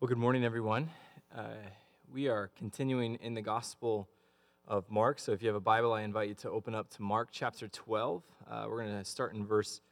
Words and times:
Well, 0.00 0.08
good 0.08 0.16
morning, 0.16 0.46
everyone. 0.46 0.88
Uh, 1.36 1.48
we 2.10 2.26
are 2.26 2.50
continuing 2.56 3.16
in 3.16 3.34
the 3.34 3.42
Gospel 3.42 4.08
of 4.66 4.90
Mark. 4.90 5.18
So 5.18 5.32
if 5.32 5.42
you 5.42 5.48
have 5.48 5.56
a 5.56 5.60
Bible, 5.60 5.92
I 5.92 6.00
invite 6.00 6.30
you 6.30 6.34
to 6.36 6.48
open 6.48 6.74
up 6.74 6.88
to 6.92 7.02
Mark 7.02 7.28
chapter 7.30 7.68
12. 7.68 8.22
Uh, 8.50 8.64
we're 8.66 8.82
going 8.82 8.98
to 8.98 9.04
start 9.04 9.34
in 9.34 9.44
verse 9.44 9.82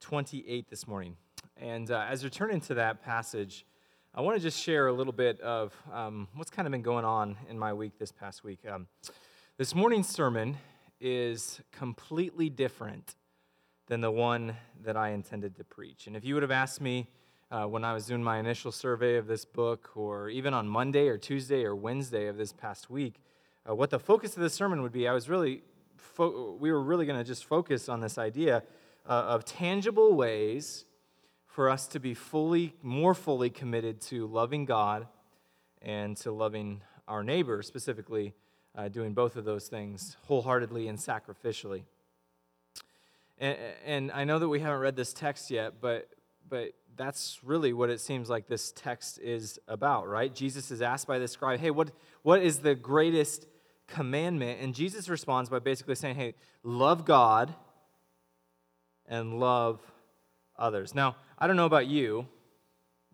28 0.00 0.68
this 0.68 0.86
morning. 0.86 1.16
And 1.56 1.90
uh, 1.90 2.04
as 2.06 2.22
you're 2.22 2.28
turning 2.28 2.60
to 2.60 2.74
that 2.74 3.02
passage, 3.02 3.64
I 4.14 4.20
want 4.20 4.36
to 4.36 4.42
just 4.42 4.60
share 4.60 4.88
a 4.88 4.92
little 4.92 5.14
bit 5.14 5.40
of 5.40 5.72
um, 5.90 6.28
what's 6.34 6.50
kind 6.50 6.68
of 6.68 6.72
been 6.72 6.82
going 6.82 7.06
on 7.06 7.34
in 7.48 7.58
my 7.58 7.72
week 7.72 7.98
this 7.98 8.12
past 8.12 8.44
week. 8.44 8.58
Um, 8.70 8.86
this 9.56 9.74
morning's 9.74 10.10
sermon 10.10 10.58
is 11.00 11.62
completely 11.72 12.50
different 12.50 13.14
than 13.86 14.02
the 14.02 14.10
one 14.10 14.56
that 14.84 14.98
I 14.98 15.12
intended 15.12 15.56
to 15.56 15.64
preach. 15.64 16.06
And 16.06 16.16
if 16.16 16.22
you 16.22 16.34
would 16.34 16.42
have 16.42 16.50
asked 16.50 16.82
me, 16.82 17.08
uh, 17.54 17.64
when 17.68 17.84
I 17.84 17.92
was 17.94 18.06
doing 18.06 18.20
my 18.20 18.38
initial 18.38 18.72
survey 18.72 19.14
of 19.14 19.28
this 19.28 19.44
book, 19.44 19.90
or 19.94 20.28
even 20.28 20.52
on 20.52 20.66
Monday 20.66 21.06
or 21.06 21.16
Tuesday 21.16 21.62
or 21.62 21.76
Wednesday 21.76 22.26
of 22.26 22.36
this 22.36 22.52
past 22.52 22.90
week, 22.90 23.20
uh, 23.68 23.72
what 23.76 23.90
the 23.90 23.98
focus 24.00 24.36
of 24.36 24.42
this 24.42 24.54
sermon 24.54 24.82
would 24.82 24.90
be, 24.90 25.06
I 25.06 25.12
was 25.12 25.28
really, 25.28 25.62
fo- 25.96 26.56
we 26.58 26.72
were 26.72 26.82
really 26.82 27.06
going 27.06 27.18
to 27.18 27.24
just 27.24 27.44
focus 27.44 27.88
on 27.88 28.00
this 28.00 28.18
idea 28.18 28.64
uh, 29.08 29.12
of 29.12 29.44
tangible 29.44 30.14
ways 30.14 30.84
for 31.46 31.70
us 31.70 31.86
to 31.88 32.00
be 32.00 32.12
fully, 32.12 32.74
more 32.82 33.14
fully 33.14 33.50
committed 33.50 34.00
to 34.00 34.26
loving 34.26 34.64
God 34.64 35.06
and 35.80 36.16
to 36.18 36.32
loving 36.32 36.80
our 37.06 37.22
neighbor, 37.22 37.62
specifically 37.62 38.34
uh, 38.74 38.88
doing 38.88 39.14
both 39.14 39.36
of 39.36 39.44
those 39.44 39.68
things 39.68 40.16
wholeheartedly 40.26 40.88
and 40.88 40.98
sacrificially. 40.98 41.84
And, 43.38 43.56
and 43.86 44.10
I 44.10 44.24
know 44.24 44.40
that 44.40 44.48
we 44.48 44.58
haven't 44.58 44.80
read 44.80 44.96
this 44.96 45.12
text 45.12 45.52
yet, 45.52 45.74
but 45.80 46.08
but 46.48 46.72
that's 46.96 47.40
really 47.42 47.72
what 47.72 47.90
it 47.90 48.00
seems 48.00 48.30
like 48.30 48.46
this 48.46 48.72
text 48.72 49.18
is 49.18 49.58
about, 49.66 50.08
right? 50.08 50.34
Jesus 50.34 50.70
is 50.70 50.82
asked 50.82 51.06
by 51.06 51.18
the 51.18 51.28
scribe, 51.28 51.60
hey, 51.60 51.70
what, 51.70 51.90
what 52.22 52.42
is 52.42 52.58
the 52.58 52.74
greatest 52.74 53.46
commandment? 53.88 54.60
And 54.60 54.74
Jesus 54.74 55.08
responds 55.08 55.50
by 55.50 55.58
basically 55.58 55.94
saying, 55.94 56.16
hey, 56.16 56.34
love 56.62 57.04
God 57.04 57.54
and 59.06 59.38
love 59.38 59.80
others. 60.56 60.94
Now, 60.94 61.16
I 61.38 61.46
don't 61.46 61.56
know 61.56 61.66
about 61.66 61.86
you, 61.86 62.26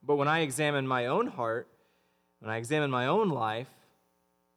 but 0.03 0.17
when 0.17 0.28
I 0.28 0.41
examine 0.41 0.86
my 0.86 1.06
own 1.06 1.27
heart, 1.27 1.69
when 2.41 2.51
I 2.51 2.56
examine 2.56 2.91
my 2.91 3.06
own 3.06 3.28
life, 3.28 3.69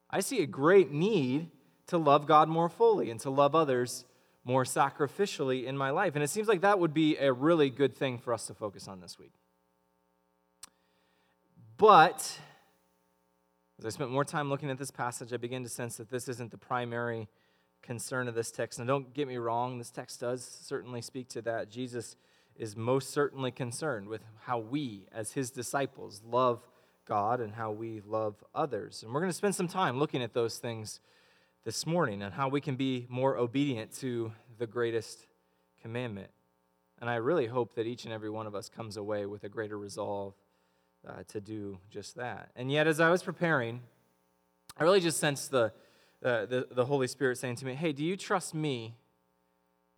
I 0.09 0.19
see 0.19 0.41
a 0.41 0.47
great 0.47 0.91
need 0.91 1.49
to 1.87 1.97
love 1.97 2.27
God 2.27 2.47
more 2.47 2.69
fully 2.69 3.09
and 3.09 3.19
to 3.21 3.29
love 3.29 3.55
others 3.55 4.05
more 4.45 4.63
sacrificially 4.63 5.65
in 5.65 5.77
my 5.77 5.89
life. 5.89 6.15
And 6.15 6.23
it 6.23 6.29
seems 6.29 6.47
like 6.47 6.61
that 6.61 6.79
would 6.79 6.93
be 6.93 7.17
a 7.17 7.31
really 7.31 7.69
good 7.69 7.95
thing 7.95 8.17
for 8.17 8.33
us 8.33 8.47
to 8.47 8.53
focus 8.53 8.87
on 8.87 8.99
this 8.99 9.17
week. 9.17 9.33
But 11.77 12.39
as 13.79 13.85
I 13.85 13.89
spent 13.89 14.11
more 14.11 14.25
time 14.25 14.49
looking 14.49 14.69
at 14.69 14.77
this 14.77 14.91
passage, 14.91 15.33
I 15.33 15.37
began 15.37 15.63
to 15.63 15.69
sense 15.69 15.97
that 15.97 16.09
this 16.09 16.27
isn't 16.27 16.51
the 16.51 16.57
primary 16.57 17.27
concern 17.81 18.27
of 18.27 18.35
this 18.35 18.51
text. 18.51 18.79
And 18.79 18.87
don't 18.87 19.13
get 19.13 19.27
me 19.27 19.37
wrong, 19.37 19.77
this 19.77 19.91
text 19.91 20.21
does 20.21 20.43
certainly 20.43 21.01
speak 21.01 21.29
to 21.29 21.41
that. 21.43 21.69
Jesus 21.69 22.15
is 22.55 22.77
most 22.77 23.09
certainly 23.11 23.51
concerned 23.51 24.07
with 24.07 24.21
how 24.43 24.59
we, 24.59 25.07
as 25.11 25.33
his 25.33 25.51
disciples, 25.51 26.21
love 26.25 26.67
God 27.05 27.41
and 27.41 27.53
how 27.53 27.71
we 27.71 28.01
love 28.05 28.43
others. 28.53 29.03
And 29.03 29.13
we're 29.13 29.19
going 29.19 29.31
to 29.31 29.37
spend 29.37 29.55
some 29.55 29.67
time 29.67 29.99
looking 29.99 30.21
at 30.21 30.33
those 30.33 30.57
things 30.57 30.99
this 31.63 31.85
morning 31.87 32.21
and 32.21 32.33
how 32.33 32.49
we 32.49 32.59
can 32.59 32.75
be 32.75 33.07
more 33.09 33.37
obedient 33.37 33.91
to 33.99 34.33
the 34.57 34.67
greatest 34.67 35.27
commandment. 35.81 36.29
And 36.99 37.09
I 37.09 37.15
really 37.15 37.47
hope 37.47 37.75
that 37.75 37.87
each 37.87 38.03
and 38.03 38.13
every 38.13 38.29
one 38.29 38.47
of 38.47 38.55
us 38.55 38.69
comes 38.69 38.97
away 38.97 39.25
with 39.25 39.43
a 39.43 39.49
greater 39.49 39.77
resolve 39.77 40.33
uh, 41.07 41.23
to 41.29 41.39
do 41.39 41.79
just 41.89 42.15
that. 42.15 42.49
And 42.55 42.71
yet, 42.71 42.87
as 42.87 42.99
I 42.99 43.09
was 43.09 43.23
preparing, 43.23 43.81
I 44.77 44.83
really 44.83 44.99
just 44.99 45.19
sensed 45.19 45.51
the, 45.51 45.71
uh, 46.23 46.45
the, 46.45 46.67
the 46.71 46.85
Holy 46.85 47.07
Spirit 47.07 47.37
saying 47.37 47.57
to 47.57 47.65
me, 47.65 47.75
Hey, 47.75 47.93
do 47.93 48.03
you 48.03 48.17
trust 48.17 48.53
me 48.53 48.95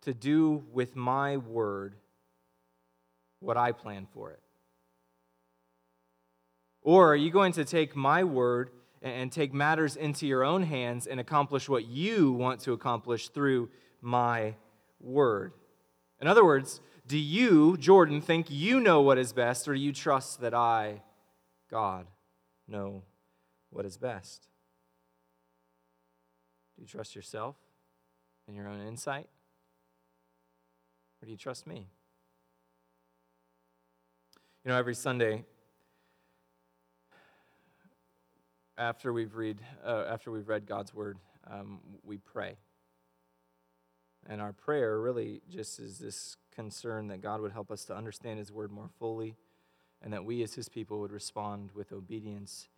to 0.02 0.14
do 0.14 0.64
with 0.72 0.94
my 0.94 1.36
word 1.36 1.96
what 3.40 3.56
I 3.56 3.72
plan 3.72 4.06
for 4.12 4.30
it? 4.30 4.40
Or 6.82 7.12
are 7.12 7.16
you 7.16 7.30
going 7.30 7.52
to 7.54 7.64
take 7.64 7.96
my 7.96 8.22
word 8.22 8.70
and 9.02 9.30
take 9.30 9.52
matters 9.52 9.96
into 9.96 10.26
your 10.26 10.44
own 10.44 10.62
hands 10.62 11.06
and 11.06 11.20
accomplish 11.20 11.68
what 11.68 11.86
you 11.86 12.32
want 12.32 12.60
to 12.60 12.72
accomplish 12.72 13.28
through 13.28 13.68
my 14.00 14.54
word. 15.00 15.52
In 16.20 16.26
other 16.26 16.44
words, 16.44 16.80
do 17.06 17.18
you, 17.18 17.76
Jordan, 17.76 18.20
think 18.20 18.46
you 18.48 18.80
know 18.80 19.00
what 19.00 19.18
is 19.18 19.32
best, 19.32 19.68
or 19.68 19.74
do 19.74 19.80
you 19.80 19.92
trust 19.92 20.40
that 20.40 20.54
I, 20.54 21.02
God, 21.70 22.06
know 22.66 23.02
what 23.70 23.84
is 23.84 23.96
best? 23.96 24.48
Do 26.74 26.82
you 26.82 26.88
trust 26.88 27.14
yourself 27.14 27.56
and 28.46 28.56
your 28.56 28.68
own 28.68 28.80
insight? 28.80 29.28
Or 31.22 31.26
do 31.26 31.30
you 31.30 31.38
trust 31.38 31.66
me? 31.66 31.86
You 34.64 34.70
know, 34.72 34.78
every 34.78 34.94
Sunday, 34.94 35.44
after 38.78 39.12
we've 39.12 39.34
read 39.34 39.58
uh, 39.84 40.04
after 40.08 40.30
we've 40.30 40.48
read 40.48 40.66
God's 40.66 40.94
word, 40.94 41.18
um, 41.50 41.80
we 42.04 42.18
pray. 42.18 42.56
And 44.28 44.40
our 44.40 44.52
prayer 44.52 44.98
really 45.00 45.40
just 45.48 45.78
is 45.78 45.98
this 45.98 46.36
concern 46.54 47.08
that 47.08 47.22
God 47.22 47.40
would 47.40 47.52
help 47.52 47.70
us 47.70 47.84
to 47.84 47.96
understand 47.96 48.38
His 48.38 48.50
word 48.50 48.70
more 48.70 48.90
fully, 48.98 49.36
and 50.02 50.12
that 50.12 50.24
we 50.24 50.42
as 50.42 50.54
His 50.54 50.68
people 50.68 51.00
would 51.00 51.12
respond 51.12 51.70
with 51.74 51.92
obedience 51.92 52.68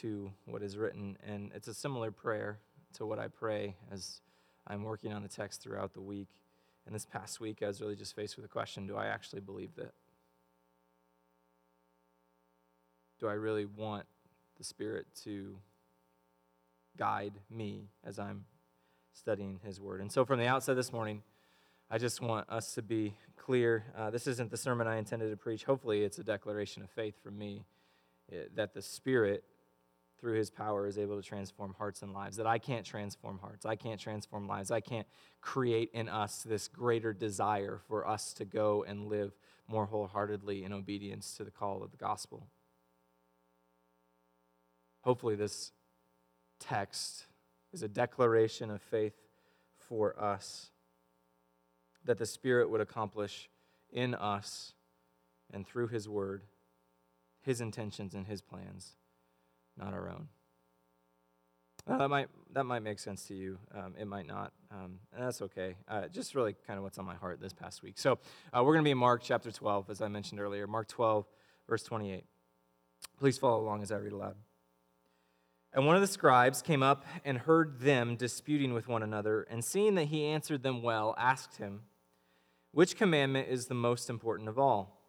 to 0.00 0.32
what 0.44 0.62
is 0.62 0.76
written. 0.76 1.16
And 1.26 1.50
it's 1.54 1.68
a 1.68 1.74
similar 1.74 2.10
prayer 2.10 2.58
to 2.94 3.06
what 3.06 3.18
I 3.18 3.28
pray 3.28 3.76
as 3.90 4.20
I'm 4.66 4.82
working 4.82 5.12
on 5.12 5.22
the 5.22 5.28
text 5.28 5.62
throughout 5.62 5.94
the 5.94 6.00
week. 6.00 6.28
And 6.86 6.94
this 6.94 7.06
past 7.06 7.40
week, 7.40 7.62
I 7.62 7.68
was 7.68 7.80
really 7.80 7.96
just 7.96 8.14
faced 8.14 8.36
with 8.36 8.44
the 8.44 8.48
question 8.48 8.86
do 8.86 8.96
I 8.96 9.06
actually 9.06 9.40
believe 9.40 9.74
that? 9.76 9.94
Do 13.20 13.28
I 13.28 13.34
really 13.34 13.64
want 13.64 14.06
the 14.56 14.64
Spirit 14.64 15.06
to 15.24 15.56
guide 16.96 17.34
me 17.50 17.88
as 18.04 18.18
I'm 18.18 18.44
studying 19.12 19.60
His 19.64 19.80
Word. 19.80 20.00
And 20.00 20.10
so, 20.10 20.24
from 20.24 20.38
the 20.38 20.46
outset 20.46 20.76
this 20.76 20.92
morning, 20.92 21.22
I 21.90 21.98
just 21.98 22.20
want 22.20 22.48
us 22.48 22.74
to 22.74 22.82
be 22.82 23.14
clear. 23.36 23.84
Uh, 23.96 24.10
this 24.10 24.26
isn't 24.26 24.50
the 24.50 24.56
sermon 24.56 24.86
I 24.86 24.96
intended 24.96 25.30
to 25.30 25.36
preach. 25.36 25.64
Hopefully, 25.64 26.02
it's 26.02 26.18
a 26.18 26.24
declaration 26.24 26.82
of 26.82 26.90
faith 26.90 27.14
from 27.22 27.38
me 27.38 27.64
eh, 28.32 28.44
that 28.54 28.74
the 28.74 28.82
Spirit, 28.82 29.44
through 30.18 30.38
His 30.38 30.50
power, 30.50 30.86
is 30.86 30.98
able 30.98 31.16
to 31.20 31.26
transform 31.26 31.74
hearts 31.76 32.02
and 32.02 32.12
lives. 32.12 32.36
That 32.36 32.46
I 32.46 32.58
can't 32.58 32.86
transform 32.86 33.38
hearts, 33.38 33.66
I 33.66 33.76
can't 33.76 34.00
transform 34.00 34.46
lives, 34.46 34.70
I 34.70 34.80
can't 34.80 35.06
create 35.40 35.90
in 35.92 36.08
us 36.08 36.42
this 36.42 36.68
greater 36.68 37.12
desire 37.12 37.80
for 37.88 38.06
us 38.06 38.32
to 38.34 38.44
go 38.44 38.84
and 38.86 39.08
live 39.08 39.32
more 39.66 39.86
wholeheartedly 39.86 40.62
in 40.62 40.72
obedience 40.72 41.36
to 41.36 41.44
the 41.44 41.50
call 41.50 41.82
of 41.82 41.90
the 41.90 41.96
gospel 41.96 42.46
hopefully, 45.04 45.36
this 45.36 45.70
text 46.58 47.26
is 47.72 47.82
a 47.82 47.88
declaration 47.88 48.70
of 48.70 48.80
faith 48.80 49.14
for 49.76 50.18
us 50.20 50.70
that 52.04 52.18
the 52.18 52.26
Spirit 52.26 52.70
would 52.70 52.80
accomplish 52.80 53.48
in 53.92 54.14
us 54.14 54.72
and 55.52 55.66
through 55.66 55.88
His 55.88 56.08
Word 56.08 56.42
His 57.42 57.60
intentions 57.60 58.14
and 58.14 58.26
His 58.26 58.40
plans, 58.42 58.96
not 59.76 59.92
our 59.92 60.08
own. 60.08 60.28
Uh, 61.86 61.98
that 61.98 62.08
might 62.08 62.28
that 62.54 62.64
might 62.64 62.82
make 62.82 62.98
sense 62.98 63.24
to 63.24 63.34
you. 63.34 63.58
Um, 63.74 63.94
it 63.98 64.06
might 64.06 64.26
not, 64.26 64.52
um, 64.70 65.00
and 65.12 65.26
that's 65.26 65.42
okay. 65.42 65.76
Uh, 65.86 66.08
just 66.08 66.34
really 66.34 66.54
kind 66.66 66.78
of 66.78 66.82
what's 66.82 66.98
on 66.98 67.04
my 67.04 67.14
heart 67.14 67.40
this 67.40 67.52
past 67.52 67.82
week. 67.82 67.98
So 67.98 68.18
uh, 68.52 68.62
we're 68.64 68.72
going 68.72 68.84
to 68.84 68.88
be 68.88 68.92
in 68.92 68.98
Mark 68.98 69.22
chapter 69.22 69.52
12, 69.52 69.90
as 69.90 70.00
I 70.00 70.08
mentioned 70.08 70.40
earlier. 70.40 70.66
Mark 70.66 70.88
12, 70.88 71.26
verse 71.68 71.82
28. 71.82 72.24
Please 73.18 73.36
follow 73.36 73.60
along 73.60 73.82
as 73.82 73.92
I 73.92 73.96
read 73.96 74.12
aloud. 74.12 74.36
And 75.74 75.86
one 75.86 75.96
of 75.96 76.00
the 76.00 76.06
scribes 76.06 76.62
came 76.62 76.84
up 76.84 77.04
and 77.24 77.36
heard 77.36 77.80
them 77.80 78.14
disputing 78.14 78.72
with 78.72 78.86
one 78.86 79.02
another, 79.02 79.42
and 79.50 79.64
seeing 79.64 79.96
that 79.96 80.04
he 80.04 80.24
answered 80.24 80.62
them 80.62 80.82
well, 80.82 81.16
asked 81.18 81.56
him, 81.56 81.82
Which 82.70 82.96
commandment 82.96 83.48
is 83.48 83.66
the 83.66 83.74
most 83.74 84.08
important 84.08 84.48
of 84.48 84.56
all? 84.56 85.00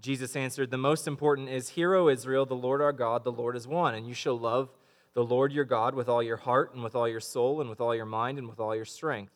Jesus 0.00 0.34
answered, 0.34 0.72
The 0.72 0.78
most 0.78 1.06
important 1.06 1.48
is, 1.48 1.70
Hear, 1.70 1.94
O 1.94 2.08
Israel, 2.08 2.44
the 2.44 2.54
Lord 2.54 2.82
our 2.82 2.92
God, 2.92 3.22
the 3.22 3.30
Lord 3.30 3.56
is 3.56 3.68
one, 3.68 3.94
and 3.94 4.06
you 4.06 4.14
shall 4.14 4.36
love 4.36 4.68
the 5.14 5.24
Lord 5.24 5.52
your 5.52 5.64
God 5.64 5.94
with 5.94 6.08
all 6.08 6.22
your 6.22 6.38
heart, 6.38 6.74
and 6.74 6.82
with 6.82 6.96
all 6.96 7.08
your 7.08 7.20
soul, 7.20 7.60
and 7.60 7.70
with 7.70 7.80
all 7.80 7.94
your 7.94 8.06
mind, 8.06 8.38
and 8.38 8.48
with 8.48 8.58
all 8.58 8.74
your 8.74 8.84
strength. 8.84 9.32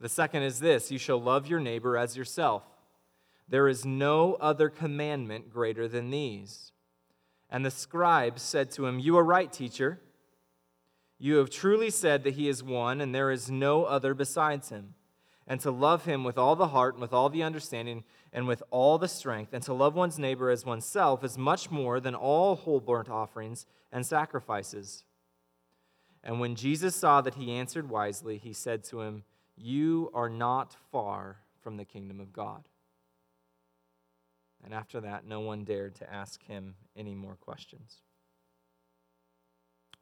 The 0.00 0.08
second 0.08 0.42
is 0.42 0.58
this 0.58 0.90
You 0.90 0.98
shall 0.98 1.20
love 1.20 1.46
your 1.46 1.60
neighbor 1.60 1.96
as 1.96 2.16
yourself. 2.16 2.64
There 3.48 3.68
is 3.68 3.84
no 3.84 4.34
other 4.34 4.68
commandment 4.68 5.52
greater 5.52 5.86
than 5.86 6.10
these. 6.10 6.72
And 7.50 7.64
the 7.64 7.70
scribe 7.70 8.38
said 8.38 8.70
to 8.72 8.86
him, 8.86 8.98
You 8.98 9.16
are 9.18 9.24
right, 9.24 9.52
teacher. 9.52 10.00
You 11.18 11.36
have 11.36 11.48
truly 11.50 11.90
said 11.90 12.24
that 12.24 12.34
he 12.34 12.48
is 12.48 12.62
one, 12.62 13.00
and 13.00 13.14
there 13.14 13.30
is 13.30 13.50
no 13.50 13.84
other 13.84 14.14
besides 14.14 14.68
him. 14.68 14.94
and 15.46 15.60
to 15.60 15.70
love 15.70 16.04
him 16.04 16.24
with 16.24 16.36
all 16.36 16.56
the 16.56 16.68
heart 16.68 16.94
and 16.94 17.00
with 17.00 17.12
all 17.12 17.28
the 17.28 17.42
understanding 17.42 18.02
and 18.32 18.48
with 18.48 18.62
all 18.70 18.98
the 18.98 19.08
strength, 19.08 19.52
and 19.52 19.62
to 19.62 19.72
love 19.72 19.94
one's 19.94 20.18
neighbor 20.18 20.50
as 20.50 20.66
oneself 20.66 21.22
is 21.22 21.38
much 21.38 21.70
more 21.70 22.00
than 22.00 22.14
all 22.14 22.56
whole 22.56 22.80
burnt 22.80 23.08
offerings 23.08 23.64
and 23.92 24.04
sacrifices. 24.04 25.04
And 26.24 26.40
when 26.40 26.56
Jesus 26.56 26.96
saw 26.96 27.20
that 27.20 27.36
he 27.36 27.52
answered 27.52 27.88
wisely, 27.88 28.38
he 28.38 28.52
said 28.52 28.82
to 28.84 29.02
him, 29.02 29.22
You 29.56 30.10
are 30.12 30.28
not 30.28 30.74
far 30.90 31.38
from 31.60 31.76
the 31.76 31.84
kingdom 31.84 32.18
of 32.20 32.32
God. 32.32 32.64
And 34.66 34.74
after 34.74 35.00
that, 35.02 35.24
no 35.24 35.38
one 35.38 35.62
dared 35.62 35.94
to 35.94 36.12
ask 36.12 36.42
him 36.42 36.74
any 36.96 37.14
more 37.14 37.36
questions. 37.36 37.98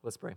Let's 0.02 0.16
pray. 0.16 0.36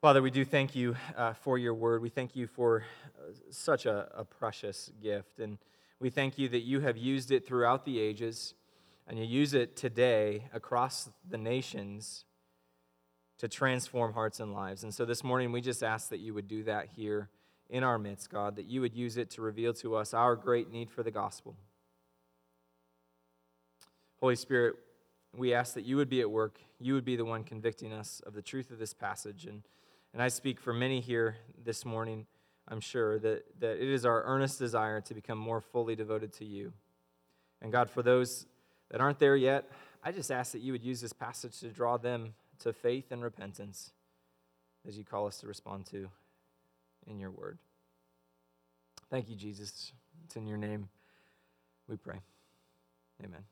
Father, 0.00 0.22
we 0.22 0.30
do 0.30 0.44
thank 0.44 0.76
you 0.76 0.94
uh, 1.16 1.32
for 1.32 1.58
your 1.58 1.74
word. 1.74 2.02
We 2.02 2.08
thank 2.08 2.36
you 2.36 2.46
for 2.46 2.84
uh, 3.18 3.32
such 3.50 3.84
a, 3.84 4.08
a, 4.14 4.24
precious 4.24 4.92
gift. 5.02 5.40
And 5.40 5.58
we 5.98 6.08
thank 6.08 6.38
you 6.38 6.48
that 6.50 6.60
you 6.60 6.78
have 6.80 6.96
used 6.96 7.32
it 7.32 7.44
throughout 7.44 7.84
the 7.84 7.98
ages, 7.98 8.54
and 9.08 9.18
you 9.18 9.24
use 9.24 9.52
it 9.52 9.74
today 9.74 10.44
across 10.54 11.10
the 11.28 11.38
nations 11.38 12.26
to 13.38 13.48
transform 13.48 14.12
hearts 14.12 14.38
and 14.38 14.52
lives. 14.52 14.84
And 14.84 14.94
so 14.94 15.04
this 15.04 15.24
morning, 15.24 15.50
we 15.50 15.60
just 15.60 15.82
ask 15.82 16.10
that 16.10 16.20
you 16.20 16.32
would 16.32 16.46
do 16.46 16.62
that 16.62 16.90
here 16.94 17.28
in 17.68 17.82
our 17.82 17.98
midst, 17.98 18.30
God, 18.30 18.56
that 18.56 18.66
you 18.66 18.80
would 18.80 18.94
use 18.94 19.16
it 19.16 19.30
to 19.30 19.42
reveal 19.42 19.72
to 19.74 19.96
us 19.96 20.14
our 20.14 20.36
great 20.36 20.70
need 20.70 20.90
for 20.90 21.02
the 21.02 21.10
gospel. 21.10 21.56
Holy 24.20 24.36
Spirit, 24.36 24.76
we 25.36 25.52
ask 25.52 25.74
that 25.74 25.84
you 25.84 25.96
would 25.96 26.08
be 26.08 26.20
at 26.20 26.30
work. 26.30 26.58
You 26.78 26.94
would 26.94 27.04
be 27.04 27.16
the 27.16 27.24
one 27.24 27.44
convicting 27.44 27.92
us 27.92 28.22
of 28.26 28.34
the 28.34 28.42
truth 28.42 28.70
of 28.70 28.78
this 28.78 28.94
passage. 28.94 29.46
And 29.46 29.62
and 30.16 30.22
I 30.22 30.28
speak 30.28 30.60
for 30.60 30.72
many 30.72 31.00
here 31.00 31.36
this 31.62 31.84
morning, 31.84 32.24
I'm 32.68 32.80
sure, 32.80 33.18
that, 33.18 33.44
that 33.60 33.76
it 33.76 33.86
is 33.86 34.06
our 34.06 34.22
earnest 34.22 34.58
desire 34.58 35.02
to 35.02 35.12
become 35.12 35.36
more 35.36 35.60
fully 35.60 35.94
devoted 35.94 36.32
to 36.38 36.46
you. 36.46 36.72
And 37.60 37.70
God, 37.70 37.90
for 37.90 38.02
those 38.02 38.46
that 38.90 39.02
aren't 39.02 39.18
there 39.18 39.36
yet, 39.36 39.70
I 40.02 40.12
just 40.12 40.30
ask 40.30 40.52
that 40.52 40.62
you 40.62 40.72
would 40.72 40.82
use 40.82 41.02
this 41.02 41.12
passage 41.12 41.60
to 41.60 41.68
draw 41.68 41.98
them 41.98 42.32
to 42.60 42.72
faith 42.72 43.12
and 43.12 43.22
repentance 43.22 43.90
as 44.88 44.96
you 44.96 45.04
call 45.04 45.26
us 45.26 45.38
to 45.40 45.46
respond 45.46 45.84
to 45.90 46.08
in 47.06 47.18
your 47.18 47.30
word. 47.30 47.58
Thank 49.10 49.28
you, 49.28 49.36
Jesus. 49.36 49.92
It's 50.24 50.36
in 50.36 50.46
your 50.46 50.58
name 50.58 50.88
we 51.88 51.96
pray. 51.96 52.20
Amen. 53.24 53.44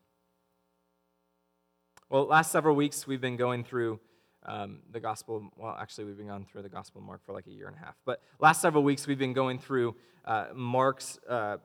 Well, 2.09 2.25
last 2.25 2.51
several 2.51 2.75
weeks 2.75 3.07
we've 3.07 3.21
been 3.21 3.37
going 3.37 3.63
through 3.63 3.99
um, 4.45 4.79
the 4.91 4.99
gospel. 4.99 5.49
Well, 5.55 5.75
actually, 5.79 6.05
we've 6.05 6.17
been 6.17 6.27
going 6.27 6.45
through 6.45 6.61
the 6.61 6.69
gospel 6.69 7.01
of 7.01 7.07
Mark 7.07 7.25
for 7.25 7.33
like 7.33 7.47
a 7.47 7.51
year 7.51 7.67
and 7.67 7.75
a 7.75 7.79
half. 7.79 7.95
But 8.05 8.21
last 8.39 8.61
several 8.61 8.83
weeks, 8.83 9.07
we've 9.07 9.17
been 9.17 9.33
going 9.33 9.57
through 9.57 9.95
uh, 10.25 10.47
Mark's 10.53 11.17
uh, 11.27 11.57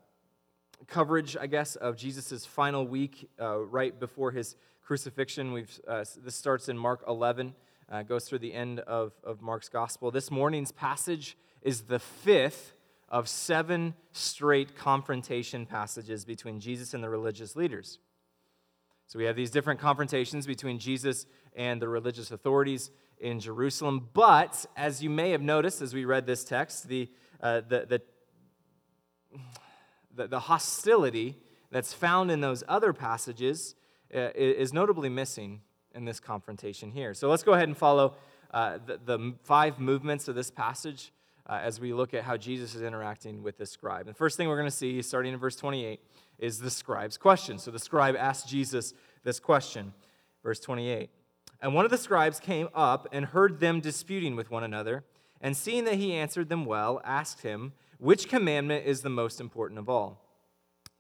coverage, 0.87 1.37
I 1.39 1.47
guess, 1.47 1.77
of 1.77 1.97
Jesus' 1.97 2.47
final 2.47 2.87
week 2.87 3.29
uh, 3.41 3.59
right 3.59 3.99
before 3.99 4.31
his 4.31 4.57
crucifixion. 4.83 5.53
We've, 5.53 5.81
uh, 5.87 6.05
this 6.25 6.35
starts 6.35 6.69
in 6.69 6.79
Mark 6.79 7.05
11, 7.07 7.55
uh, 7.91 8.03
goes 8.03 8.25
through 8.25 8.39
the 8.39 8.55
end 8.55 8.81
of, 8.81 9.13
of 9.23 9.43
Mark's 9.43 9.69
gospel. 9.69 10.11
This 10.11 10.31
morning's 10.31 10.73
passage 10.73 11.37
is 11.63 11.83
the 11.83 11.99
fifth 11.99 12.75
of 13.09 13.29
seven 13.29 13.95
straight 14.13 14.77
confrontation 14.77 15.67
passages 15.67 16.25
between 16.25 16.61
Jesus 16.61 16.95
and 16.95 17.03
the 17.03 17.09
religious 17.09 17.57
leaders. 17.57 17.99
So 19.07 19.19
we 19.19 19.25
have 19.25 19.35
these 19.35 19.51
different 19.51 19.81
confrontations 19.81 20.47
between 20.47 20.79
Jesus 20.79 21.27
and 21.57 21.83
the 21.83 21.89
religious 21.89 22.31
authorities 22.31 22.91
in 23.19 23.41
Jerusalem. 23.41 24.09
But 24.13 24.65
as 24.77 25.03
you 25.03 25.11
may 25.11 25.31
have 25.31 25.43
noticed 25.43 25.83
as 25.83 25.93
we 25.93 26.05
read 26.05 26.27
this 26.27 26.45
text, 26.45 26.89
the, 26.89 27.09
uh, 27.43 27.63
the, 27.69 28.01
the, 30.15 30.29
the, 30.29 30.41
hostility 30.41 31.37
that's 31.73 31.93
found 31.93 32.31
in 32.31 32.41
those 32.41 32.63
other 32.69 32.93
passages 32.93 33.75
uh, 34.15 34.31
is 34.35 34.73
notably 34.73 35.09
missing 35.09 35.61
in 35.95 36.05
this 36.05 36.21
confrontation 36.21 36.93
here. 36.93 37.15
So 37.15 37.29
let's 37.29 37.43
go 37.43 37.53
ahead 37.53 37.69
and 37.69 37.77
follow 37.77 38.15
uh, 38.53 38.79
the, 38.85 39.01
the, 39.05 39.35
five 39.43 39.79
movements 39.79 40.29
of 40.29 40.35
this 40.35 40.51
passage 40.51 41.13
uh, 41.47 41.59
as 41.63 41.81
we 41.81 41.93
look 41.93 42.15
at 42.15 42.25
how 42.25 42.37
Jesus 42.37 42.75
is 42.75 42.83
interacting 42.83 43.43
with 43.43 43.59
the 43.59 43.67
scribe. 43.67 44.07
And 44.07 44.15
the 44.15 44.19
first 44.19 44.37
thing 44.37 44.49
we're 44.49 44.57
going 44.57 44.71
to 44.71 44.77
see, 44.77 45.01
starting 45.03 45.33
in 45.33 45.39
verse 45.39 45.57
28, 45.57 46.01
is 46.39 46.59
the 46.59 46.71
scribe's 46.71 47.17
question. 47.17 47.59
So 47.59 47.71
the 47.71 47.79
scribe 47.79 48.17
asked 48.17 48.49
Jesus 48.49 48.95
this 49.25 49.41
question. 49.41 49.93
Verse 50.43 50.61
28. 50.61 51.11
And 51.63 51.75
one 51.75 51.85
of 51.85 51.91
the 51.91 51.99
scribes 51.99 52.41
came 52.41 52.69
up 52.75 53.09
and 53.13 53.27
heard 53.27 53.61
them 53.61 53.81
disputing 53.81 54.35
with 54.37 54.51
one 54.51 54.65
another, 54.65 55.05
and 55.41 55.57
seeing 55.57 55.85
that 55.85 55.97
he 55.97 56.15
answered 56.15 56.49
them 56.49 56.65
well, 56.65 57.01
asked 57.05 57.43
him, 57.43 57.73
Which 57.99 58.29
commandment 58.29 58.87
is 58.87 59.03
the 59.03 59.11
most 59.11 59.41
important 59.41 59.79
of 59.79 59.89
all? 59.89 60.25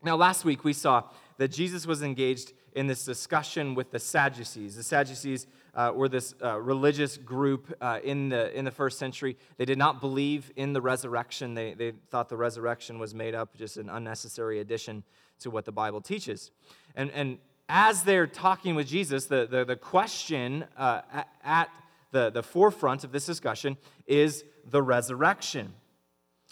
Now, 0.02 0.16
last 0.16 0.44
week 0.44 0.64
we 0.64 0.72
saw 0.72 1.04
that 1.38 1.48
Jesus 1.48 1.86
was 1.86 2.02
engaged 2.02 2.52
in 2.74 2.86
this 2.86 3.04
discussion 3.04 3.74
with 3.74 3.90
the 3.90 3.98
Sadducees. 3.98 4.76
The 4.76 4.82
Sadducees 4.82 5.46
uh, 5.74 5.92
were 5.94 6.08
this 6.08 6.34
uh, 6.42 6.60
religious 6.60 7.16
group 7.16 7.72
uh, 7.80 8.00
in, 8.02 8.28
the, 8.28 8.56
in 8.56 8.64
the 8.64 8.70
first 8.70 8.98
century. 8.98 9.36
They 9.56 9.64
did 9.64 9.78
not 9.78 10.00
believe 10.00 10.50
in 10.56 10.72
the 10.72 10.80
resurrection, 10.80 11.54
they, 11.54 11.74
they 11.74 11.92
thought 12.10 12.28
the 12.28 12.36
resurrection 12.36 12.98
was 12.98 13.14
made 13.14 13.34
up, 13.34 13.56
just 13.56 13.76
an 13.76 13.88
unnecessary 13.88 14.60
addition 14.60 15.04
to 15.40 15.50
what 15.50 15.64
the 15.64 15.72
Bible 15.72 16.00
teaches. 16.00 16.50
And, 16.94 17.10
and 17.12 17.38
as 17.68 18.02
they're 18.02 18.26
talking 18.26 18.74
with 18.74 18.88
Jesus, 18.88 19.26
the, 19.26 19.46
the, 19.50 19.64
the 19.64 19.76
question 19.76 20.64
uh, 20.76 21.02
at 21.44 21.70
the, 22.10 22.30
the 22.30 22.42
forefront 22.42 23.04
of 23.04 23.12
this 23.12 23.26
discussion 23.26 23.76
is 24.06 24.44
the 24.68 24.82
resurrection. 24.82 25.72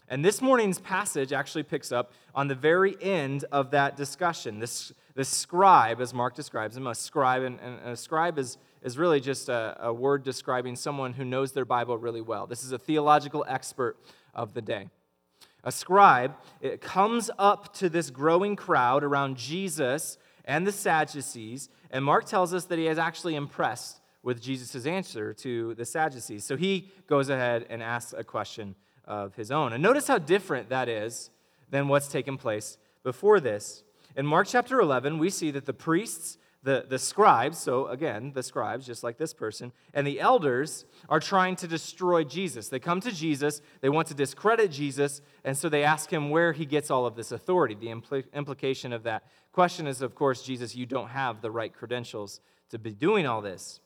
And 0.09 0.25
this 0.25 0.41
morning's 0.41 0.79
passage 0.79 1.33
actually 1.33 1.65
picks 1.65 1.93
up 1.93 2.13
on 2.35 2.49
the 2.49 2.55
very 2.55 2.97
end 3.03 3.45
of 3.53 3.73
that 3.73 3.97
discussion. 3.97 4.59
This, 4.59 4.93
this 5.15 5.29
scribe, 5.29 6.01
as 6.01 6.15
Mark 6.15 6.35
describes 6.35 6.77
him, 6.77 6.87
a 6.87 6.95
scribe, 6.95 7.43
and, 7.43 7.61
and 7.61 7.79
a 7.85 7.97
scribe 7.97 8.39
is, 8.39 8.57
is 8.83 8.99
really 8.99 9.21
just 9.21 9.49
a, 9.49 9.77
a 9.81 9.93
word 9.93 10.23
describing 10.23 10.77
someone 10.77 11.13
who 11.13 11.25
knows 11.25 11.53
their 11.53 11.65
Bible 11.65 11.99
really 11.99 12.21
well. 12.21 12.47
This 12.47 12.65
is 12.65 12.73
a 12.73 12.79
theological 12.79 13.45
expert 13.49 13.97
of 14.35 14.55
the 14.55 14.63
day. 14.63 14.89
A 15.65 15.73
scribe 15.73 16.35
it 16.61 16.81
comes 16.81 17.31
up 17.39 17.75
to 17.75 17.89
this 17.89 18.11
growing 18.11 18.57
crowd 18.57 19.03
around 19.03 19.37
Jesus 19.37 20.19
and 20.45 20.67
the 20.67 20.73
Sadducees, 20.73 21.69
and 21.91 22.05
Mark 22.05 22.25
tells 22.25 22.55
us 22.55 22.65
that 22.67 22.79
he 22.79 22.87
is 22.87 22.99
actually 22.99 23.35
impressed 23.35 24.01
with 24.23 24.41
Jesus' 24.41 24.87
answer 24.87 25.33
to 25.35 25.75
the 25.75 25.85
Sadducees. 25.85 26.45
So 26.45 26.57
he 26.57 26.91
goes 27.07 27.29
ahead 27.29 27.67
and 27.69 27.83
asks 27.83 28.15
a 28.17 28.25
question 28.25 28.75
of 29.05 29.35
his 29.35 29.51
own. 29.51 29.73
And 29.73 29.83
notice 29.83 30.07
how 30.07 30.19
different 30.19 30.69
that 30.69 30.89
is 30.89 31.31
than 31.71 31.89
what's 31.89 32.09
taken 32.09 32.37
place 32.37 32.79
before 33.03 33.41
this. 33.41 33.85
In 34.17 34.27
Mark 34.27 34.49
chapter 34.49 34.81
11, 34.81 35.19
we 35.19 35.31
see 35.31 35.51
that 35.53 35.67
the 35.67 35.73
priests, 35.73 36.39
the, 36.63 36.85
the 36.89 36.99
scribes, 36.99 37.59
so 37.59 37.87
again, 37.87 38.33
the 38.35 38.43
scribes, 38.43 38.85
just 38.85 39.05
like 39.05 39.17
this 39.17 39.33
person, 39.33 39.73
and 39.95 40.07
the 40.07 40.21
elders 40.21 40.85
are 41.09 41.21
trying 41.21 41.55
to 41.57 41.69
destroy 41.69 42.25
Jesus. 42.25 42.69
They 42.69 42.81
come 42.81 43.01
to 43.03 43.13
Jesus, 43.13 43.63
they 43.81 43.89
want 43.89 44.09
to 44.09 44.15
discredit 44.15 44.73
Jesus, 44.73 45.23
and 45.45 45.57
so 45.57 45.69
they 45.69 45.85
ask 45.85 46.13
him 46.13 46.31
where 46.31 46.53
he 46.53 46.67
gets 46.67 46.91
all 46.91 47.07
of 47.07 47.15
this 47.15 47.31
authority. 47.31 47.75
The 47.75 47.87
impl- 47.87 48.33
implication 48.35 48.93
of 48.93 49.05
that 49.05 49.25
question 49.53 49.87
is, 49.87 50.03
of 50.03 50.17
course, 50.17 50.43
Jesus, 50.43 50.75
you 50.75 50.85
don't 50.85 51.09
have 51.11 51.43
the 51.43 51.51
right 51.51 51.73
credentials 51.73 52.41
to 52.71 52.79
be 52.79 52.93
doing 52.93 53.25
all 53.25 53.41
this. 53.41 53.79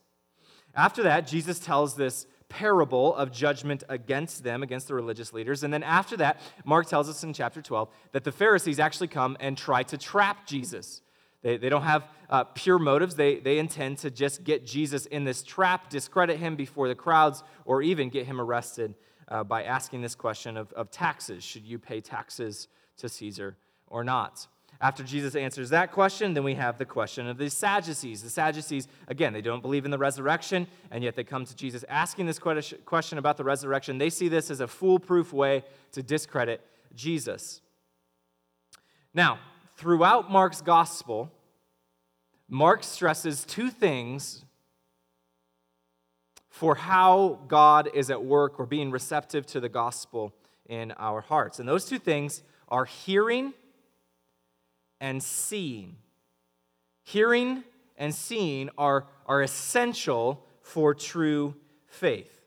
After 0.75 1.03
that, 1.03 1.27
Jesus 1.27 1.59
tells 1.59 1.95
this 1.95 2.25
parable 2.49 3.15
of 3.15 3.31
judgment 3.31 3.83
against 3.87 4.43
them, 4.43 4.63
against 4.63 4.87
the 4.87 4.95
religious 4.95 5.31
leaders. 5.31 5.63
And 5.63 5.71
then 5.71 5.83
after 5.83 6.17
that, 6.17 6.39
Mark 6.65 6.87
tells 6.87 7.07
us 7.07 7.23
in 7.23 7.33
chapter 7.33 7.61
12 7.61 7.89
that 8.13 8.23
the 8.23 8.31
Pharisees 8.31 8.79
actually 8.79 9.07
come 9.07 9.37
and 9.39 9.55
try 9.55 9.83
to 9.83 9.97
trap 9.97 10.47
Jesus. 10.47 11.02
They, 11.43 11.57
they 11.57 11.69
don't 11.69 11.83
have 11.83 12.07
uh, 12.29 12.45
pure 12.45 12.79
motives. 12.79 13.15
They, 13.15 13.35
they 13.35 13.59
intend 13.59 13.99
to 13.99 14.09
just 14.09 14.43
get 14.43 14.65
Jesus 14.65 15.05
in 15.05 15.23
this 15.23 15.43
trap, 15.43 15.89
discredit 15.89 16.39
him 16.39 16.55
before 16.55 16.87
the 16.87 16.95
crowds, 16.95 17.43
or 17.65 17.83
even 17.83 18.09
get 18.09 18.25
him 18.25 18.41
arrested 18.41 18.95
uh, 19.27 19.43
by 19.43 19.63
asking 19.63 20.01
this 20.01 20.15
question 20.15 20.57
of, 20.57 20.71
of 20.73 20.89
taxes. 20.89 21.43
Should 21.43 21.65
you 21.65 21.77
pay 21.77 22.01
taxes 22.01 22.67
to 22.97 23.07
Caesar 23.07 23.57
or 23.87 24.03
not? 24.03 24.47
After 24.81 25.03
Jesus 25.03 25.35
answers 25.35 25.69
that 25.69 25.91
question, 25.91 26.33
then 26.33 26.43
we 26.43 26.55
have 26.55 26.77
the 26.77 26.85
question 26.85 27.27
of 27.27 27.37
the 27.37 27.49
Sadducees. 27.49 28.21
The 28.21 28.29
Sadducees, 28.29 28.87
again, 29.07 29.31
they 29.31 29.41
don't 29.41 29.61
believe 29.61 29.85
in 29.85 29.91
the 29.91 29.97
resurrection, 29.97 30.67
and 30.91 31.03
yet 31.03 31.15
they 31.15 31.23
come 31.23 31.45
to 31.45 31.55
Jesus 31.55 31.85
asking 31.87 32.25
this 32.25 32.39
question 32.39 33.17
about 33.17 33.37
the 33.37 33.43
resurrection. 33.43 33.97
They 33.97 34.09
see 34.09 34.27
this 34.27 34.49
as 34.49 34.59
a 34.59 34.67
foolproof 34.67 35.31
way 35.31 35.63
to 35.93 36.03
discredit 36.03 36.61
Jesus. 36.95 37.61
Now, 39.13 39.39
throughout 39.75 40.31
Mark's 40.31 40.61
gospel, 40.61 41.31
Mark 42.49 42.83
stresses 42.83 43.45
two 43.45 43.69
things 43.69 44.45
for 46.49 46.75
how 46.75 47.39
God 47.47 47.89
is 47.93 48.11
at 48.11 48.23
work 48.23 48.59
or 48.59 48.65
being 48.65 48.91
receptive 48.91 49.45
to 49.47 49.59
the 49.59 49.69
gospel 49.69 50.33
in 50.67 50.91
our 50.93 51.21
hearts. 51.21 51.59
And 51.59 51.67
those 51.67 51.85
two 51.85 51.99
things 51.99 52.43
are 52.69 52.85
hearing 52.85 53.53
and 55.01 55.21
seeing. 55.21 55.95
Hearing 57.03 57.63
and 57.97 58.13
seeing 58.13 58.69
are, 58.77 59.07
are 59.25 59.41
essential 59.41 60.45
for 60.61 60.93
true 60.93 61.55
faith. 61.87 62.41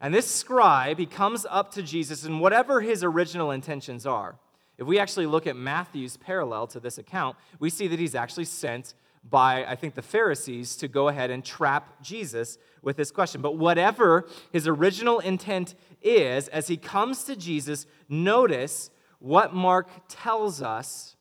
And 0.00 0.14
this 0.14 0.26
scribe, 0.26 0.98
he 0.98 1.06
comes 1.06 1.46
up 1.48 1.72
to 1.72 1.82
Jesus, 1.82 2.24
and 2.24 2.40
whatever 2.40 2.80
his 2.80 3.04
original 3.04 3.50
intentions 3.50 4.06
are, 4.06 4.38
if 4.80 4.86
we 4.86 4.98
actually 4.98 5.26
look 5.26 5.46
at 5.46 5.56
Matthew's 5.56 6.16
parallel 6.16 6.66
to 6.68 6.80
this 6.80 6.96
account, 6.96 7.36
we 7.58 7.68
see 7.68 7.86
that 7.88 7.98
he's 7.98 8.14
actually 8.14 8.46
sent 8.46 8.94
by, 9.22 9.62
I 9.66 9.76
think, 9.76 9.94
the 9.94 10.00
Pharisees 10.00 10.74
to 10.76 10.88
go 10.88 11.08
ahead 11.08 11.30
and 11.30 11.44
trap 11.44 12.02
Jesus 12.02 12.56
with 12.80 12.96
this 12.96 13.10
question. 13.10 13.42
But 13.42 13.58
whatever 13.58 14.26
his 14.50 14.66
original 14.66 15.18
intent 15.20 15.74
is, 16.00 16.48
as 16.48 16.68
he 16.68 16.78
comes 16.78 17.24
to 17.24 17.36
Jesus, 17.36 17.86
notice 18.08 18.90
what 19.18 19.52
Mark 19.52 19.90
tells 20.08 20.62
us 20.62 21.14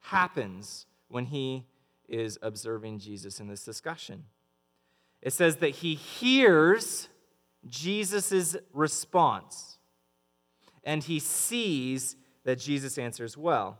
happens 0.00 0.86
when 1.06 1.26
he 1.26 1.66
is 2.08 2.36
observing 2.42 2.98
Jesus 2.98 3.38
in 3.38 3.46
this 3.46 3.64
discussion. 3.64 4.24
It 5.22 5.32
says 5.32 5.56
that 5.58 5.76
he 5.76 5.94
hears 5.94 7.08
Jesus' 7.68 8.56
response 8.72 9.78
and 10.82 11.04
he 11.04 11.20
sees 11.20 12.16
that 12.44 12.58
Jesus 12.58 12.98
answers 12.98 13.36
well. 13.36 13.78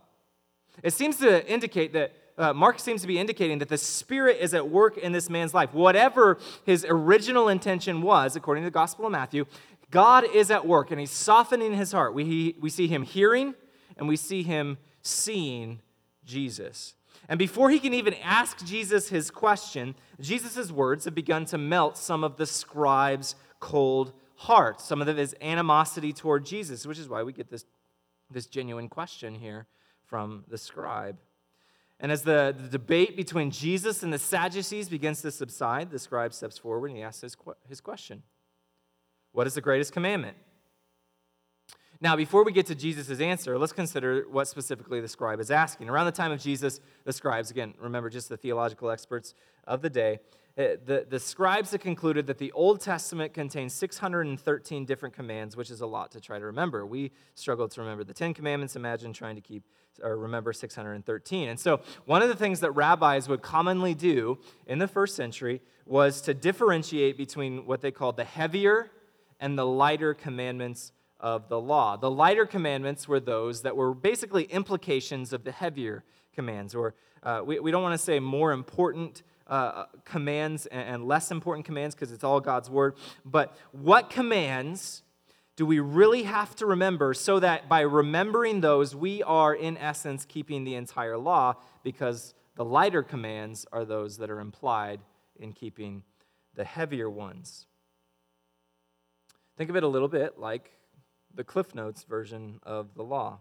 It 0.81 0.93
seems 0.93 1.17
to 1.17 1.47
indicate 1.51 1.93
that 1.93 2.13
uh, 2.37 2.53
Mark 2.53 2.79
seems 2.79 3.01
to 3.01 3.07
be 3.07 3.19
indicating 3.19 3.59
that 3.59 3.69
the 3.69 3.77
Spirit 3.77 4.37
is 4.39 4.53
at 4.53 4.67
work 4.67 4.97
in 4.97 5.11
this 5.11 5.29
man's 5.29 5.53
life. 5.53 5.73
Whatever 5.73 6.39
his 6.65 6.85
original 6.89 7.47
intention 7.47 8.01
was, 8.01 8.35
according 8.35 8.63
to 8.63 8.67
the 8.67 8.71
Gospel 8.71 9.05
of 9.05 9.11
Matthew, 9.11 9.45
God 9.91 10.25
is 10.33 10.49
at 10.49 10.65
work 10.65 10.89
and 10.89 10.99
he's 10.99 11.11
softening 11.11 11.73
his 11.73 11.91
heart. 11.91 12.15
We, 12.15 12.55
we 12.59 12.71
see 12.71 12.87
him 12.87 13.03
hearing 13.03 13.53
and 13.97 14.07
we 14.07 14.15
see 14.15 14.41
him 14.41 14.79
seeing 15.03 15.81
Jesus. 16.25 16.95
And 17.29 17.37
before 17.37 17.69
he 17.69 17.79
can 17.79 17.93
even 17.93 18.15
ask 18.15 18.65
Jesus 18.65 19.09
his 19.09 19.29
question, 19.29 19.95
Jesus' 20.19 20.71
words 20.71 21.05
have 21.05 21.15
begun 21.15 21.45
to 21.45 21.57
melt 21.57 21.97
some 21.97 22.23
of 22.23 22.37
the 22.37 22.45
scribe's 22.45 23.35
cold 23.59 24.13
heart, 24.35 24.81
some 24.81 25.01
of 25.01 25.15
his 25.15 25.35
animosity 25.41 26.11
toward 26.11 26.45
Jesus, 26.45 26.85
which 26.85 26.99
is 26.99 27.07
why 27.07 27.23
we 27.23 27.31
get 27.31 27.49
this, 27.49 27.65
this 28.29 28.47
genuine 28.47 28.89
question 28.89 29.35
here 29.35 29.67
from 30.05 30.43
the 30.47 30.57
scribe. 30.57 31.17
And 31.99 32.11
as 32.11 32.23
the, 32.23 32.55
the 32.57 32.67
debate 32.67 33.15
between 33.15 33.49
Jesus 33.51 34.03
and 34.03 34.11
the 34.11 34.19
Sadducees 34.19 34.89
begins 34.89 35.21
to 35.21 35.31
subside, 35.31 35.89
the 35.89 35.99
scribe 35.99 36.33
steps 36.33 36.57
forward 36.57 36.89
and 36.89 36.97
he 36.97 37.03
asks 37.03 37.21
his, 37.21 37.37
his 37.67 37.79
question 37.79 38.23
What 39.31 39.47
is 39.47 39.53
the 39.53 39.61
greatest 39.61 39.93
commandment? 39.93 40.37
Now, 42.01 42.17
before 42.17 42.43
we 42.43 42.51
get 42.51 42.65
to 42.65 42.75
Jesus' 42.75 43.21
answer, 43.21 43.57
let's 43.57 43.71
consider 43.71 44.25
what 44.29 44.49
specifically 44.49 44.99
the 44.99 45.07
scribe 45.07 45.39
is 45.39 45.49
asking. 45.49 45.89
Around 45.89 46.07
the 46.07 46.11
time 46.11 46.33
of 46.33 46.41
Jesus, 46.41 46.81
the 47.05 47.13
scribes, 47.13 47.49
again, 47.49 47.73
remember 47.79 48.09
just 48.09 48.27
the 48.27 48.35
theological 48.35 48.91
experts 48.91 49.33
of 49.65 49.81
the 49.81 49.89
day, 49.89 50.19
the, 50.55 51.05
the 51.09 51.19
scribes 51.19 51.71
had 51.71 51.81
concluded 51.81 52.27
that 52.27 52.37
the 52.37 52.51
Old 52.51 52.79
Testament 52.79 53.33
contains 53.33 53.73
613 53.73 54.85
different 54.85 55.15
commands, 55.15 55.57
which 55.57 55.71
is 55.71 55.81
a 55.81 55.87
lot 55.87 56.11
to 56.11 56.21
try 56.21 56.37
to 56.37 56.45
remember. 56.45 56.85
We 56.85 57.11
struggle 57.33 57.67
to 57.67 57.81
remember 57.81 58.03
the 58.03 58.13
Ten 58.13 58.33
Commandments. 58.33 58.75
Imagine 58.75 59.13
trying 59.13 59.35
to 59.35 59.41
keep 59.41 59.63
or 60.01 60.17
remember 60.17 60.53
613. 60.53 61.49
And 61.49 61.59
so, 61.59 61.81
one 62.05 62.21
of 62.21 62.29
the 62.29 62.35
things 62.35 62.59
that 62.59 62.71
rabbis 62.71 63.27
would 63.27 63.41
commonly 63.41 63.93
do 63.93 64.39
in 64.67 64.79
the 64.79 64.87
first 64.87 65.15
century 65.15 65.61
was 65.85 66.21
to 66.21 66.33
differentiate 66.33 67.17
between 67.17 67.65
what 67.65 67.81
they 67.81 67.91
called 67.91 68.17
the 68.17 68.23
heavier 68.23 68.91
and 69.39 69.57
the 69.57 69.65
lighter 69.65 70.13
commandments 70.13 70.91
of 71.19 71.47
the 71.47 71.59
law. 71.59 71.95
The 71.95 72.11
lighter 72.11 72.45
commandments 72.45 73.07
were 73.07 73.19
those 73.19 73.61
that 73.63 73.75
were 73.75 73.93
basically 73.93 74.43
implications 74.43 75.33
of 75.33 75.43
the 75.43 75.51
heavier 75.51 76.03
commands, 76.33 76.75
or 76.75 76.95
uh, 77.23 77.41
we, 77.45 77.59
we 77.59 77.71
don't 77.71 77.83
want 77.83 77.93
to 77.93 78.03
say 78.03 78.19
more 78.19 78.51
important 78.51 79.23
uh, 79.47 79.85
commands 80.05 80.65
and, 80.67 80.87
and 80.87 81.07
less 81.07 81.31
important 81.31 81.65
commands 81.65 81.95
because 81.95 82.11
it's 82.11 82.23
all 82.23 82.39
God's 82.39 82.69
word, 82.69 82.95
but 83.25 83.55
what 83.71 84.09
commands 84.09 85.03
do 85.55 85.65
we 85.65 85.79
really 85.79 86.23
have 86.23 86.55
to 86.55 86.65
remember 86.65 87.13
so 87.13 87.39
that 87.39 87.69
by 87.69 87.81
remembering 87.81 88.61
those, 88.61 88.95
we 88.95 89.21
are 89.23 89.53
in 89.53 89.77
essence 89.77 90.25
keeping 90.25 90.63
the 90.63 90.75
entire 90.75 91.17
law 91.17 91.55
because 91.83 92.33
the 92.55 92.65
lighter 92.65 93.03
commands 93.03 93.65
are 93.71 93.85
those 93.85 94.17
that 94.17 94.29
are 94.29 94.39
implied 94.39 94.99
in 95.39 95.53
keeping 95.53 96.03
the 96.55 96.63
heavier 96.63 97.09
ones? 97.09 97.67
Think 99.57 99.69
of 99.69 99.75
it 99.75 99.83
a 99.83 99.87
little 99.87 100.07
bit 100.07 100.39
like 100.39 100.71
the 101.35 101.43
Cliff 101.43 101.75
Notes 101.75 102.03
version 102.03 102.59
of 102.63 102.95
the 102.95 103.03
law. 103.03 103.39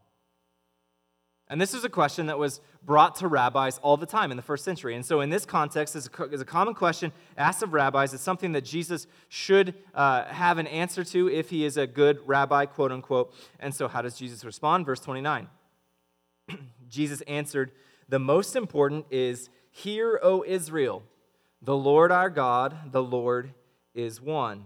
And 1.52 1.60
this 1.60 1.74
is 1.74 1.84
a 1.84 1.90
question 1.90 2.28
that 2.28 2.38
was 2.38 2.62
brought 2.82 3.16
to 3.16 3.28
rabbis 3.28 3.76
all 3.82 3.98
the 3.98 4.06
time 4.06 4.30
in 4.30 4.38
the 4.38 4.42
first 4.42 4.64
century. 4.64 4.94
And 4.94 5.04
so, 5.04 5.20
in 5.20 5.28
this 5.28 5.44
context, 5.44 5.94
is 5.94 6.08
a, 6.18 6.22
a 6.22 6.44
common 6.46 6.72
question 6.72 7.12
asked 7.36 7.62
of 7.62 7.74
rabbis. 7.74 8.14
It's 8.14 8.22
something 8.22 8.52
that 8.52 8.62
Jesus 8.62 9.06
should 9.28 9.74
uh, 9.94 10.24
have 10.24 10.56
an 10.56 10.66
answer 10.66 11.04
to 11.04 11.28
if 11.28 11.50
he 11.50 11.66
is 11.66 11.76
a 11.76 11.86
good 11.86 12.20
rabbi, 12.26 12.64
quote 12.64 12.90
unquote. 12.90 13.34
And 13.60 13.74
so, 13.74 13.86
how 13.86 14.00
does 14.00 14.16
Jesus 14.16 14.46
respond? 14.46 14.86
Verse 14.86 15.00
29. 15.00 15.46
Jesus 16.88 17.20
answered, 17.28 17.72
The 18.08 18.18
most 18.18 18.56
important 18.56 19.04
is, 19.10 19.50
Hear, 19.70 20.18
O 20.22 20.42
Israel, 20.46 21.02
the 21.60 21.76
Lord 21.76 22.10
our 22.10 22.30
God, 22.30 22.92
the 22.92 23.02
Lord 23.02 23.52
is 23.94 24.22
one. 24.22 24.64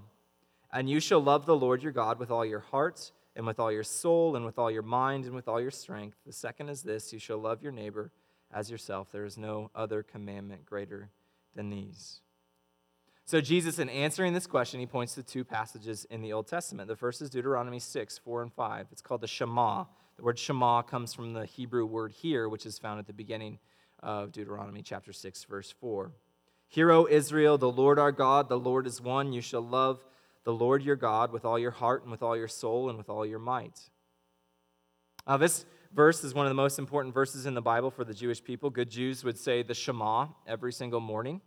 And 0.72 0.88
you 0.88 1.00
shall 1.00 1.20
love 1.20 1.46
the 1.46 1.56
Lord 1.56 1.82
your 1.82 1.90
God 1.90 2.20
with 2.20 2.30
all 2.30 2.46
your 2.46 2.60
heart 2.60 3.10
and 3.36 3.46
with 3.46 3.60
all 3.60 3.70
your 3.70 3.84
soul, 3.84 4.34
and 4.34 4.44
with 4.44 4.58
all 4.58 4.70
your 4.70 4.82
mind, 4.82 5.26
and 5.26 5.34
with 5.34 5.46
all 5.46 5.60
your 5.60 5.70
strength. 5.70 6.16
The 6.26 6.32
second 6.32 6.70
is 6.70 6.82
this 6.82 7.12
you 7.12 7.18
shall 7.18 7.38
love 7.38 7.62
your 7.62 7.72
neighbor 7.72 8.10
as 8.52 8.70
yourself. 8.70 9.12
There 9.12 9.24
is 9.24 9.36
no 9.36 9.70
other 9.74 10.02
commandment 10.02 10.64
greater 10.66 11.10
than 11.54 11.70
these. 11.70 12.20
So, 13.24 13.40
Jesus, 13.40 13.78
in 13.78 13.88
answering 13.88 14.34
this 14.34 14.46
question, 14.46 14.78
he 14.78 14.86
points 14.86 15.14
to 15.16 15.22
two 15.22 15.44
passages 15.44 16.06
in 16.10 16.22
the 16.22 16.32
Old 16.32 16.46
Testament. 16.46 16.88
The 16.88 16.96
first 16.96 17.20
is 17.20 17.28
Deuteronomy 17.28 17.80
6, 17.80 18.18
4 18.18 18.42
and 18.42 18.52
5. 18.52 18.86
It's 18.92 19.02
called 19.02 19.20
the 19.20 19.26
Shema. 19.26 19.84
The 20.16 20.22
word 20.22 20.38
Shema 20.38 20.82
comes 20.82 21.12
from 21.12 21.32
the 21.32 21.44
Hebrew 21.44 21.84
word 21.84 22.12
here, 22.12 22.48
which 22.48 22.64
is 22.64 22.78
found 22.78 23.00
at 23.00 23.06
the 23.06 23.12
beginning 23.12 23.58
of 24.00 24.30
Deuteronomy 24.30 24.80
chapter 24.80 25.12
6, 25.12 25.44
verse 25.44 25.74
4. 25.80 26.12
Hear, 26.68 26.92
O 26.92 27.06
Israel, 27.10 27.58
the 27.58 27.70
Lord 27.70 27.98
our 27.98 28.12
God, 28.12 28.48
the 28.48 28.58
Lord 28.58 28.86
is 28.86 29.00
one. 29.00 29.32
You 29.32 29.40
shall 29.40 29.60
love 29.60 30.04
the 30.46 30.54
Lord 30.54 30.82
your 30.82 30.96
God 30.96 31.32
with 31.32 31.44
all 31.44 31.58
your 31.58 31.72
heart 31.72 32.02
and 32.02 32.10
with 32.10 32.22
all 32.22 32.36
your 32.36 32.48
soul 32.48 32.88
and 32.88 32.96
with 32.96 33.10
all 33.10 33.26
your 33.26 33.38
might. 33.38 33.78
This 35.38 35.66
verse 35.92 36.22
is 36.24 36.32
one 36.32 36.46
of 36.46 36.50
the 36.50 36.54
most 36.54 36.78
important 36.78 37.12
verses 37.12 37.44
in 37.44 37.54
the 37.54 37.60
Bible 37.60 37.90
for 37.90 38.04
the 38.04 38.14
Jewish 38.14 38.42
people. 38.42 38.70
Good 38.70 38.88
Jews 38.88 39.24
would 39.24 39.36
say 39.36 39.62
the 39.62 39.74
Shema 39.74 40.28
every 40.46 40.72
single 40.72 41.00
morning 41.00 41.40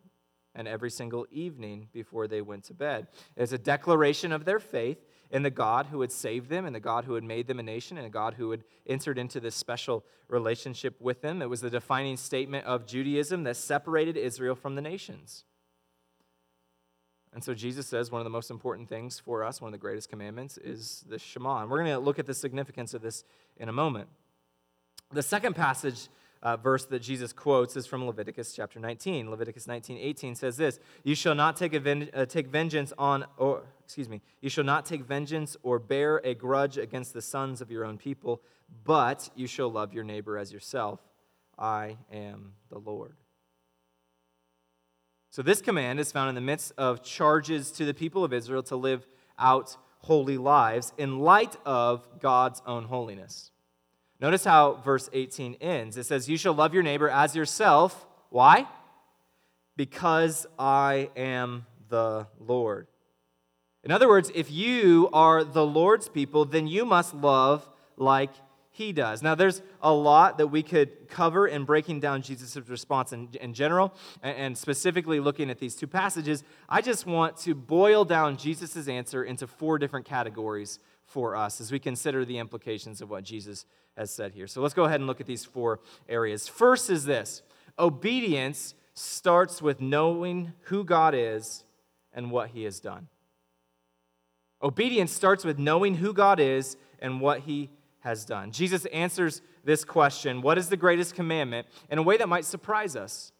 and 0.53 0.67
every 0.67 0.91
single 0.91 1.25
evening 1.31 1.87
before 1.93 2.27
they 2.27 2.41
went 2.41 2.65
to 2.65 2.73
bed. 2.73 3.07
It's 3.37 3.53
a 3.53 3.57
declaration 3.57 4.33
of 4.33 4.43
their 4.43 4.59
faith 4.59 4.97
in 5.31 5.43
the 5.43 5.49
God 5.49 5.85
who 5.85 6.01
had 6.01 6.11
saved 6.11 6.49
them 6.49 6.65
and 6.65 6.75
the 6.75 6.81
God 6.81 7.05
who 7.05 7.13
had 7.13 7.23
made 7.23 7.47
them 7.47 7.59
a 7.59 7.63
nation 7.63 7.97
and 7.97 8.05
a 8.05 8.09
God 8.09 8.33
who 8.33 8.51
had 8.51 8.65
entered 8.85 9.17
into 9.17 9.39
this 9.39 9.55
special 9.55 10.03
relationship 10.27 10.99
with 10.99 11.21
them. 11.21 11.41
It 11.41 11.49
was 11.49 11.61
the 11.61 11.69
defining 11.69 12.17
statement 12.17 12.65
of 12.65 12.85
Judaism 12.85 13.43
that 13.43 13.55
separated 13.55 14.17
Israel 14.17 14.55
from 14.55 14.75
the 14.75 14.81
nations. 14.81 15.45
And 17.33 17.43
so 17.43 17.53
Jesus 17.53 17.87
says 17.87 18.11
one 18.11 18.21
of 18.21 18.25
the 18.25 18.31
most 18.31 18.49
important 18.49 18.89
things 18.89 19.19
for 19.19 19.43
us, 19.43 19.61
one 19.61 19.69
of 19.69 19.71
the 19.73 19.77
greatest 19.77 20.09
commandments, 20.09 20.57
is 20.57 21.03
the 21.07 21.19
Shema. 21.19 21.61
And 21.61 21.69
we're 21.69 21.83
going 21.83 21.91
to 21.91 21.99
look 21.99 22.19
at 22.19 22.25
the 22.25 22.33
significance 22.33 22.93
of 22.93 23.01
this 23.01 23.23
in 23.57 23.69
a 23.69 23.73
moment. 23.73 24.09
The 25.11 25.21
second 25.23 25.55
passage 25.55 26.09
uh, 26.41 26.55
verse 26.57 26.85
that 26.85 26.99
Jesus 26.99 27.33
quotes 27.33 27.75
is 27.75 27.85
from 27.85 28.05
Leviticus 28.05 28.53
chapter 28.53 28.79
19. 28.79 29.29
Leviticus 29.29 29.67
19, 29.67 29.97
18 29.97 30.35
says 30.35 30.57
this 30.57 30.79
You 31.03 31.15
shall 31.15 31.35
not 31.35 31.55
take, 31.55 31.73
uh, 31.75 32.25
take 32.25 32.47
vengeance 32.47 32.93
on, 32.97 33.25
or, 33.37 33.63
excuse 33.83 34.07
me, 34.07 34.21
you 34.41 34.49
shall 34.49 34.63
not 34.63 34.85
take 34.85 35.03
vengeance 35.03 35.57
or 35.63 35.79
bear 35.79 36.21
a 36.23 36.33
grudge 36.33 36.77
against 36.77 37.13
the 37.13 37.21
sons 37.21 37.61
of 37.61 37.69
your 37.69 37.83
own 37.83 37.97
people, 37.97 38.41
but 38.83 39.29
you 39.35 39.47
shall 39.47 39.69
love 39.69 39.93
your 39.93 40.03
neighbor 40.03 40.37
as 40.37 40.53
yourself. 40.53 40.99
I 41.57 41.97
am 42.11 42.53
the 42.69 42.79
Lord. 42.79 43.15
So, 45.31 45.43
this 45.43 45.61
command 45.61 45.99
is 45.99 46.11
found 46.11 46.29
in 46.29 46.35
the 46.35 46.41
midst 46.41 46.73
of 46.77 47.03
charges 47.03 47.71
to 47.73 47.85
the 47.85 47.93
people 47.93 48.23
of 48.23 48.33
Israel 48.33 48.63
to 48.63 48.75
live 48.75 49.05
out 49.37 49.77
holy 49.99 50.37
lives 50.37 50.91
in 50.97 51.19
light 51.19 51.55
of 51.65 52.07
God's 52.19 52.61
own 52.65 52.85
holiness. 52.85 53.51
Notice 54.19 54.43
how 54.43 54.81
verse 54.83 55.09
18 55.13 55.55
ends. 55.61 55.97
It 55.97 56.05
says, 56.05 56.27
You 56.27 56.37
shall 56.37 56.53
love 56.53 56.73
your 56.73 56.83
neighbor 56.83 57.09
as 57.09 57.35
yourself. 57.35 58.07
Why? 58.29 58.67
Because 59.77 60.47
I 60.57 61.09
am 61.15 61.65
the 61.89 62.27
Lord. 62.39 62.87
In 63.83 63.91
other 63.91 64.09
words, 64.09 64.31
if 64.35 64.51
you 64.51 65.09
are 65.13 65.43
the 65.43 65.65
Lord's 65.65 66.09
people, 66.09 66.43
then 66.43 66.67
you 66.67 66.85
must 66.85 67.13
love 67.13 67.69
like 67.95 68.31
he 68.79 68.93
does. 68.93 69.21
Now, 69.21 69.35
there's 69.35 69.61
a 69.81 69.91
lot 69.91 70.37
that 70.37 70.47
we 70.47 70.63
could 70.63 71.09
cover 71.09 71.45
in 71.45 71.65
breaking 71.65 71.99
down 71.99 72.21
Jesus' 72.21 72.55
response 72.55 73.11
in, 73.11 73.27
in 73.41 73.53
general, 73.53 73.93
and, 74.23 74.37
and 74.37 74.57
specifically 74.57 75.19
looking 75.19 75.49
at 75.49 75.59
these 75.59 75.75
two 75.75 75.85
passages. 75.85 76.45
I 76.69 76.79
just 76.81 77.05
want 77.05 77.35
to 77.39 77.53
boil 77.53 78.05
down 78.05 78.37
Jesus' 78.37 78.87
answer 78.87 79.21
into 79.21 79.47
four 79.47 79.79
different 79.79 80.05
categories 80.05 80.79
for 81.03 81.35
us 81.35 81.59
as 81.59 81.73
we 81.73 81.79
consider 81.79 82.23
the 82.23 82.37
implications 82.37 83.01
of 83.01 83.09
what 83.09 83.25
Jesus 83.25 83.65
has 83.97 84.11
said 84.11 84.31
here. 84.31 84.47
So 84.47 84.61
let's 84.61 84.73
go 84.73 84.85
ahead 84.85 85.01
and 85.01 85.07
look 85.07 85.19
at 85.19 85.27
these 85.27 85.43
four 85.43 85.81
areas. 86.07 86.47
First 86.47 86.89
is 86.89 87.03
this 87.03 87.41
obedience 87.77 88.75
starts 88.93 89.61
with 89.61 89.81
knowing 89.81 90.53
who 90.63 90.85
God 90.85 91.13
is 91.13 91.65
and 92.13 92.31
what 92.31 92.51
he 92.51 92.63
has 92.63 92.79
done. 92.79 93.09
Obedience 94.63 95.11
starts 95.11 95.43
with 95.43 95.59
knowing 95.59 95.95
who 95.95 96.13
God 96.13 96.39
is 96.39 96.77
and 97.01 97.19
what 97.19 97.41
he 97.41 97.69
has 98.01 98.25
done. 98.25 98.51
Jesus 98.51 98.85
answers 98.87 99.41
this 99.63 99.83
question 99.83 100.41
what 100.41 100.57
is 100.57 100.69
the 100.69 100.77
greatest 100.77 101.15
commandment 101.15 101.67
in 101.89 101.97
a 101.97 102.03
way 102.03 102.17
that 102.17 102.29
might 102.29 102.45
surprise 102.45 102.95
us. 102.95 103.31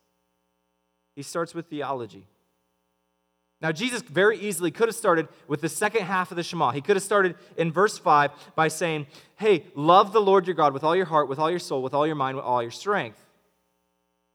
He 1.16 1.24
starts 1.24 1.54
with 1.54 1.68
theology. 1.68 2.28
Now, 3.62 3.74
Jesus 3.74 4.02
very 4.02 4.40
easily 4.40 4.72
could 4.72 4.88
have 4.88 4.96
started 4.96 5.28
with 5.50 5.60
the 5.60 5.68
second 5.68 6.04
half 6.04 6.32
of 6.32 6.38
the 6.38 6.44
Shema. 6.44 6.72
He 6.72 6.80
could 6.80 6.96
have 6.96 7.04
started 7.04 7.36
in 7.58 7.74
verse 7.74 7.98
5 7.98 8.32
by 8.56 8.70
saying, 8.70 9.08
Hey, 9.36 9.66
love 9.76 10.14
the 10.14 10.22
Lord 10.22 10.48
your 10.48 10.56
God 10.56 10.74
with 10.74 10.84
all 10.84 10.96
your 10.96 11.06
heart, 11.06 11.28
with 11.28 11.40
all 11.40 11.50
your 11.50 11.60
soul, 11.60 11.84
with 11.84 11.94
all 11.94 12.08
your 12.08 12.16
mind, 12.16 12.38
with 12.38 12.46
all 12.46 12.62
your 12.62 12.72
strength. 12.72 13.20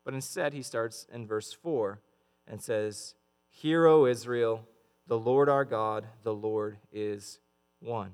But 0.04 0.12
instead, 0.12 0.52
he 0.52 0.60
starts 0.60 1.06
in 1.10 1.26
verse 1.26 1.54
4 1.54 2.00
and 2.46 2.60
says, 2.60 3.14
Hear, 3.48 3.86
O 3.86 4.04
Israel, 4.04 4.68
the 5.06 5.18
Lord 5.18 5.48
our 5.48 5.64
God, 5.64 6.06
the 6.22 6.34
Lord 6.34 6.76
is 6.92 7.38
one. 7.80 8.12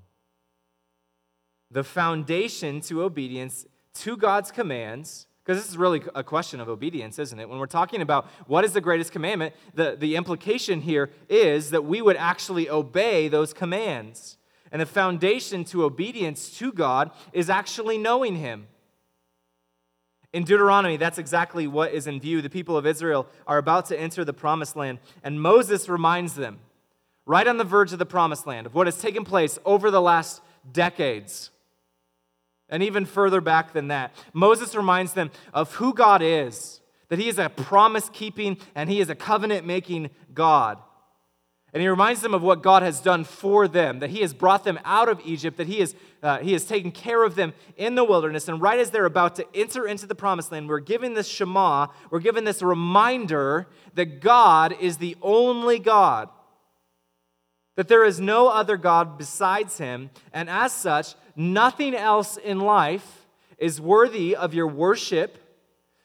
The 1.71 1.85
foundation 1.85 2.81
to 2.83 3.03
obedience 3.03 3.67
to 3.95 4.17
God's 4.17 4.51
commands 4.51 5.27
because 5.51 5.65
this 5.65 5.71
is 5.71 5.79
really 5.79 6.03
a 6.15 6.23
question 6.23 6.61
of 6.61 6.69
obedience, 6.69 7.19
isn't 7.19 7.41
it? 7.41 7.49
When 7.49 7.59
we're 7.59 7.67
talking 7.67 8.03
about 8.03 8.29
what 8.47 8.65
is 8.65 8.73
the 8.73 8.81
greatest 8.81 9.11
commandment, 9.11 9.55
the, 9.75 9.97
the 9.99 10.15
implication 10.15 10.81
here 10.81 11.11
is 11.29 11.71
that 11.71 11.85
we 11.85 12.01
would 12.03 12.17
actually 12.17 12.71
obey 12.71 13.27
those 13.27 13.53
commands. 13.53 14.37
And 14.71 14.81
the 14.81 14.87
foundation 14.87 15.65
to 15.65 15.83
obedience 15.83 16.57
to 16.59 16.73
God 16.73 17.11
is 17.33 17.51
actually 17.51 17.99
knowing 17.99 18.37
Him. 18.37 18.69
In 20.33 20.45
Deuteronomy, 20.45 20.97
that's 20.97 21.19
exactly 21.19 21.67
what 21.67 21.93
is 21.93 22.07
in 22.07 22.21
view. 22.21 22.41
The 22.41 22.51
people 22.51 22.77
of 22.77 22.87
Israel 22.87 23.27
are 23.49 23.59
about 23.59 23.87
to 23.87 23.99
enter 23.99 24.25
the 24.25 24.33
promised 24.33 24.77
land, 24.77 25.01
and 25.25 25.43
Moses 25.43 25.89
reminds 25.89 26.35
them, 26.35 26.61
right 27.27 27.49
on 27.49 27.57
the 27.57 27.65
verge 27.65 27.93
of 27.93 27.99
the 27.99 28.07
promised 28.07 28.47
land, 28.47 28.67
of 28.67 28.75
what 28.77 28.87
has 28.87 28.99
taken 28.99 29.25
place 29.25 29.59
over 29.65 29.91
the 29.91 30.01
last 30.01 30.43
decades. 30.71 31.51
And 32.71 32.83
even 32.83 33.05
further 33.05 33.41
back 33.41 33.73
than 33.73 33.89
that, 33.89 34.15
Moses 34.33 34.75
reminds 34.75 35.13
them 35.13 35.31
of 35.53 35.75
who 35.75 35.93
God 35.93 36.23
is, 36.23 36.81
that 37.09 37.19
he 37.19 37.29
is 37.29 37.39
a 37.39 37.49
promise 37.49 38.09
keeping 38.13 38.57
and 38.75 38.89
he 38.89 39.01
is 39.01 39.11
a 39.11 39.15
covenant 39.15 39.67
making 39.67 40.11
God. 40.33 40.79
And 41.73 41.81
he 41.81 41.89
reminds 41.89 42.21
them 42.21 42.35
of 42.35 42.43
what 42.43 42.63
God 42.63 42.83
has 42.83 43.01
done 43.01 43.23
for 43.23 43.69
them, 43.69 44.01
that 44.01 44.11
he 44.11 44.23
has 44.23 44.35
brought 44.35 44.65
them 44.65 44.81
out 44.85 45.09
of 45.09 45.21
Egypt, 45.25 45.57
that 45.57 45.69
he, 45.69 45.79
is, 45.79 45.95
uh, 46.21 46.39
he 46.39 46.53
has 46.53 46.65
taken 46.65 46.91
care 46.91 47.23
of 47.23 47.37
them 47.37 47.53
in 47.77 47.95
the 47.95 48.03
wilderness. 48.03 48.49
And 48.49 48.61
right 48.61 48.81
as 48.81 48.91
they're 48.91 49.05
about 49.05 49.37
to 49.37 49.47
enter 49.55 49.87
into 49.87 50.07
the 50.07 50.17
promised 50.17 50.51
land, 50.51 50.69
we're 50.69 50.81
given 50.81 51.15
this 51.15 51.29
Shema, 51.29 51.87
we're 52.11 52.19
given 52.19 52.43
this 52.43 52.61
reminder 52.61 53.69
that 53.95 54.21
God 54.21 54.75
is 54.81 54.97
the 54.97 55.17
only 55.23 55.79
God, 55.79 56.29
that 57.77 57.87
there 57.87 58.05
is 58.05 58.19
no 58.19 58.49
other 58.49 58.77
God 58.77 59.17
besides 59.17 59.79
him. 59.79 60.11
And 60.33 60.51
as 60.51 60.73
such, 60.73 61.15
Nothing 61.41 61.95
else 61.95 62.37
in 62.37 62.61
life 62.61 63.27
is 63.57 63.81
worthy 63.81 64.37
of 64.37 64.53
your 64.53 64.67
worship, 64.67 65.39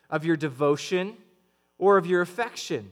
of 0.09 0.23
your 0.23 0.37
devotion, 0.37 1.17
or 1.77 1.97
of 1.97 2.05
your 2.05 2.21
affection. 2.21 2.89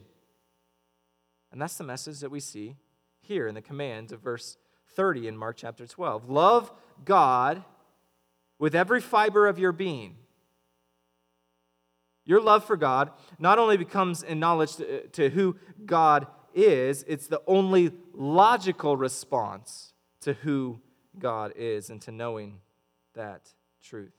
And 1.50 1.62
that's 1.62 1.78
the 1.78 1.84
message 1.84 2.20
that 2.20 2.30
we 2.30 2.40
see 2.40 2.76
here 3.22 3.48
in 3.48 3.54
the 3.54 3.62
command 3.62 4.12
of 4.12 4.20
verse 4.20 4.58
30 4.90 5.28
in 5.28 5.38
Mark 5.38 5.56
chapter 5.56 5.86
12. 5.86 6.28
Love 6.28 6.70
God 7.02 7.64
with 8.58 8.74
every 8.74 9.00
fiber 9.00 9.46
of 9.46 9.58
your 9.58 9.72
being. 9.72 10.14
Your 12.26 12.42
love 12.42 12.66
for 12.66 12.76
God 12.76 13.10
not 13.38 13.58
only 13.58 13.78
becomes 13.78 14.22
in 14.22 14.38
knowledge 14.38 14.76
to, 14.76 15.06
to 15.08 15.30
who 15.30 15.56
God 15.86 16.26
is, 16.52 17.06
it's 17.08 17.26
the 17.26 17.40
only 17.46 17.90
logical 18.12 18.98
response 18.98 19.94
to 20.20 20.34
who 20.34 20.82
God 21.18 21.52
is 21.56 21.90
and 21.90 22.00
to 22.02 22.12
knowing 22.12 22.60
that 23.14 23.52
truth. 23.82 24.14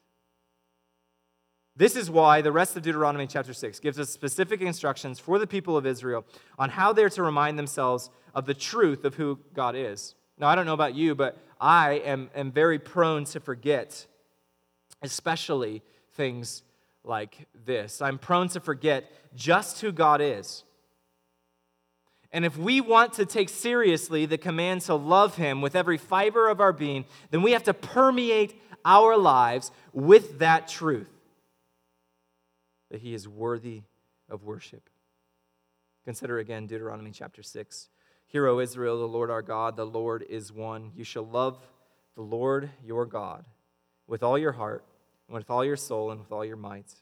This 1.78 1.96
is 1.98 2.10
why 2.10 2.42
the 2.42 2.54
rest 2.54 2.78
of 2.78 2.84
Deuteronomy 2.84 3.28
chapter 3.28 3.54
6 3.54 3.80
gives 3.82 4.00
us 4.00 4.10
specific 4.10 4.62
instructions 4.62 5.20
for 5.20 5.38
the 5.38 5.48
people 5.48 5.76
of 5.76 5.86
Israel 5.86 6.26
on 6.58 6.70
how 6.70 6.94
they're 6.94 7.10
to 7.10 7.24
remind 7.24 7.60
themselves 7.60 8.10
of 8.34 8.46
the 8.46 8.54
truth 8.54 9.04
of 9.04 9.16
who 9.16 9.40
God 9.54 9.76
is. 9.76 10.16
Now, 10.38 10.48
I 10.48 10.56
don't 10.56 10.66
know 10.66 10.74
about 10.74 10.96
you, 10.96 11.16
but 11.16 11.38
I 11.60 11.96
am, 12.06 12.30
am 12.34 12.52
very 12.52 12.80
prone 12.80 13.26
to 13.26 13.40
forget, 13.40 14.06
especially 15.02 15.82
things 16.14 16.64
like 17.04 17.48
this. 17.66 18.02
I'm 18.02 18.18
prone 18.18 18.48
to 18.50 18.60
forget 18.60 19.12
just 19.36 19.82
who 19.82 19.92
God 19.92 20.22
is. 20.22 20.64
And 22.36 22.44
if 22.44 22.58
we 22.58 22.82
want 22.82 23.14
to 23.14 23.26
take 23.26 23.48
seriously 23.48 24.26
the 24.26 24.38
command 24.38 24.82
to 24.82 24.96
love 24.96 25.38
Him 25.38 25.62
with 25.62 25.74
every 25.74 25.98
fiber 25.98 26.50
of 26.50 26.60
our 26.60 26.74
being, 26.74 27.06
then 27.32 27.42
we 27.42 27.54
have 27.54 27.64
to 27.64 27.74
permeate 27.74 28.62
our 28.84 29.16
lives 29.16 29.72
with 29.94 30.40
that 30.40 30.68
truth 30.68 31.08
that 32.92 33.00
He 33.00 33.14
is 33.14 33.26
worthy 33.26 33.84
of 34.30 34.44
worship. 34.44 34.90
Consider 36.04 36.40
again 36.40 36.68
Deuteronomy 36.68 37.12
chapter 37.12 37.42
6. 37.42 37.88
Hear, 38.28 38.48
O 38.48 38.60
Israel, 38.60 39.00
the 39.00 39.08
Lord 39.08 39.32
our 39.32 39.42
God, 39.42 39.78
the 39.78 39.86
Lord 39.86 40.26
is 40.30 40.52
one. 40.52 40.92
You 40.94 41.06
shall 41.06 41.26
love 41.26 41.58
the 42.16 42.22
Lord 42.22 42.70
your 42.84 43.06
God 43.06 43.46
with 44.08 44.24
all 44.24 44.38
your 44.38 44.52
heart, 44.52 44.84
and 45.30 45.36
with 45.36 45.50
all 45.50 45.64
your 45.64 45.78
soul, 45.78 46.12
and 46.12 46.20
with 46.20 46.34
all 46.34 46.44
your 46.44 46.58
might. 46.58 46.96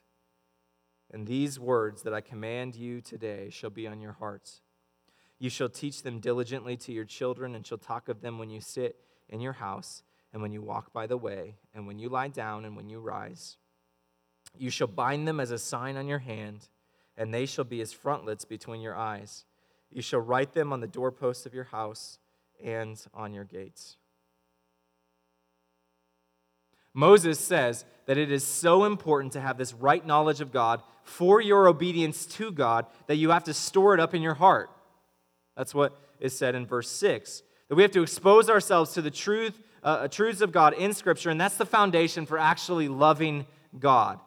And 1.11 1.25
these 1.25 1.59
words 1.59 2.03
that 2.03 2.13
I 2.13 2.21
command 2.21 2.75
you 2.75 3.01
today 3.01 3.49
shall 3.49 3.71
be 3.71 3.87
on 3.87 3.99
your 3.99 4.13
hearts. 4.13 4.61
You 5.43 5.49
shall 5.49 5.67
teach 5.67 6.03
them 6.03 6.21
diligently 6.21 6.77
to 6.77 6.93
your 6.93 7.03
children, 7.03 7.53
and 7.53 7.67
shall 7.67 7.77
talk 7.77 8.07
of 8.07 8.21
them 8.21 8.39
when 8.39 8.49
you 8.49 8.61
sit 8.61 8.95
in 9.27 9.41
your 9.41 9.51
house, 9.51 10.01
and 10.31 10.41
when 10.41 10.53
you 10.53 10.61
walk 10.61 10.93
by 10.93 11.05
the 11.05 11.17
way, 11.17 11.55
and 11.75 11.85
when 11.85 11.99
you 11.99 12.07
lie 12.07 12.29
down, 12.29 12.63
and 12.63 12.77
when 12.77 12.87
you 12.87 13.01
rise. 13.01 13.57
You 14.57 14.69
shall 14.69 14.87
bind 14.87 15.27
them 15.27 15.41
as 15.41 15.51
a 15.51 15.57
sign 15.57 15.97
on 15.97 16.07
your 16.07 16.19
hand, 16.19 16.69
and 17.17 17.33
they 17.33 17.45
shall 17.45 17.65
be 17.65 17.81
as 17.81 17.91
frontlets 17.91 18.45
between 18.45 18.79
your 18.79 18.95
eyes. 18.95 19.43
You 19.91 20.01
shall 20.01 20.21
write 20.21 20.53
them 20.53 20.71
on 20.71 20.79
the 20.79 20.87
doorposts 20.87 21.45
of 21.45 21.53
your 21.53 21.65
house 21.65 22.19
and 22.63 23.05
on 23.13 23.33
your 23.33 23.43
gates. 23.43 23.97
Moses 26.93 27.37
says 27.37 27.83
that 28.05 28.17
it 28.17 28.31
is 28.31 28.45
so 28.45 28.85
important 28.85 29.33
to 29.33 29.41
have 29.41 29.57
this 29.57 29.73
right 29.73 30.05
knowledge 30.05 30.39
of 30.39 30.53
God 30.53 30.81
for 31.03 31.41
your 31.41 31.67
obedience 31.67 32.25
to 32.27 32.49
God 32.49 32.85
that 33.07 33.17
you 33.17 33.31
have 33.31 33.43
to 33.43 33.53
store 33.53 33.93
it 33.93 33.99
up 33.99 34.13
in 34.13 34.21
your 34.21 34.35
heart. 34.35 34.69
That's 35.55 35.73
what 35.75 35.97
is 36.19 36.37
said 36.37 36.55
in 36.55 36.65
verse 36.65 36.89
6. 36.89 37.43
That 37.69 37.75
we 37.75 37.81
have 37.81 37.91
to 37.91 38.03
expose 38.03 38.49
ourselves 38.49 38.93
to 38.93 39.01
the 39.01 39.11
truth, 39.11 39.59
uh, 39.83 40.07
truths 40.07 40.41
of 40.41 40.51
God 40.51 40.73
in 40.73 40.93
Scripture, 40.93 41.29
and 41.29 41.39
that's 41.39 41.57
the 41.57 41.65
foundation 41.65 42.25
for 42.25 42.37
actually 42.37 42.87
loving 42.87 43.45
God. 43.79 44.19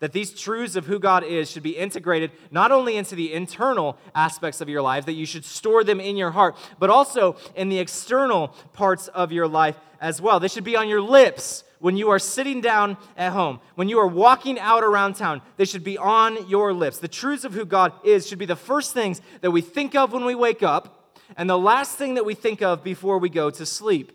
That 0.00 0.12
these 0.12 0.32
truths 0.38 0.74
of 0.74 0.86
who 0.86 0.98
God 0.98 1.22
is 1.22 1.48
should 1.48 1.62
be 1.62 1.76
integrated 1.76 2.32
not 2.50 2.72
only 2.72 2.96
into 2.96 3.14
the 3.14 3.32
internal 3.32 3.96
aspects 4.16 4.60
of 4.60 4.68
your 4.68 4.82
life, 4.82 5.06
that 5.06 5.12
you 5.12 5.26
should 5.26 5.44
store 5.44 5.84
them 5.84 6.00
in 6.00 6.16
your 6.16 6.32
heart, 6.32 6.56
but 6.80 6.90
also 6.90 7.36
in 7.54 7.68
the 7.68 7.78
external 7.78 8.48
parts 8.72 9.06
of 9.08 9.30
your 9.30 9.46
life 9.46 9.78
as 10.00 10.20
well. 10.20 10.40
They 10.40 10.48
should 10.48 10.64
be 10.64 10.76
on 10.76 10.88
your 10.88 11.00
lips 11.00 11.62
when 11.82 11.96
you 11.96 12.10
are 12.10 12.18
sitting 12.20 12.60
down 12.60 12.96
at 13.16 13.32
home, 13.32 13.58
when 13.74 13.88
you 13.88 13.98
are 13.98 14.06
walking 14.06 14.56
out 14.56 14.84
around 14.84 15.16
town, 15.16 15.42
they 15.56 15.64
should 15.64 15.82
be 15.82 15.98
on 15.98 16.48
your 16.48 16.72
lips. 16.72 16.98
The 16.98 17.08
truths 17.08 17.44
of 17.44 17.54
who 17.54 17.64
God 17.64 17.92
is 18.04 18.26
should 18.26 18.38
be 18.38 18.46
the 18.46 18.54
first 18.54 18.94
things 18.94 19.20
that 19.40 19.50
we 19.50 19.62
think 19.62 19.96
of 19.96 20.12
when 20.12 20.24
we 20.24 20.36
wake 20.36 20.62
up 20.62 21.18
and 21.36 21.50
the 21.50 21.58
last 21.58 21.98
thing 21.98 22.14
that 22.14 22.24
we 22.24 22.34
think 22.34 22.62
of 22.62 22.84
before 22.84 23.18
we 23.18 23.28
go 23.28 23.50
to 23.50 23.66
sleep. 23.66 24.12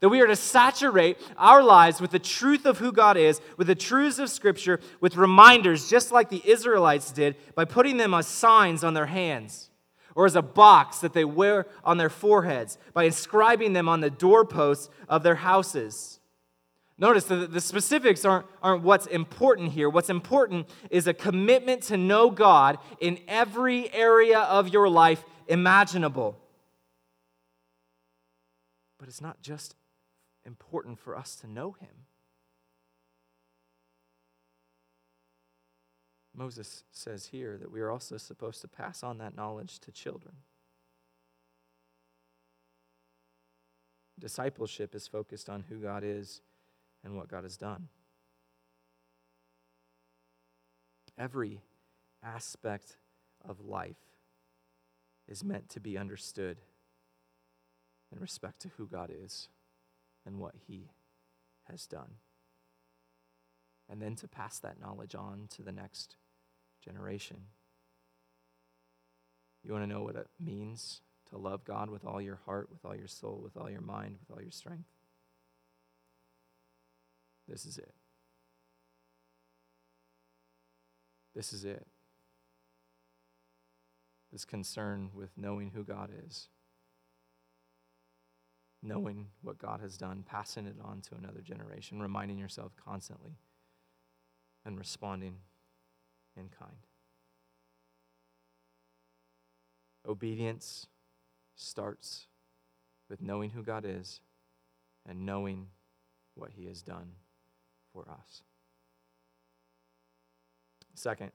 That 0.00 0.08
we 0.08 0.20
are 0.20 0.26
to 0.26 0.34
saturate 0.34 1.18
our 1.36 1.62
lives 1.62 2.00
with 2.00 2.10
the 2.10 2.18
truth 2.18 2.66
of 2.66 2.78
who 2.78 2.90
God 2.90 3.16
is, 3.16 3.40
with 3.56 3.68
the 3.68 3.74
truths 3.76 4.18
of 4.18 4.28
Scripture, 4.28 4.80
with 5.00 5.16
reminders, 5.16 5.88
just 5.88 6.10
like 6.10 6.28
the 6.28 6.42
Israelites 6.44 7.12
did, 7.12 7.36
by 7.54 7.66
putting 7.66 7.98
them 7.98 8.14
as 8.14 8.26
signs 8.26 8.82
on 8.82 8.94
their 8.94 9.06
hands 9.06 9.70
or 10.16 10.26
as 10.26 10.34
a 10.34 10.42
box 10.42 10.98
that 10.98 11.12
they 11.12 11.24
wear 11.24 11.66
on 11.84 11.98
their 11.98 12.10
foreheads, 12.10 12.78
by 12.94 13.04
inscribing 13.04 13.74
them 13.74 13.88
on 13.88 14.00
the 14.00 14.10
doorposts 14.10 14.90
of 15.08 15.22
their 15.22 15.36
houses. 15.36 16.19
Notice 17.00 17.24
that 17.24 17.50
the 17.50 17.62
specifics 17.62 18.26
aren't, 18.26 18.44
aren't 18.62 18.82
what's 18.82 19.06
important 19.06 19.72
here. 19.72 19.88
What's 19.88 20.10
important 20.10 20.68
is 20.90 21.06
a 21.06 21.14
commitment 21.14 21.82
to 21.84 21.96
know 21.96 22.30
God 22.30 22.76
in 23.00 23.18
every 23.26 23.90
area 23.94 24.40
of 24.40 24.68
your 24.68 24.86
life 24.86 25.24
imaginable. 25.48 26.38
But 28.98 29.08
it's 29.08 29.22
not 29.22 29.40
just 29.40 29.76
important 30.44 30.98
for 30.98 31.16
us 31.16 31.36
to 31.36 31.46
know 31.46 31.72
Him. 31.80 31.88
Moses 36.36 36.84
says 36.92 37.28
here 37.28 37.56
that 37.56 37.72
we 37.72 37.80
are 37.80 37.90
also 37.90 38.18
supposed 38.18 38.60
to 38.60 38.68
pass 38.68 39.02
on 39.02 39.16
that 39.18 39.34
knowledge 39.34 39.78
to 39.80 39.90
children. 39.90 40.34
Discipleship 44.18 44.94
is 44.94 45.06
focused 45.06 45.48
on 45.48 45.64
who 45.70 45.78
God 45.78 46.02
is 46.04 46.42
and 47.04 47.16
what 47.16 47.28
God 47.28 47.44
has 47.44 47.56
done. 47.56 47.88
Every 51.18 51.60
aspect 52.22 52.96
of 53.46 53.60
life 53.60 53.96
is 55.28 55.44
meant 55.44 55.68
to 55.70 55.80
be 55.80 55.96
understood 55.96 56.58
in 58.12 58.20
respect 58.20 58.60
to 58.62 58.70
who 58.76 58.86
God 58.86 59.10
is 59.12 59.48
and 60.26 60.38
what 60.38 60.54
He 60.66 60.90
has 61.70 61.86
done. 61.86 62.14
And 63.88 64.00
then 64.00 64.16
to 64.16 64.28
pass 64.28 64.58
that 64.60 64.80
knowledge 64.80 65.14
on 65.14 65.48
to 65.56 65.62
the 65.62 65.72
next 65.72 66.16
generation. 66.84 67.38
You 69.62 69.72
want 69.72 69.84
to 69.84 69.92
know 69.92 70.02
what 70.02 70.16
it 70.16 70.28
means 70.38 71.02
to 71.30 71.38
love 71.38 71.64
God 71.64 71.90
with 71.90 72.04
all 72.04 72.20
your 72.20 72.40
heart, 72.46 72.68
with 72.70 72.84
all 72.84 72.96
your 72.96 73.08
soul, 73.08 73.40
with 73.42 73.56
all 73.56 73.70
your 73.70 73.80
mind, 73.80 74.16
with 74.20 74.34
all 74.34 74.42
your 74.42 74.52
strength? 74.52 74.88
This 77.50 77.66
is 77.66 77.78
it. 77.78 77.92
This 81.34 81.52
is 81.52 81.64
it. 81.64 81.86
This 84.30 84.44
concern 84.44 85.10
with 85.12 85.30
knowing 85.36 85.72
who 85.74 85.82
God 85.82 86.10
is, 86.26 86.48
knowing 88.82 89.26
what 89.42 89.58
God 89.58 89.80
has 89.80 89.98
done, 89.98 90.22
passing 90.24 90.66
it 90.66 90.76
on 90.82 91.00
to 91.02 91.16
another 91.16 91.40
generation, 91.40 92.00
reminding 92.00 92.38
yourself 92.38 92.72
constantly, 92.76 93.38
and 94.64 94.78
responding 94.78 95.38
in 96.36 96.48
kind. 96.48 96.86
Obedience 100.06 100.86
starts 101.56 102.26
with 103.08 103.20
knowing 103.20 103.50
who 103.50 103.64
God 103.64 103.84
is 103.84 104.20
and 105.04 105.26
knowing 105.26 105.66
what 106.36 106.52
He 106.52 106.66
has 106.66 106.80
done 106.82 107.14
for 107.92 108.06
us. 108.10 108.42
Second 110.94 111.32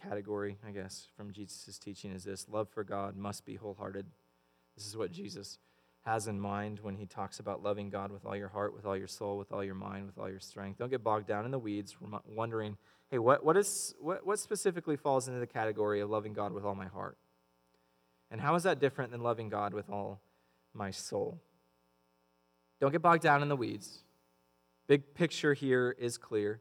category, 0.00 0.58
I 0.66 0.72
guess, 0.72 1.08
from 1.16 1.32
Jesus' 1.32 1.78
teaching 1.78 2.10
is 2.10 2.24
this 2.24 2.48
love 2.48 2.68
for 2.68 2.84
God 2.84 3.16
must 3.16 3.44
be 3.44 3.54
wholehearted. 3.54 4.06
This 4.76 4.86
is 4.86 4.96
what 4.96 5.12
Jesus 5.12 5.58
has 6.04 6.26
in 6.26 6.40
mind 6.40 6.80
when 6.80 6.96
he 6.96 7.06
talks 7.06 7.38
about 7.38 7.62
loving 7.62 7.88
God 7.88 8.10
with 8.10 8.26
all 8.26 8.36
your 8.36 8.48
heart, 8.48 8.74
with 8.74 8.84
all 8.84 8.96
your 8.96 9.06
soul, 9.06 9.38
with 9.38 9.52
all 9.52 9.62
your 9.62 9.74
mind, 9.74 10.06
with 10.06 10.18
all 10.18 10.28
your 10.28 10.40
strength. 10.40 10.78
Don't 10.78 10.90
get 10.90 11.04
bogged 11.04 11.28
down 11.28 11.44
in 11.44 11.52
the 11.52 11.58
weeds, 11.58 11.96
wondering, 12.26 12.76
hey, 13.10 13.18
what, 13.18 13.44
what, 13.44 13.56
is, 13.56 13.94
what, 14.00 14.26
what 14.26 14.38
specifically 14.38 14.96
falls 14.96 15.28
into 15.28 15.38
the 15.38 15.46
category 15.46 16.00
of 16.00 16.10
loving 16.10 16.32
God 16.32 16.52
with 16.52 16.64
all 16.64 16.74
my 16.74 16.86
heart? 16.86 17.16
And 18.30 18.40
how 18.40 18.54
is 18.56 18.64
that 18.64 18.80
different 18.80 19.12
than 19.12 19.22
loving 19.22 19.48
God 19.48 19.74
with 19.74 19.88
all 19.88 20.20
my 20.74 20.90
soul? 20.90 21.40
Don't 22.80 22.90
get 22.90 23.02
bogged 23.02 23.22
down 23.22 23.42
in 23.42 23.48
the 23.48 23.56
weeds. 23.56 24.02
Big 24.86 25.14
picture 25.14 25.54
here 25.54 25.94
is 25.98 26.18
clear. 26.18 26.60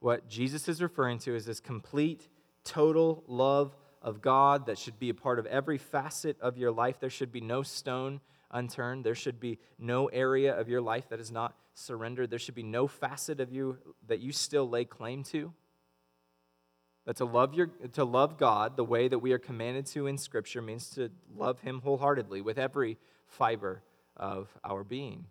What 0.00 0.28
Jesus 0.28 0.68
is 0.68 0.82
referring 0.82 1.18
to 1.20 1.34
is 1.34 1.46
this 1.46 1.60
complete, 1.60 2.28
total 2.64 3.24
love 3.26 3.76
of 4.02 4.22
God 4.22 4.66
that 4.66 4.78
should 4.78 4.98
be 4.98 5.10
a 5.10 5.14
part 5.14 5.38
of 5.38 5.46
every 5.46 5.78
facet 5.78 6.40
of 6.40 6.56
your 6.56 6.70
life. 6.70 7.00
There 7.00 7.10
should 7.10 7.32
be 7.32 7.40
no 7.40 7.62
stone 7.62 8.20
unturned. 8.50 9.04
There 9.04 9.14
should 9.14 9.40
be 9.40 9.58
no 9.78 10.06
area 10.06 10.58
of 10.58 10.68
your 10.68 10.80
life 10.80 11.08
that 11.10 11.20
is 11.20 11.30
not 11.30 11.54
surrendered. 11.74 12.30
There 12.30 12.38
should 12.38 12.54
be 12.54 12.62
no 12.62 12.86
facet 12.86 13.40
of 13.40 13.52
you 13.52 13.78
that 14.08 14.20
you 14.20 14.32
still 14.32 14.68
lay 14.68 14.84
claim 14.84 15.22
to. 15.24 15.52
That 17.06 17.16
to 17.16 17.24
love, 17.24 17.54
your, 17.54 17.66
to 17.92 18.04
love 18.04 18.36
God 18.36 18.76
the 18.76 18.84
way 18.84 19.08
that 19.08 19.18
we 19.18 19.32
are 19.32 19.38
commanded 19.38 19.86
to 19.86 20.06
in 20.06 20.18
Scripture 20.18 20.60
means 20.60 20.90
to 20.90 21.10
love 21.34 21.60
Him 21.60 21.80
wholeheartedly 21.80 22.42
with 22.42 22.58
every 22.58 22.98
fiber 23.26 23.82
of 24.16 24.48
our 24.64 24.84
being. 24.84 25.26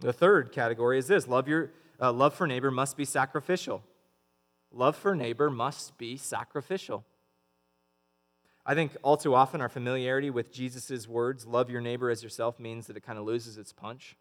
The 0.00 0.12
third 0.12 0.52
category 0.52 0.98
is 0.98 1.06
this 1.06 1.26
love, 1.28 1.48
your, 1.48 1.70
uh, 2.00 2.12
love 2.12 2.34
for 2.34 2.46
neighbor 2.46 2.70
must 2.70 2.96
be 2.96 3.04
sacrificial. 3.04 3.82
Love 4.72 4.96
for 4.96 5.14
neighbor 5.14 5.50
must 5.50 5.96
be 5.98 6.16
sacrificial. 6.16 7.04
I 8.66 8.74
think 8.74 8.96
all 9.02 9.16
too 9.16 9.34
often 9.34 9.60
our 9.60 9.68
familiarity 9.68 10.30
with 10.30 10.52
Jesus' 10.52 11.06
words, 11.06 11.46
love 11.46 11.70
your 11.70 11.80
neighbor 11.80 12.10
as 12.10 12.22
yourself, 12.22 12.58
means 12.58 12.86
that 12.86 12.96
it 12.96 13.02
kind 13.02 13.18
of 13.18 13.24
loses 13.24 13.58
its 13.58 13.72
punch. 13.72 14.16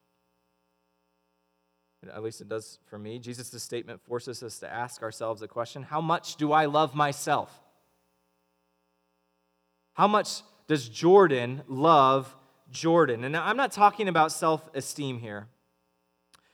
At 2.13 2.21
least 2.21 2.41
it 2.41 2.49
does 2.49 2.79
for 2.85 2.97
me. 2.97 3.17
Jesus' 3.19 3.63
statement 3.63 4.01
forces 4.01 4.43
us 4.43 4.59
to 4.59 4.71
ask 4.71 5.01
ourselves 5.01 5.41
a 5.41 5.47
question 5.47 5.83
How 5.83 6.01
much 6.01 6.35
do 6.35 6.51
I 6.51 6.65
love 6.65 6.93
myself? 6.93 7.61
How 9.93 10.07
much 10.07 10.41
does 10.67 10.89
Jordan 10.89 11.61
love 11.67 12.35
Jordan? 12.71 13.23
And 13.23 13.37
I'm 13.37 13.57
not 13.57 13.71
talking 13.71 14.09
about 14.09 14.31
self 14.31 14.69
esteem 14.73 15.19
here, 15.19 15.47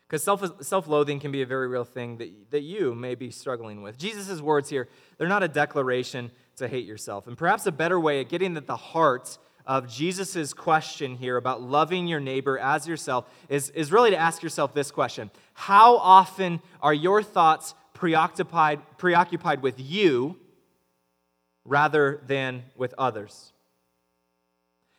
because 0.09 0.23
self 0.23 0.63
self-loathing 0.63 1.19
can 1.19 1.31
be 1.31 1.43
a 1.43 1.45
very 1.45 1.67
real 1.67 1.83
thing 1.83 2.17
that, 2.17 2.31
that 2.49 2.61
you 2.61 2.95
may 2.95 3.13
be 3.13 3.29
struggling 3.29 3.83
with. 3.83 3.95
Jesus' 3.97 4.41
words 4.41 4.67
here, 4.67 4.89
they're 5.17 5.27
not 5.27 5.43
a 5.43 5.47
declaration 5.47 6.31
to 6.55 6.67
hate 6.67 6.85
yourself. 6.85 7.27
And 7.27 7.37
perhaps 7.37 7.67
a 7.67 7.71
better 7.71 7.99
way 7.99 8.19
of 8.21 8.27
getting 8.27 8.57
at 8.57 8.65
the 8.65 8.75
heart 8.75 9.37
of 9.67 9.87
Jesus' 9.87 10.51
question 10.51 11.15
here 11.15 11.37
about 11.37 11.61
loving 11.61 12.07
your 12.07 12.19
neighbor 12.19 12.57
as 12.57 12.87
yourself 12.87 13.31
is, 13.49 13.69
is 13.69 13.91
really 13.91 14.09
to 14.09 14.17
ask 14.17 14.41
yourself 14.41 14.73
this 14.73 14.89
question 14.89 15.29
How 15.53 15.97
often 15.97 16.59
are 16.81 16.93
your 16.93 17.21
thoughts 17.21 17.75
preoccupied, 17.93 18.81
preoccupied 18.97 19.61
with 19.61 19.79
you 19.79 20.37
rather 21.65 22.19
than 22.25 22.63
with 22.75 22.95
others? 22.97 23.53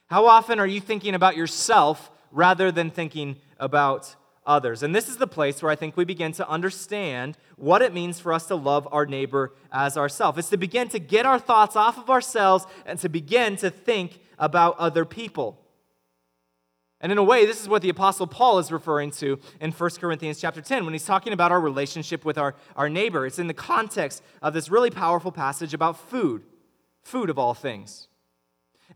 How 0.07 0.27
often 0.27 0.61
are 0.61 0.67
you 0.67 0.81
thinking 0.81 1.17
about 1.17 1.37
yourself 1.37 2.13
rather 2.31 2.71
than 2.71 2.91
thinking 2.91 3.39
about 3.59 4.15
others. 4.47 4.83
And 4.83 4.95
this 4.95 5.09
is 5.09 5.17
the 5.17 5.27
place 5.27 5.63
where 5.63 5.71
I 5.71 5.77
think 5.77 5.97
we 5.97 6.05
begin 6.05 6.33
to 6.33 6.49
understand 6.49 7.37
what 7.57 7.83
it 7.83 7.93
means 7.93 8.19
for 8.19 8.33
us 8.33 8.47
to 8.47 8.55
love 8.55 8.89
our 8.91 9.07
neighbor 9.07 9.55
as 9.73 9.97
ourselves. 9.97 10.39
It's 10.39 10.51
to 10.51 10.57
begin 10.57 10.89
to 10.89 10.99
get 10.99 11.27
our 11.27 11.39
thoughts 11.39 11.77
off 11.77 11.99
of 11.99 12.11
ourselves 12.11 12.67
and 12.87 12.99
to 13.01 13.09
begin 13.09 13.57
to 13.57 13.71
think 13.71 14.21
about 14.39 14.79
other 14.79 15.05
people. 15.05 15.61
And 17.01 17.11
in 17.11 17.19
a 17.19 17.23
way, 17.23 17.47
this 17.47 17.63
is 17.63 17.69
what 17.69 17.81
the 17.81 17.89
Apostle 17.89 18.27
Paul 18.27 18.59
is 18.59 18.71
referring 18.71 19.11
to 19.13 19.39
in 19.61 19.73
1 19.73 19.91
Corinthians 19.99 20.39
chapter 20.39 20.61
10 20.61 20.85
when 20.85 20.93
he's 20.93 21.07
talking 21.07 21.33
about 21.33 21.51
our 21.51 21.61
relationship 21.61 22.25
with 22.25 22.37
our, 22.37 22.55
our 22.77 22.91
neighbor. 22.91 23.25
It's 23.25 23.39
in 23.39 23.47
the 23.47 23.55
context 23.55 24.23
of 24.43 24.53
this 24.53 24.71
really 24.71 24.91
powerful 24.91 25.33
passage 25.33 25.73
about 25.73 25.99
food, 25.99 26.43
food 27.03 27.31
of 27.31 27.39
all 27.39 27.55
things. 27.55 28.09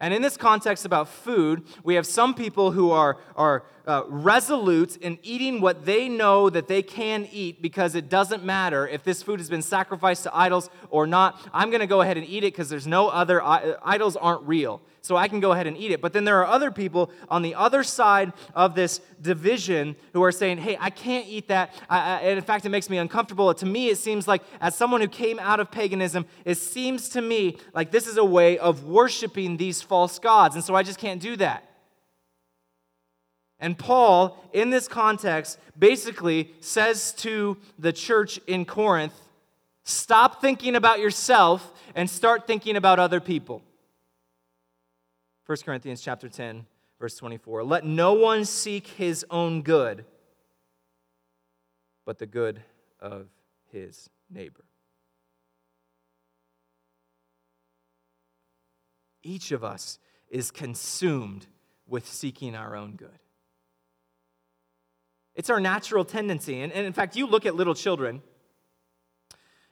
And 0.00 0.12
in 0.12 0.22
this 0.22 0.36
context 0.36 0.84
about 0.84 1.08
food, 1.08 1.64
we 1.82 1.94
have 1.94 2.06
some 2.06 2.34
people 2.34 2.72
who 2.72 2.90
are, 2.90 3.18
are 3.36 3.64
uh, 3.86 4.02
resolute 4.08 4.96
in 4.96 5.18
eating 5.22 5.60
what 5.60 5.84
they 5.84 6.08
know 6.08 6.50
that 6.50 6.68
they 6.68 6.82
can 6.82 7.28
eat 7.30 7.62
because 7.62 7.94
it 7.94 8.08
doesn't 8.08 8.44
matter 8.44 8.88
if 8.88 9.04
this 9.04 9.22
food 9.22 9.40
has 9.40 9.48
been 9.48 9.62
sacrificed 9.62 10.24
to 10.24 10.36
idols 10.36 10.70
or 10.90 11.06
not. 11.06 11.40
I'm 11.52 11.70
going 11.70 11.80
to 11.80 11.86
go 11.86 12.00
ahead 12.00 12.16
and 12.16 12.26
eat 12.26 12.44
it 12.44 12.52
because 12.52 12.68
there's 12.68 12.86
no 12.86 13.08
other, 13.08 13.42
uh, 13.42 13.74
idols 13.84 14.16
aren't 14.16 14.42
real 14.42 14.80
so 15.04 15.18
I 15.18 15.28
can 15.28 15.38
go 15.38 15.52
ahead 15.52 15.66
and 15.66 15.76
eat 15.76 15.90
it. 15.90 16.00
But 16.00 16.14
then 16.14 16.24
there 16.24 16.38
are 16.40 16.46
other 16.46 16.70
people 16.70 17.10
on 17.28 17.42
the 17.42 17.54
other 17.54 17.82
side 17.82 18.32
of 18.54 18.74
this 18.74 19.02
division 19.20 19.96
who 20.14 20.22
are 20.22 20.32
saying, 20.32 20.56
hey, 20.56 20.78
I 20.80 20.88
can't 20.88 21.26
eat 21.28 21.48
that. 21.48 21.74
I, 21.90 21.98
I, 21.98 22.20
and 22.20 22.38
in 22.38 22.44
fact, 22.44 22.64
it 22.64 22.70
makes 22.70 22.88
me 22.88 22.96
uncomfortable. 22.96 23.52
To 23.52 23.66
me, 23.66 23.90
it 23.90 23.98
seems 23.98 24.26
like, 24.26 24.40
as 24.62 24.74
someone 24.74 25.02
who 25.02 25.08
came 25.08 25.38
out 25.38 25.60
of 25.60 25.70
paganism, 25.70 26.24
it 26.46 26.54
seems 26.54 27.10
to 27.10 27.20
me 27.20 27.58
like 27.74 27.90
this 27.90 28.06
is 28.06 28.16
a 28.16 28.24
way 28.24 28.56
of 28.56 28.84
worshiping 28.84 29.58
these 29.58 29.82
false 29.82 30.18
gods. 30.18 30.54
And 30.54 30.64
so 30.64 30.74
I 30.74 30.82
just 30.82 30.98
can't 30.98 31.20
do 31.20 31.36
that. 31.36 31.68
And 33.60 33.76
Paul, 33.76 34.42
in 34.54 34.70
this 34.70 34.88
context, 34.88 35.58
basically 35.78 36.54
says 36.60 37.12
to 37.18 37.58
the 37.78 37.92
church 37.92 38.40
in 38.46 38.64
Corinth 38.64 39.12
stop 39.84 40.40
thinking 40.40 40.76
about 40.76 40.98
yourself 40.98 41.74
and 41.94 42.08
start 42.08 42.46
thinking 42.46 42.76
about 42.76 42.98
other 42.98 43.20
people. 43.20 43.62
1 45.46 45.58
Corinthians 45.64 46.00
chapter 46.00 46.28
10, 46.28 46.64
verse 46.98 47.16
24. 47.16 47.64
Let 47.64 47.84
no 47.84 48.14
one 48.14 48.44
seek 48.44 48.86
his 48.86 49.26
own 49.30 49.62
good, 49.62 50.06
but 52.06 52.18
the 52.18 52.26
good 52.26 52.62
of 52.98 53.28
his 53.70 54.08
neighbor. 54.30 54.64
Each 59.22 59.52
of 59.52 59.64
us 59.64 59.98
is 60.30 60.50
consumed 60.50 61.46
with 61.86 62.06
seeking 62.08 62.54
our 62.54 62.74
own 62.74 62.96
good. 62.96 63.18
It's 65.34 65.50
our 65.50 65.60
natural 65.60 66.04
tendency. 66.04 66.60
And, 66.60 66.72
and 66.72 66.86
in 66.86 66.92
fact, 66.92 67.16
you 67.16 67.26
look 67.26 67.44
at 67.44 67.54
little 67.54 67.74
children, 67.74 68.22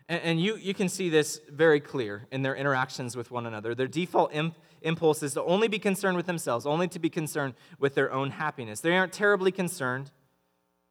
and, 0.09 0.23
and, 0.23 0.41
you, 0.41 0.57
you 0.57 0.75
can 0.75 0.89
see 0.89 1.09
this 1.09 1.41
very 1.51 1.81
clear 1.81 2.27
in 2.31 2.43
their 2.43 2.55
interactions 2.55 3.17
with 3.17 3.31
one 3.31 3.47
another. 3.47 3.75
Their 3.75 3.87
default 3.87 4.35
imp, 4.35 4.57
impulse 4.83 5.23
is 5.23 5.35
to 5.35 5.43
only 5.45 5.69
be 5.69 5.79
concerned 5.79 6.17
with 6.17 6.27
themselves, 6.27 6.67
only 6.67 6.89
to 6.89 6.99
be 6.99 7.09
concerned 7.09 7.55
with 7.79 7.95
their 7.95 8.13
own 8.13 8.31
happiness. 8.31 8.81
They 8.81 8.97
aren't 8.97 9.13
terribly 9.13 9.53
concerned 9.53 10.11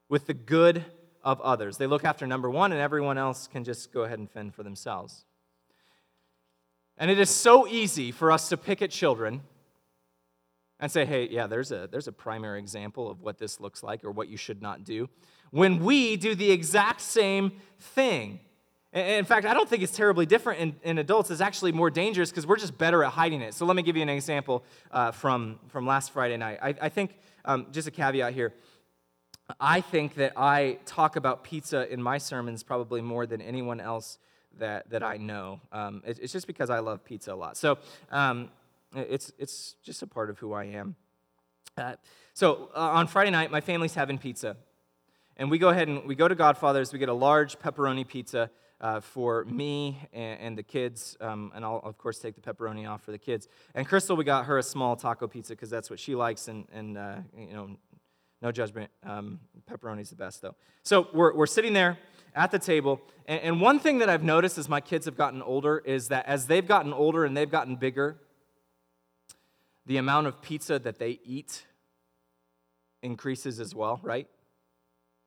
with 0.08 0.26
the 0.26 0.34
good 0.34 0.84
of 1.22 1.40
others. 1.40 1.78
They 1.78 1.86
look 1.86 2.04
after 2.04 2.26
number 2.26 2.50
one, 2.50 2.72
and 2.72 2.80
everyone 2.80 3.18
else 3.18 3.46
can 3.46 3.64
just 3.64 3.92
go 3.92 4.02
ahead 4.02 4.18
and 4.18 4.30
fend 4.30 4.54
for 4.54 4.62
themselves. 4.62 5.24
And 6.98 7.10
it 7.10 7.18
is 7.18 7.30
so 7.30 7.66
easy 7.66 8.12
for 8.12 8.30
us 8.30 8.48
to 8.50 8.56
pick 8.56 8.82
at 8.82 8.90
children 8.90 9.42
and 10.78 10.90
say, 10.90 11.04
hey, 11.04 11.28
yeah, 11.30 11.46
there's 11.46 11.70
a, 11.70 11.88
there's 11.90 12.08
a 12.08 12.12
primary 12.12 12.58
example 12.58 13.08
of 13.08 13.20
what 13.20 13.38
this 13.38 13.60
looks 13.60 13.82
like 13.82 14.04
or 14.04 14.10
what 14.10 14.28
you 14.28 14.36
should 14.36 14.60
not 14.60 14.84
do, 14.84 15.08
when 15.50 15.78
we 15.84 16.16
do 16.16 16.34
the 16.34 16.50
exact 16.50 17.00
same 17.00 17.52
thing. 17.78 18.40
In 18.92 19.24
fact, 19.24 19.46
I 19.46 19.54
don't 19.54 19.66
think 19.66 19.82
it's 19.82 19.96
terribly 19.96 20.26
different 20.26 20.60
in, 20.60 20.76
in 20.82 20.98
adults. 20.98 21.30
It's 21.30 21.40
actually 21.40 21.72
more 21.72 21.90
dangerous 21.90 22.30
because 22.30 22.46
we're 22.46 22.58
just 22.58 22.76
better 22.76 23.02
at 23.04 23.12
hiding 23.12 23.40
it. 23.40 23.54
So 23.54 23.64
let 23.64 23.74
me 23.74 23.82
give 23.82 23.96
you 23.96 24.02
an 24.02 24.10
example 24.10 24.64
uh, 24.90 25.12
from, 25.12 25.58
from 25.68 25.86
last 25.86 26.12
Friday 26.12 26.36
night. 26.36 26.58
I, 26.62 26.74
I 26.78 26.88
think, 26.90 27.16
um, 27.46 27.68
just 27.72 27.88
a 27.88 27.90
caveat 27.90 28.34
here, 28.34 28.52
I 29.58 29.80
think 29.80 30.14
that 30.16 30.34
I 30.36 30.78
talk 30.84 31.16
about 31.16 31.42
pizza 31.42 31.90
in 31.90 32.02
my 32.02 32.18
sermons 32.18 32.62
probably 32.62 33.00
more 33.00 33.24
than 33.24 33.40
anyone 33.40 33.80
else 33.80 34.18
that, 34.58 34.90
that 34.90 35.02
I 35.02 35.16
know. 35.16 35.60
Um, 35.72 36.02
it, 36.06 36.18
it's 36.20 36.32
just 36.32 36.46
because 36.46 36.68
I 36.68 36.80
love 36.80 37.02
pizza 37.02 37.32
a 37.32 37.34
lot. 37.34 37.56
So 37.56 37.78
um, 38.10 38.50
it's, 38.94 39.32
it's 39.38 39.76
just 39.82 40.02
a 40.02 40.06
part 40.06 40.28
of 40.28 40.38
who 40.38 40.52
I 40.52 40.64
am. 40.64 40.96
Uh, 41.78 41.94
so 42.34 42.68
uh, 42.76 42.80
on 42.80 43.06
Friday 43.06 43.30
night, 43.30 43.50
my 43.50 43.62
family's 43.62 43.94
having 43.94 44.18
pizza. 44.18 44.56
And 45.38 45.50
we 45.50 45.56
go 45.56 45.70
ahead 45.70 45.88
and 45.88 46.06
we 46.06 46.14
go 46.14 46.28
to 46.28 46.34
Godfather's. 46.34 46.92
We 46.92 46.98
get 46.98 47.08
a 47.08 47.14
large 47.14 47.58
pepperoni 47.58 48.06
pizza 48.06 48.50
uh, 48.82 49.00
for 49.00 49.44
me 49.44 49.98
and, 50.12 50.40
and 50.40 50.58
the 50.58 50.62
kids. 50.62 51.16
Um, 51.20 51.52
and 51.54 51.64
I'll, 51.64 51.80
of 51.84 51.96
course, 51.96 52.18
take 52.18 52.34
the 52.34 52.40
pepperoni 52.40 52.88
off 52.88 53.02
for 53.02 53.12
the 53.12 53.18
kids. 53.18 53.48
And 53.74 53.86
Crystal, 53.86 54.16
we 54.16 54.24
got 54.24 54.46
her 54.46 54.58
a 54.58 54.62
small 54.62 54.96
taco 54.96 55.28
pizza 55.28 55.54
because 55.54 55.70
that's 55.70 55.88
what 55.88 56.00
she 56.00 56.14
likes. 56.14 56.48
And, 56.48 56.66
and 56.72 56.98
uh, 56.98 57.16
you 57.36 57.52
know, 57.54 57.70
no 58.42 58.50
judgment. 58.50 58.90
Um, 59.04 59.38
pepperoni's 59.70 60.10
the 60.10 60.16
best, 60.16 60.42
though. 60.42 60.56
So 60.82 61.06
we're, 61.14 61.32
we're 61.34 61.46
sitting 61.46 61.72
there 61.72 61.96
at 62.34 62.50
the 62.50 62.58
table. 62.58 63.00
And, 63.26 63.40
and 63.42 63.60
one 63.60 63.78
thing 63.78 63.98
that 63.98 64.10
I've 64.10 64.24
noticed 64.24 64.58
as 64.58 64.68
my 64.68 64.80
kids 64.80 65.06
have 65.06 65.16
gotten 65.16 65.40
older 65.42 65.78
is 65.78 66.08
that 66.08 66.26
as 66.26 66.46
they've 66.46 66.66
gotten 66.66 66.92
older 66.92 67.24
and 67.24 67.36
they've 67.36 67.50
gotten 67.50 67.76
bigger, 67.76 68.18
the 69.86 69.96
amount 69.96 70.26
of 70.26 70.42
pizza 70.42 70.78
that 70.80 70.98
they 70.98 71.20
eat 71.24 71.64
increases 73.02 73.60
as 73.60 73.74
well, 73.74 74.00
right? 74.02 74.28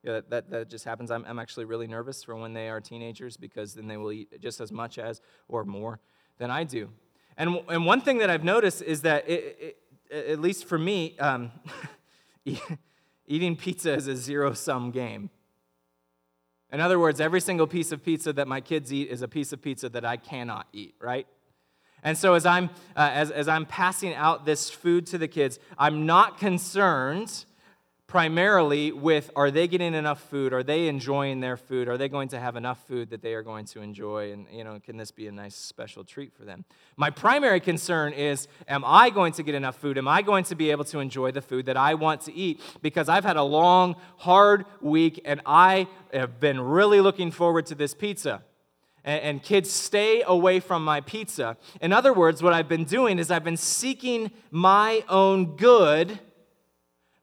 Yeah, 0.06 0.20
that, 0.28 0.50
that 0.50 0.70
just 0.70 0.84
happens. 0.84 1.10
I'm, 1.10 1.24
I'm 1.26 1.40
actually 1.40 1.64
really 1.64 1.88
nervous 1.88 2.22
for 2.22 2.36
when 2.36 2.52
they 2.52 2.68
are 2.68 2.80
teenagers 2.80 3.36
because 3.36 3.74
then 3.74 3.88
they 3.88 3.96
will 3.96 4.12
eat 4.12 4.40
just 4.40 4.60
as 4.60 4.70
much 4.70 5.00
as 5.00 5.20
or 5.48 5.64
more 5.64 5.98
than 6.38 6.48
I 6.48 6.62
do. 6.62 6.90
And, 7.36 7.58
and 7.68 7.84
one 7.84 8.00
thing 8.00 8.18
that 8.18 8.30
I've 8.30 8.44
noticed 8.44 8.82
is 8.82 9.02
that, 9.02 9.28
it, 9.28 9.76
it, 10.08 10.28
at 10.28 10.40
least 10.40 10.66
for 10.66 10.78
me, 10.78 11.18
um, 11.18 11.50
eating 13.26 13.56
pizza 13.56 13.94
is 13.94 14.06
a 14.06 14.14
zero 14.14 14.52
sum 14.52 14.92
game. 14.92 15.28
In 16.72 16.80
other 16.80 17.00
words, 17.00 17.20
every 17.20 17.40
single 17.40 17.66
piece 17.66 17.90
of 17.90 18.04
pizza 18.04 18.32
that 18.32 18.46
my 18.46 18.60
kids 18.60 18.92
eat 18.92 19.10
is 19.10 19.22
a 19.22 19.28
piece 19.28 19.52
of 19.52 19.60
pizza 19.60 19.88
that 19.88 20.04
I 20.04 20.16
cannot 20.18 20.68
eat, 20.72 20.94
right? 21.00 21.26
And 22.04 22.16
so 22.16 22.34
as 22.34 22.46
I'm, 22.46 22.70
uh, 22.94 23.10
as, 23.12 23.32
as 23.32 23.48
I'm 23.48 23.66
passing 23.66 24.14
out 24.14 24.46
this 24.46 24.70
food 24.70 25.04
to 25.06 25.18
the 25.18 25.26
kids, 25.26 25.58
I'm 25.76 26.06
not 26.06 26.38
concerned 26.38 27.44
primarily 28.06 28.92
with 28.92 29.30
are 29.34 29.50
they 29.50 29.66
getting 29.66 29.94
enough 29.94 30.20
food? 30.30 30.52
Are 30.52 30.62
they 30.62 30.86
enjoying 30.86 31.40
their 31.40 31.56
food? 31.56 31.88
Are 31.88 31.98
they 31.98 32.08
going 32.08 32.28
to 32.28 32.38
have 32.38 32.54
enough 32.54 32.86
food 32.86 33.10
that 33.10 33.20
they 33.20 33.34
are 33.34 33.42
going 33.42 33.64
to 33.66 33.80
enjoy? 33.80 34.32
And 34.32 34.46
you 34.52 34.62
know 34.62 34.78
can 34.78 34.96
this 34.96 35.10
be 35.10 35.26
a 35.26 35.32
nice 35.32 35.56
special 35.56 36.04
treat 36.04 36.32
for 36.32 36.44
them? 36.44 36.64
My 36.96 37.10
primary 37.10 37.60
concern 37.60 38.12
is 38.12 38.46
am 38.68 38.84
i 38.84 39.10
going 39.10 39.32
to 39.34 39.42
get 39.42 39.54
enough 39.54 39.76
food? 39.76 39.98
Am 39.98 40.06
i 40.06 40.22
going 40.22 40.44
to 40.44 40.54
be 40.54 40.70
able 40.70 40.84
to 40.84 41.00
enjoy 41.00 41.32
the 41.32 41.42
food 41.42 41.66
that 41.66 41.76
i 41.76 41.94
want 41.94 42.20
to 42.22 42.32
eat? 42.32 42.60
Because 42.80 43.08
i've 43.08 43.24
had 43.24 43.36
a 43.36 43.42
long 43.42 43.96
hard 44.18 44.66
week 44.80 45.20
and 45.24 45.40
i 45.44 45.88
have 46.12 46.38
been 46.38 46.60
really 46.60 47.00
looking 47.00 47.30
forward 47.30 47.66
to 47.66 47.74
this 47.74 47.94
pizza. 47.94 48.42
And, 49.04 49.40
kids 49.40 49.70
stay 49.70 50.24
away 50.26 50.58
from 50.58 50.84
my 50.84 51.00
pizza. 51.00 51.56
In 51.80 51.92
other 51.92 52.12
words 52.12 52.42
what 52.42 52.52
i've 52.52 52.68
been 52.68 52.84
doing 52.84 53.18
is 53.18 53.30
i've 53.30 53.44
been 53.44 53.56
seeking 53.56 54.30
my 54.50 55.02
own 55.08 55.56
good 55.56 56.20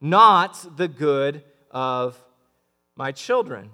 not 0.03 0.77
the 0.77 0.89
good 0.89 1.43
of 1.71 2.21
my 2.95 3.13
children. 3.13 3.71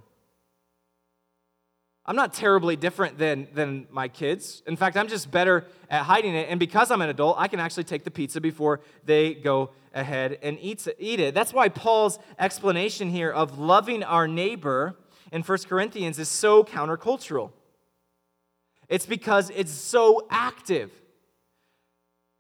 I'm 2.06 2.15
not 2.15 2.34
terribly 2.34 2.76
different 2.76 3.18
than, 3.18 3.48
than 3.54 3.88
my 3.92 4.08
kids. 4.08 4.62
In 4.68 4.76
fact, 4.76 4.96
I'm 4.96 5.08
just 5.08 5.30
better 5.32 5.65
at 5.89 6.04
hiding 6.04 6.36
it. 6.36 6.48
And 6.50 6.60
because 6.60 6.92
I'm 6.92 7.02
an 7.02 7.10
adult, 7.10 7.38
I 7.39 7.48
can 7.48 7.60
actually 7.60 7.84
take 7.84 8.04
the 8.04 8.12
pizza 8.12 8.39
before 8.39 8.82
they 9.06 9.34
go 9.34 9.72
ahead 9.94 10.38
and 10.44 10.58
eat, 10.62 10.88
eat 11.00 11.20
it. 11.20 11.34
That's 11.34 11.52
why 11.52 11.68
Paul's 11.68 12.20
explanation 12.38 13.10
here 13.10 13.32
of 13.32 13.58
loving 13.58 14.04
our 14.04 14.28
neighbor 14.28 14.98
in 15.32 15.42
1 15.42 15.58
Corinthians 15.68 16.20
is 16.20 16.30
so 16.30 16.63
countercultural. 16.63 17.52
It's 18.88 19.06
because 19.08 19.50
it's 19.56 19.72
so 19.72 20.28
active. 20.30 20.92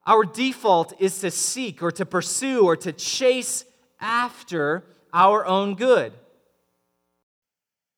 Our 0.05 0.25
default 0.25 0.93
is 0.99 1.19
to 1.21 1.31
seek 1.31 1.81
or 1.83 1.91
to 1.91 2.05
pursue 2.05 2.65
or 2.65 2.75
to 2.77 2.91
chase 2.91 3.65
after 3.99 4.83
our 5.13 5.45
own 5.45 5.75
good. 5.75 6.13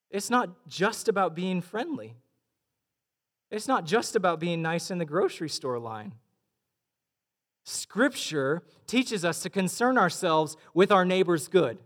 It's 0.10 0.30
not 0.30 0.68
just 0.68 1.08
about 1.08 1.36
being 1.36 1.62
friendly. 1.62 2.16
It's 3.50 3.68
not 3.68 3.86
just 3.86 4.16
about 4.16 4.40
being 4.40 4.62
nice 4.62 4.92
in 4.92 4.98
the 4.98 5.06
grocery 5.06 5.50
store 5.50 5.80
line. 5.80 6.14
Scripture 7.64 8.64
teaches 8.88 9.24
us 9.24 9.42
to 9.42 9.50
concern 9.50 9.98
ourselves 9.98 10.58
with 10.74 10.92
our 10.92 11.06
neighbor's 11.06 11.48
good. 11.48 11.78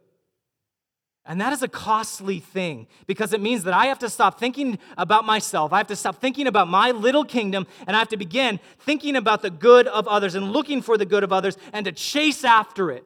And 1.28 1.41
that 1.41 1.54
is 1.54 1.63
a 1.63 1.67
costly 1.67 2.39
thing 2.39 2.86
because 3.08 3.34
it 3.34 3.41
means 3.41 3.63
that 3.63 3.73
I 3.73 3.88
have 3.88 3.97
to 3.99 4.10
stop 4.10 4.39
thinking 4.39 4.78
about 4.95 5.25
myself. 5.25 5.73
I 5.73 5.78
have 5.78 5.88
to 5.88 5.95
stop 5.95 6.21
thinking 6.21 6.45
about 6.45 6.67
my 6.67 6.91
little 6.91 7.25
kingdom 7.25 7.65
and 7.88 7.95
I 7.95 7.99
have 7.99 8.10
to 8.10 8.17
begin 8.17 8.60
thinking 8.80 9.15
about 9.15 9.41
the 9.41 9.49
good 9.49 9.88
of 9.88 10.08
others 10.08 10.36
and 10.36 10.51
looking 10.51 10.84
for 10.84 10.99
the 10.99 11.06
good 11.06 11.23
of 11.23 11.34
others 11.34 11.58
and 11.73 11.86
to 11.86 11.91
chase 11.91 12.43
after 12.43 12.91
it 12.91 13.06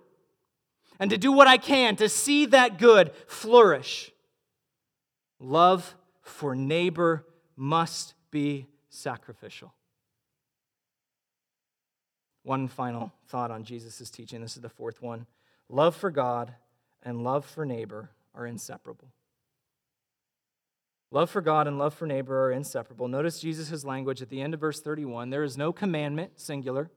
and 1.00 1.10
to 1.10 1.18
do 1.18 1.32
what 1.32 1.48
I 1.48 1.58
can 1.58 1.96
to 1.96 2.10
see 2.10 2.46
that 2.48 2.78
good 2.78 3.12
flourish. 3.26 4.12
Love 5.40 5.96
for 6.22 6.56
neighbor 6.56 7.26
must 7.56 8.14
be 8.30 8.68
sacrificial. 8.90 9.74
One 12.44 12.68
final 12.68 13.14
thought 13.28 13.52
on 13.52 13.64
Jesus' 13.64 14.10
teaching. 14.10 14.42
This 14.42 14.56
is 14.56 14.62
the 14.62 14.70
fourth 14.70 15.02
one. 15.02 15.26
Love 15.70 15.96
for 15.96 16.12
God 16.12 16.54
and 17.04 17.24
love 17.24 17.46
for 17.46 17.66
neighbor 17.66 18.12
are 18.36 18.46
inseparable. 18.46 19.08
Love 21.12 21.30
for 21.30 21.42
God 21.42 21.68
and 21.68 21.80
love 21.80 21.94
for 21.94 22.06
neighbor 22.06 22.46
are 22.46 22.52
inseparable. 22.52 23.08
Notice 23.08 23.40
Jesus' 23.40 23.84
language 23.84 24.22
at 24.22 24.30
the 24.30 24.42
end 24.42 24.54
of 24.54 24.60
verse 24.60 24.82
31 24.82 25.30
there 25.30 25.44
is 25.44 25.58
no 25.58 25.72
commandment, 25.72 26.40
singular, 26.40 26.92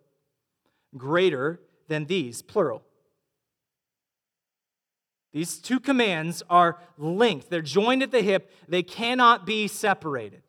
greater 0.97 1.61
than 1.89 2.07
these, 2.07 2.43
plural 2.43 2.83
these 5.33 5.59
two 5.59 5.81
commands 5.81 6.43
are 6.51 6.79
linked, 6.99 7.51
they're 7.51 7.63
joined 7.63 8.03
at 8.03 8.11
the 8.11 8.23
hip, 8.23 8.51
they 8.69 8.83
cannot 8.83 9.47
be 9.47 9.67
separated. 9.67 10.43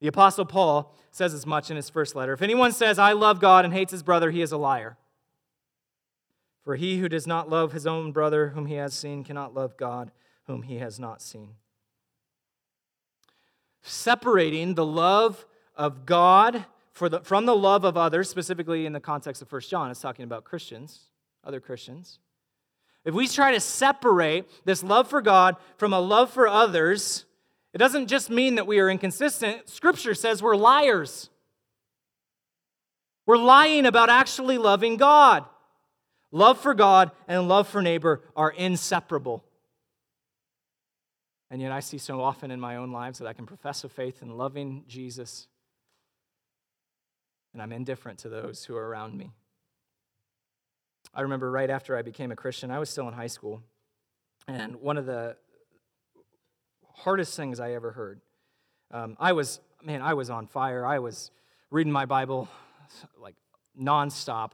The 0.00 0.08
Apostle 0.08 0.44
Paul 0.44 0.94
says 1.10 1.32
as 1.32 1.46
much 1.46 1.70
in 1.70 1.76
his 1.76 1.88
first 1.88 2.14
letter. 2.14 2.32
If 2.32 2.42
anyone 2.42 2.72
says, 2.72 2.98
I 2.98 3.12
love 3.12 3.40
God 3.40 3.64
and 3.64 3.72
hates 3.72 3.92
his 3.92 4.02
brother, 4.02 4.30
he 4.30 4.42
is 4.42 4.52
a 4.52 4.58
liar. 4.58 4.98
For 6.62 6.76
he 6.76 6.98
who 6.98 7.08
does 7.08 7.26
not 7.26 7.48
love 7.48 7.72
his 7.72 7.86
own 7.86 8.12
brother 8.12 8.48
whom 8.48 8.66
he 8.66 8.74
has 8.74 8.92
seen 8.92 9.24
cannot 9.24 9.54
love 9.54 9.76
God 9.76 10.10
whom 10.46 10.62
he 10.62 10.78
has 10.78 10.98
not 10.98 11.22
seen. 11.22 11.54
Separating 13.82 14.74
the 14.74 14.84
love 14.84 15.46
of 15.76 16.04
God 16.04 16.66
the, 16.98 17.20
from 17.20 17.46
the 17.46 17.56
love 17.56 17.84
of 17.84 17.96
others, 17.96 18.28
specifically 18.28 18.86
in 18.86 18.92
the 18.92 19.00
context 19.00 19.42
of 19.42 19.52
1 19.52 19.60
John, 19.62 19.90
it's 19.90 20.00
talking 20.00 20.24
about 20.24 20.44
Christians, 20.44 21.10
other 21.44 21.60
Christians. 21.60 22.18
If 23.06 23.14
we 23.14 23.28
try 23.28 23.52
to 23.52 23.60
separate 23.60 24.50
this 24.66 24.82
love 24.82 25.08
for 25.08 25.22
God 25.22 25.56
from 25.78 25.92
a 25.92 26.00
love 26.00 26.30
for 26.32 26.48
others, 26.48 27.24
it 27.72 27.78
doesn't 27.78 28.08
just 28.08 28.30
mean 28.30 28.56
that 28.56 28.66
we 28.66 28.80
are 28.80 28.90
inconsistent. 28.90 29.68
Scripture 29.68 30.12
says 30.12 30.42
we're 30.42 30.56
liars. 30.56 31.30
We're 33.24 33.38
lying 33.38 33.86
about 33.86 34.10
actually 34.10 34.58
loving 34.58 34.96
God. 34.96 35.44
Love 36.32 36.58
for 36.58 36.74
God 36.74 37.12
and 37.28 37.46
love 37.48 37.68
for 37.68 37.80
neighbor 37.80 38.22
are 38.34 38.50
inseparable. 38.50 39.44
And 41.48 41.62
yet, 41.62 41.70
I 41.70 41.78
see 41.78 41.98
so 41.98 42.20
often 42.20 42.50
in 42.50 42.58
my 42.58 42.74
own 42.74 42.90
lives 42.90 43.20
that 43.20 43.28
I 43.28 43.32
can 43.32 43.46
profess 43.46 43.84
a 43.84 43.88
faith 43.88 44.20
in 44.20 44.36
loving 44.36 44.82
Jesus, 44.88 45.46
and 47.52 47.62
I'm 47.62 47.70
indifferent 47.70 48.18
to 48.20 48.28
those 48.28 48.64
who 48.64 48.76
are 48.76 48.88
around 48.88 49.16
me. 49.16 49.30
I 51.14 51.22
remember 51.22 51.50
right 51.50 51.70
after 51.70 51.96
I 51.96 52.02
became 52.02 52.30
a 52.30 52.36
Christian, 52.36 52.70
I 52.70 52.78
was 52.78 52.90
still 52.90 53.08
in 53.08 53.14
high 53.14 53.26
school. 53.26 53.62
And 54.48 54.76
one 54.76 54.96
of 54.96 55.06
the 55.06 55.36
hardest 56.94 57.36
things 57.36 57.58
I 57.58 57.72
ever 57.72 57.92
heard, 57.92 58.20
um, 58.90 59.16
I 59.18 59.32
was, 59.32 59.60
man, 59.82 60.02
I 60.02 60.14
was 60.14 60.30
on 60.30 60.46
fire. 60.46 60.84
I 60.84 60.98
was 60.98 61.30
reading 61.70 61.92
my 61.92 62.06
Bible 62.06 62.48
like 63.20 63.34
nonstop. 63.80 64.52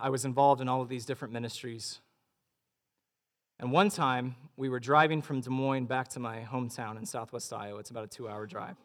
I 0.00 0.10
was 0.10 0.24
involved 0.24 0.60
in 0.60 0.68
all 0.68 0.82
of 0.82 0.88
these 0.88 1.04
different 1.04 1.34
ministries. 1.34 2.00
And 3.58 3.72
one 3.72 3.88
time, 3.88 4.36
we 4.56 4.68
were 4.68 4.80
driving 4.80 5.22
from 5.22 5.40
Des 5.40 5.50
Moines 5.50 5.86
back 5.86 6.08
to 6.08 6.20
my 6.20 6.40
hometown 6.40 6.98
in 6.98 7.06
southwest 7.06 7.52
Iowa. 7.52 7.78
It's 7.78 7.90
about 7.90 8.04
a 8.04 8.08
two 8.08 8.28
hour 8.28 8.46
drive. 8.46 8.76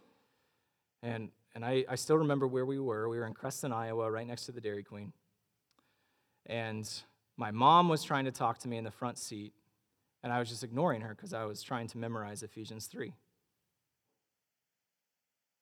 And, 1.03 1.29
and 1.55 1.65
I, 1.65 1.83
I 1.89 1.95
still 1.95 2.17
remember 2.17 2.47
where 2.47 2.65
we 2.65 2.79
were. 2.79 3.09
We 3.09 3.19
were 3.19 3.25
in 3.25 3.33
Creston, 3.33 3.73
Iowa, 3.73 4.09
right 4.09 4.25
next 4.25 4.45
to 4.45 4.51
the 4.51 4.61
Dairy 4.61 4.83
Queen. 4.83 5.11
And 6.45 6.89
my 7.37 7.51
mom 7.51 7.89
was 7.89 8.03
trying 8.03 8.25
to 8.25 8.31
talk 8.31 8.59
to 8.59 8.67
me 8.67 8.77
in 8.77 8.83
the 8.83 8.91
front 8.91 9.17
seat, 9.17 9.53
And 10.23 10.31
I 10.31 10.39
was 10.39 10.49
just 10.49 10.63
ignoring 10.63 11.01
her 11.01 11.15
because 11.15 11.33
I 11.33 11.45
was 11.45 11.63
trying 11.63 11.87
to 11.87 11.97
memorize 11.97 12.43
Ephesians 12.43 12.85
3. 12.85 13.13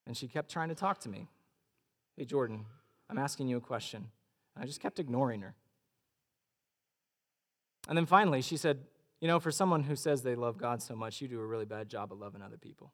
And 0.06 0.18
she 0.18 0.28
kept 0.28 0.52
trying 0.52 0.70
to 0.70 0.76
talk 0.76 1.00
to 1.02 1.10
me. 1.10 1.28
Hey, 2.18 2.26
Jordan, 2.26 2.66
I'm 3.10 3.18
asking 3.18 3.48
you 3.48 3.58
a 3.58 3.62
question. 3.62 4.08
And 4.56 4.64
I 4.64 4.68
just 4.68 4.82
kept 4.82 5.00
ignoring 5.00 5.42
her. 5.42 5.56
And 7.88 7.98
then 7.98 8.06
finally, 8.06 8.42
she 8.42 8.58
said, 8.58 8.80
You 9.22 9.28
know, 9.28 9.40
for 9.40 9.52
someone 9.52 9.84
who 9.84 9.96
says 9.96 10.22
they 10.22 10.36
love 10.36 10.58
God 10.58 10.82
so 10.82 10.96
much, 10.96 11.22
you 11.22 11.28
do 11.28 11.40
a 11.40 11.46
really 11.46 11.66
bad 11.66 11.90
job 11.90 12.12
of 12.12 12.20
loving 12.20 12.42
other 12.42 12.58
people. 12.58 12.92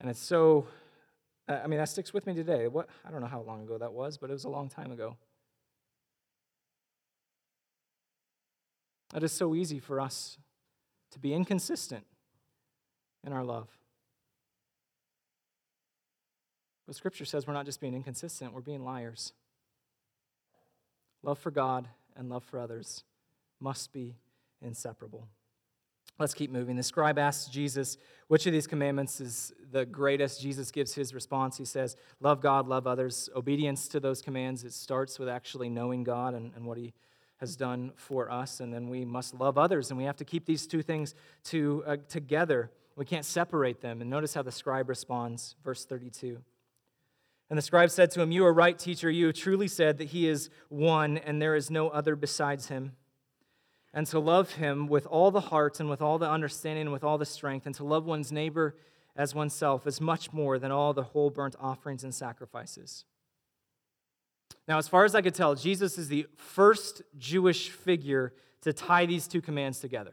And 0.00 0.10
it's 0.10 0.20
so, 0.20 0.66
I 1.48 1.66
mean, 1.66 1.78
that 1.78 1.88
sticks 1.88 2.12
with 2.12 2.26
me 2.26 2.34
today. 2.34 2.66
What, 2.66 2.88
I 3.04 3.10
don't 3.10 3.20
know 3.20 3.28
how 3.28 3.40
long 3.40 3.62
ago 3.62 3.78
that 3.78 3.92
was, 3.92 4.18
but 4.18 4.30
it 4.30 4.32
was 4.32 4.44
a 4.44 4.48
long 4.48 4.68
time 4.68 4.90
ago. 4.90 5.16
It 9.14 9.22
is 9.22 9.32
so 9.32 9.54
easy 9.54 9.78
for 9.78 10.00
us 10.00 10.38
to 11.12 11.18
be 11.18 11.32
inconsistent 11.32 12.04
in 13.24 13.32
our 13.32 13.44
love. 13.44 13.68
But 16.86 16.96
Scripture 16.96 17.24
says 17.24 17.46
we're 17.46 17.54
not 17.54 17.66
just 17.66 17.80
being 17.80 17.94
inconsistent, 17.94 18.52
we're 18.52 18.60
being 18.60 18.84
liars. 18.84 19.32
Love 21.22 21.38
for 21.38 21.50
God 21.50 21.88
and 22.16 22.28
love 22.28 22.44
for 22.44 22.58
others 22.58 23.04
must 23.60 23.92
be 23.92 24.16
inseparable. 24.60 25.28
Let's 26.18 26.34
keep 26.34 26.50
moving. 26.50 26.76
The 26.76 26.82
scribe 26.82 27.18
asks 27.18 27.50
Jesus, 27.50 27.98
which 28.28 28.46
of 28.46 28.52
these 28.52 28.66
commandments 28.66 29.20
is 29.20 29.52
the 29.70 29.84
greatest? 29.84 30.40
Jesus 30.40 30.70
gives 30.70 30.94
his 30.94 31.12
response. 31.12 31.58
He 31.58 31.64
says, 31.64 31.96
Love 32.20 32.40
God, 32.40 32.66
love 32.66 32.86
others. 32.86 33.28
Obedience 33.36 33.86
to 33.88 34.00
those 34.00 34.22
commands, 34.22 34.64
it 34.64 34.72
starts 34.72 35.18
with 35.18 35.28
actually 35.28 35.68
knowing 35.68 36.04
God 36.04 36.34
and, 36.34 36.52
and 36.56 36.64
what 36.64 36.78
he 36.78 36.94
has 37.36 37.54
done 37.54 37.92
for 37.96 38.30
us. 38.30 38.60
And 38.60 38.72
then 38.72 38.88
we 38.88 39.04
must 39.04 39.34
love 39.34 39.58
others. 39.58 39.90
And 39.90 39.98
we 39.98 40.04
have 40.04 40.16
to 40.16 40.24
keep 40.24 40.46
these 40.46 40.66
two 40.66 40.82
things 40.82 41.14
to, 41.44 41.84
uh, 41.86 41.96
together. 42.08 42.70
We 42.96 43.04
can't 43.04 43.26
separate 43.26 43.82
them. 43.82 44.00
And 44.00 44.08
notice 44.08 44.32
how 44.32 44.42
the 44.42 44.52
scribe 44.52 44.88
responds, 44.88 45.54
verse 45.62 45.84
32. 45.84 46.38
And 47.48 47.56
the 47.56 47.62
scribe 47.62 47.90
said 47.90 48.10
to 48.12 48.22
him, 48.22 48.32
You 48.32 48.44
are 48.46 48.52
right, 48.52 48.76
teacher. 48.76 49.10
You 49.10 49.26
have 49.26 49.36
truly 49.36 49.68
said 49.68 49.98
that 49.98 50.08
he 50.08 50.28
is 50.28 50.50
one, 50.68 51.18
and 51.18 51.40
there 51.40 51.54
is 51.54 51.70
no 51.70 51.90
other 51.90 52.16
besides 52.16 52.68
him. 52.68 52.92
And 53.96 54.06
to 54.08 54.20
love 54.20 54.52
him 54.52 54.86
with 54.86 55.06
all 55.06 55.30
the 55.30 55.40
heart, 55.40 55.80
and 55.80 55.88
with 55.88 56.02
all 56.02 56.18
the 56.18 56.30
understanding, 56.30 56.82
and 56.82 56.92
with 56.92 57.02
all 57.02 57.16
the 57.16 57.24
strength, 57.26 57.64
and 57.64 57.74
to 57.76 57.84
love 57.84 58.04
one's 58.04 58.30
neighbor 58.30 58.76
as 59.16 59.34
oneself 59.34 59.86
is 59.86 60.02
much 60.02 60.34
more 60.34 60.58
than 60.58 60.70
all 60.70 60.92
the 60.92 61.02
whole 61.02 61.30
burnt 61.30 61.56
offerings 61.58 62.04
and 62.04 62.14
sacrifices. 62.14 63.06
Now, 64.68 64.76
as 64.76 64.86
far 64.86 65.04
as 65.06 65.14
I 65.14 65.22
could 65.22 65.34
tell, 65.34 65.54
Jesus 65.54 65.96
is 65.96 66.08
the 66.08 66.26
first 66.36 67.00
Jewish 67.16 67.70
figure 67.70 68.34
to 68.60 68.72
tie 68.74 69.06
these 69.06 69.26
two 69.26 69.40
commands 69.40 69.80
together. 69.80 70.12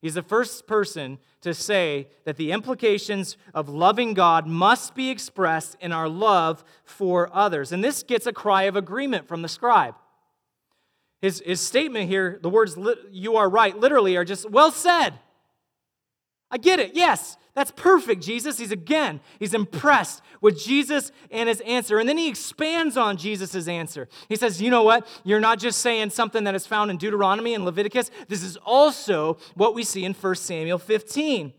He's 0.00 0.14
the 0.14 0.22
first 0.22 0.68
person 0.68 1.18
to 1.40 1.52
say 1.52 2.06
that 2.24 2.36
the 2.36 2.52
implications 2.52 3.36
of 3.52 3.68
loving 3.68 4.14
God 4.14 4.46
must 4.46 4.94
be 4.94 5.10
expressed 5.10 5.76
in 5.80 5.90
our 5.90 6.08
love 6.08 6.62
for 6.84 7.28
others. 7.34 7.72
And 7.72 7.82
this 7.82 8.04
gets 8.04 8.26
a 8.28 8.32
cry 8.32 8.64
of 8.64 8.76
agreement 8.76 9.26
from 9.26 9.42
the 9.42 9.48
scribe. 9.48 9.96
His, 11.20 11.42
his 11.44 11.60
statement 11.60 12.08
here, 12.08 12.38
the 12.42 12.48
words, 12.48 12.76
you 13.10 13.36
are 13.36 13.48
right, 13.48 13.76
literally 13.76 14.16
are 14.16 14.24
just, 14.24 14.48
well 14.50 14.70
said. 14.70 15.14
I 16.50 16.58
get 16.58 16.78
it. 16.78 16.92
Yes, 16.94 17.36
that's 17.54 17.72
perfect, 17.72 18.22
Jesus. 18.22 18.58
He's 18.58 18.70
again, 18.70 19.20
he's 19.40 19.52
impressed 19.52 20.22
with 20.40 20.58
Jesus 20.58 21.10
and 21.30 21.48
his 21.48 21.60
answer. 21.62 21.98
And 21.98 22.08
then 22.08 22.16
he 22.16 22.28
expands 22.28 22.96
on 22.96 23.16
Jesus' 23.16 23.66
answer. 23.66 24.08
He 24.28 24.36
says, 24.36 24.62
You 24.62 24.70
know 24.70 24.84
what? 24.84 25.08
You're 25.24 25.40
not 25.40 25.58
just 25.58 25.80
saying 25.80 26.10
something 26.10 26.44
that 26.44 26.54
is 26.54 26.66
found 26.66 26.90
in 26.90 26.98
Deuteronomy 26.98 27.54
and 27.54 27.64
Leviticus. 27.64 28.12
This 28.28 28.44
is 28.44 28.56
also 28.58 29.38
what 29.54 29.74
we 29.74 29.82
see 29.82 30.04
in 30.04 30.14
1 30.14 30.34
Samuel 30.36 30.78
15. 30.78 31.52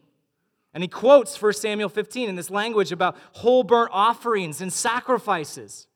And 0.73 0.83
he 0.83 0.87
quotes 0.87 1.39
1 1.39 1.53
Samuel 1.53 1.89
15 1.89 2.29
in 2.29 2.35
this 2.35 2.49
language 2.49 2.93
about 2.93 3.17
whole 3.33 3.63
burnt 3.63 3.91
offerings 3.91 4.61
and 4.61 4.71
sacrifices. 4.71 5.88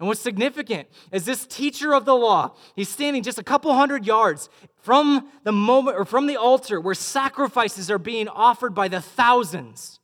And 0.00 0.08
what's 0.08 0.20
significant 0.20 0.88
is 1.12 1.26
this 1.26 1.46
teacher 1.46 1.94
of 1.94 2.06
the 2.06 2.14
law, 2.14 2.56
he's 2.74 2.88
standing 2.88 3.22
just 3.22 3.38
a 3.38 3.44
couple 3.44 3.72
hundred 3.74 4.06
yards 4.06 4.48
from 4.80 5.28
the 5.44 5.52
moment 5.52 5.98
or 5.98 6.06
from 6.06 6.26
the 6.26 6.38
altar 6.38 6.80
where 6.80 6.94
sacrifices 6.94 7.90
are 7.90 7.98
being 7.98 8.26
offered 8.26 8.74
by 8.74 8.88
the 8.88 9.02
thousands 9.02 10.00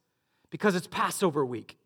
because 0.50 0.74
it's 0.74 0.87
Passover 0.87 1.46
week. 1.46 1.78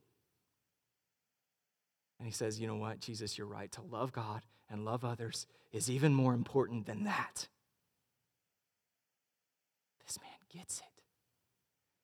And 2.18 2.26
he 2.26 2.32
says, 2.32 2.60
You 2.60 2.66
know 2.66 2.74
what, 2.74 2.98
Jesus, 2.98 3.38
you're 3.38 3.46
right. 3.46 3.70
To 3.72 3.82
love 3.82 4.12
God 4.12 4.42
and 4.68 4.84
love 4.84 5.04
others 5.04 5.46
is 5.72 5.88
even 5.88 6.12
more 6.12 6.34
important 6.34 6.86
than 6.86 7.04
that. 7.04 7.46
This 10.04 10.18
man 10.20 10.32
gets 10.52 10.80
it. 10.80 11.02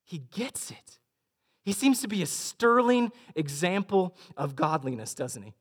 He 0.04 0.18
gets 0.18 0.70
it. 0.70 1.00
He 1.64 1.72
seems 1.72 2.00
to 2.02 2.06
be 2.06 2.22
a 2.22 2.26
sterling 2.26 3.10
example 3.34 4.16
of 4.36 4.54
godliness, 4.54 5.12
doesn't 5.12 5.42
he? 5.42 5.54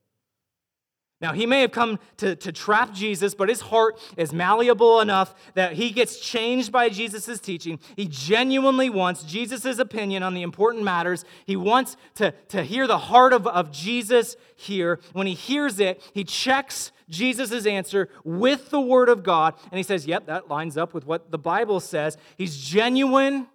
Now, 1.18 1.32
he 1.32 1.46
may 1.46 1.62
have 1.62 1.72
come 1.72 1.98
to, 2.18 2.36
to 2.36 2.52
trap 2.52 2.92
Jesus, 2.92 3.34
but 3.34 3.48
his 3.48 3.62
heart 3.62 3.98
is 4.18 4.34
malleable 4.34 5.00
enough 5.00 5.34
that 5.54 5.72
he 5.72 5.90
gets 5.90 6.20
changed 6.20 6.70
by 6.70 6.90
Jesus' 6.90 7.40
teaching. 7.40 7.78
He 7.96 8.06
genuinely 8.06 8.90
wants 8.90 9.22
Jesus' 9.22 9.78
opinion 9.78 10.22
on 10.22 10.34
the 10.34 10.42
important 10.42 10.84
matters. 10.84 11.24
He 11.46 11.56
wants 11.56 11.96
to, 12.16 12.32
to 12.48 12.62
hear 12.62 12.86
the 12.86 12.98
heart 12.98 13.32
of, 13.32 13.46
of 13.46 13.72
Jesus 13.72 14.36
here. 14.56 15.00
When 15.14 15.26
he 15.26 15.32
hears 15.32 15.80
it, 15.80 16.02
he 16.12 16.22
checks 16.22 16.92
Jesus' 17.08 17.64
answer 17.64 18.10
with 18.22 18.68
the 18.68 18.80
Word 18.80 19.08
of 19.08 19.22
God, 19.22 19.54
and 19.70 19.78
he 19.78 19.82
says, 19.82 20.06
Yep, 20.06 20.26
that 20.26 20.48
lines 20.48 20.76
up 20.76 20.92
with 20.92 21.06
what 21.06 21.30
the 21.30 21.38
Bible 21.38 21.80
says. 21.80 22.18
He's 22.36 22.58
genuine. 22.58 23.46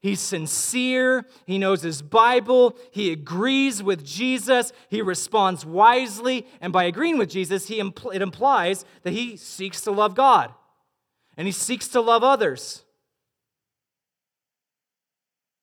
He's 0.00 0.20
sincere. 0.20 1.26
He 1.44 1.58
knows 1.58 1.82
his 1.82 2.02
Bible. 2.02 2.76
He 2.92 3.10
agrees 3.10 3.82
with 3.82 4.04
Jesus. 4.04 4.72
He 4.88 5.02
responds 5.02 5.66
wisely. 5.66 6.46
And 6.60 6.72
by 6.72 6.84
agreeing 6.84 7.18
with 7.18 7.30
Jesus, 7.30 7.66
he 7.66 7.80
impl- 7.80 8.14
it 8.14 8.22
implies 8.22 8.84
that 9.02 9.12
he 9.12 9.36
seeks 9.36 9.80
to 9.82 9.90
love 9.90 10.14
God 10.14 10.54
and 11.36 11.46
he 11.46 11.52
seeks 11.52 11.88
to 11.88 12.00
love 12.00 12.22
others. 12.22 12.84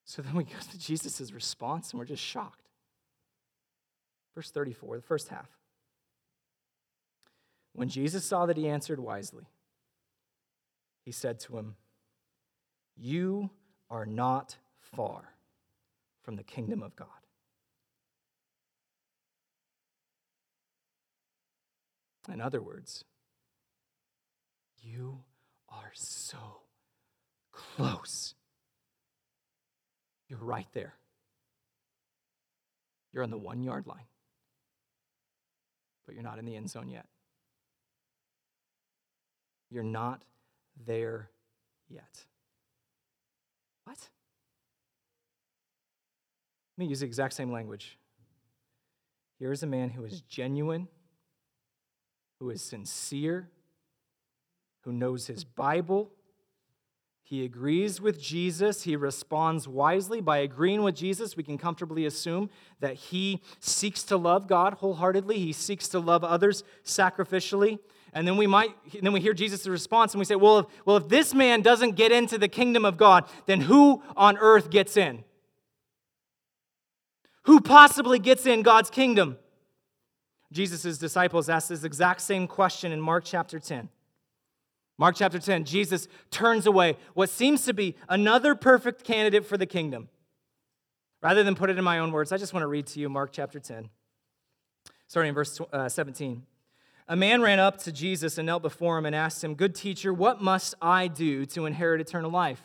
So 0.04 0.22
then 0.22 0.36
we 0.36 0.44
go 0.44 0.58
to 0.72 0.80
Jesus' 0.80 1.32
response 1.32 1.92
and 1.92 2.00
we're 2.00 2.06
just 2.06 2.24
shocked. 2.24 2.70
Verse 4.36 4.52
34, 4.52 4.98
the 4.98 5.02
first 5.02 5.30
half. 5.30 5.50
When 7.74 7.90
Jesus 7.90 8.24
saw 8.26 8.46
that 8.46 8.58
he 8.58 8.68
answered 8.68 9.00
wisely, 9.00 9.46
he 11.04 11.12
said 11.12 11.40
to 11.42 11.58
him, 11.58 11.76
You 12.96 13.50
are 13.96 14.06
not 14.06 14.58
far 14.82 15.24
from 16.22 16.36
the 16.36 16.44
kingdom 16.44 16.84
of 16.84 16.94
God. 16.98 17.08
In 22.30 22.42
other 22.42 22.62
words, 22.62 23.06
you 24.82 25.20
are 25.70 25.92
so 25.94 26.38
close. 27.54 28.34
You're 30.28 30.40
right 30.40 30.68
there. 30.74 30.96
You're 33.14 33.24
on 33.24 33.30
the 33.30 33.38
one 33.38 33.64
yard 33.64 33.88
line, 33.88 34.10
but 36.06 36.16
you're 36.16 36.24
not 36.24 36.38
in 36.38 36.44
the 36.44 36.58
end 36.58 36.70
zone 36.70 36.90
yet. 36.90 37.06
You're 39.72 39.84
not 39.84 40.24
there 40.86 41.30
yet. 41.88 42.26
What? 43.86 44.10
Let 46.78 46.84
me 46.84 46.90
use 46.90 47.00
the 47.00 47.06
exact 47.06 47.34
same 47.34 47.52
language. 47.52 47.98
Here 49.40 49.52
is 49.52 49.64
a 49.64 49.68
man 49.68 49.90
who 49.90 50.06
is 50.06 50.22
genuine, 50.22 50.88
who 52.40 52.50
is 52.50 52.62
sincere, 52.62 53.50
who 54.82 54.92
knows 54.92 55.28
his 55.28 55.44
Bible. 55.44 56.12
He 57.24 57.44
agrees 57.44 58.00
with 58.00 58.22
Jesus. 58.22 58.84
He 58.84 58.96
responds 58.96 59.68
wisely. 59.68 60.22
By 60.22 60.38
agreeing 60.38 60.84
with 60.84 60.96
Jesus, 60.96 61.36
we 61.36 61.44
can 61.44 61.58
comfortably 61.58 62.06
assume 62.06 62.52
that 62.82 62.96
he 62.96 63.42
seeks 63.60 64.04
to 64.04 64.18
love 64.18 64.48
God 64.48 64.76
wholeheartedly. 64.76 65.40
He 65.40 65.52
seeks 65.52 65.88
to 65.90 66.00
love 66.00 66.24
others 66.24 66.64
sacrificially. 66.84 67.80
And 68.16 68.26
then 68.26 68.38
we 68.38 68.48
might, 68.48 68.72
then 69.02 69.12
we 69.12 69.20
hear 69.20 69.34
Jesus' 69.34 69.68
response 69.68 70.14
and 70.14 70.20
we 70.20 70.26
say, 70.26 70.38
well 70.38 70.60
if, 70.60 70.66
well, 70.86 70.96
if 70.96 71.10
this 71.10 71.34
man 71.34 71.62
doesn't 71.62 71.92
get 71.98 72.14
into 72.14 72.38
the 72.38 72.48
kingdom 72.48 72.86
of 72.86 72.96
God, 72.96 73.26
then 73.46 73.62
who 73.62 74.02
on 74.16 74.38
earth 74.38 74.70
gets 74.70 74.96
in? 74.96 75.26
Who 77.44 77.60
possibly 77.60 78.18
gets 78.18 78.46
in 78.46 78.62
God's 78.62 78.90
kingdom? 78.90 79.38
Jesus' 80.54 80.98
disciples 80.98 81.50
asked 81.50 81.68
this 81.68 81.84
exact 81.84 82.22
same 82.22 82.48
question 82.48 82.94
in 82.94 83.02
Mark 83.02 83.26
chapter 83.26 83.60
10. 83.60 83.90
Mark 84.98 85.18
chapter 85.18 85.38
10, 85.38 85.66
Jesus 85.66 86.08
turns 86.32 86.66
away 86.66 86.96
what 87.16 87.30
seems 87.30 87.66
to 87.66 87.74
be 87.74 87.96
another 88.08 88.56
perfect 88.56 89.04
candidate 89.04 89.46
for 89.46 89.58
the 89.58 89.66
kingdom. 89.66 90.08
Rather 91.22 91.44
than 91.44 91.54
put 91.54 91.70
it 91.70 91.78
in 91.78 91.84
my 91.84 92.00
own 92.00 92.14
words, 92.14 92.32
I 92.32 92.38
just 92.38 92.54
want 92.54 92.64
to 92.64 92.68
read 92.68 92.88
to 92.88 93.02
you 93.02 93.10
Mark 93.10 93.32
chapter 93.34 93.60
10, 93.60 93.90
starting 95.08 95.30
in 95.30 95.36
verse 95.36 95.60
uh, 95.74 95.90
17. 95.90 96.44
A 97.08 97.16
man 97.16 97.42
ran 97.42 97.60
up 97.60 97.78
to 97.84 97.92
Jesus 97.92 98.38
and 98.38 98.46
knelt 98.46 98.64
before 98.64 98.98
him 98.98 99.06
and 99.06 99.16
asked 99.16 99.44
him, 99.44 99.56
Good 99.56 99.76
teacher, 99.76 100.14
what 100.14 100.42
must 100.42 100.76
I 100.82 101.08
do 101.08 101.46
to 101.48 101.66
inherit 101.66 102.02
eternal 102.02 102.32
life? 102.32 102.62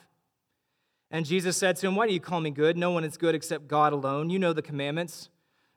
And 1.11 1.26
Jesus 1.26 1.57
said 1.57 1.76
to 1.76 1.88
him, 1.88 1.97
Why 1.97 2.07
do 2.07 2.14
you 2.14 2.20
call 2.20 2.41
me 2.41 2.51
good? 2.51 2.76
No 2.76 2.91
one 2.91 3.05
is 3.05 3.16
good 3.16 3.34
except 3.34 3.68
God 3.68 3.93
alone. 3.93 4.30
You 4.30 4.38
know 4.38 4.53
the 4.53 4.62
commandments 4.62 5.28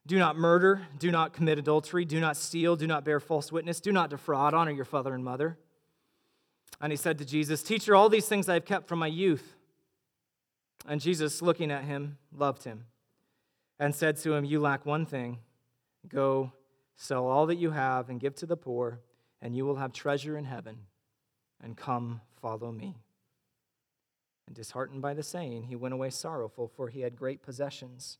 do 0.06 0.20
not 0.20 0.38
murder, 0.38 0.82
do 1.00 1.12
not 1.12 1.32
commit 1.34 1.58
adultery, 1.58 2.04
do 2.04 2.20
not 2.20 2.36
steal, 2.36 2.76
do 2.76 2.88
not 2.88 3.06
bear 3.06 3.22
false 3.22 3.52
witness, 3.52 3.80
do 3.80 3.92
not 3.92 4.10
defraud, 4.10 4.54
honor 4.54 4.72
your 4.72 4.86
father 4.86 5.14
and 5.14 5.24
mother. 5.24 5.58
And 6.82 6.92
he 6.92 6.98
said 6.98 7.18
to 7.20 7.26
Jesus, 7.26 7.64
Teacher, 7.64 7.96
all 7.96 8.10
these 8.10 8.28
things 8.28 8.50
I 8.50 8.56
have 8.56 8.66
kept 8.66 8.88
from 8.88 9.00
my 9.00 9.08
youth. 9.08 9.56
And 10.86 11.00
Jesus, 11.00 11.42
looking 11.42 11.72
at 11.72 11.86
him, 11.86 12.18
loved 12.36 12.66
him 12.66 12.86
and 13.80 13.96
said 13.96 14.18
to 14.18 14.34
him, 14.34 14.44
You 14.44 14.60
lack 14.60 14.86
one 14.86 15.06
thing. 15.06 15.40
Go 16.10 16.52
sell 16.96 17.26
all 17.26 17.46
that 17.48 17.56
you 17.56 17.72
have 17.72 18.10
and 18.10 18.20
give 18.20 18.36
to 18.36 18.46
the 18.46 18.58
poor, 18.58 19.00
and 19.42 19.56
you 19.56 19.66
will 19.66 19.78
have 19.78 19.94
treasure 19.94 20.38
in 20.38 20.46
heaven. 20.46 20.78
And 21.62 21.78
come, 21.78 22.22
follow 22.42 22.72
me. 22.72 22.98
And 24.48 24.56
disheartened 24.56 25.02
by 25.02 25.14
the 25.14 25.24
saying, 25.24 25.64
he 25.64 25.76
went 25.76 25.94
away 25.94 26.10
sorrowful, 26.10 26.68
for 26.68 26.90
he 26.90 27.02
had 27.02 27.16
great 27.16 27.42
possessions. 27.42 28.18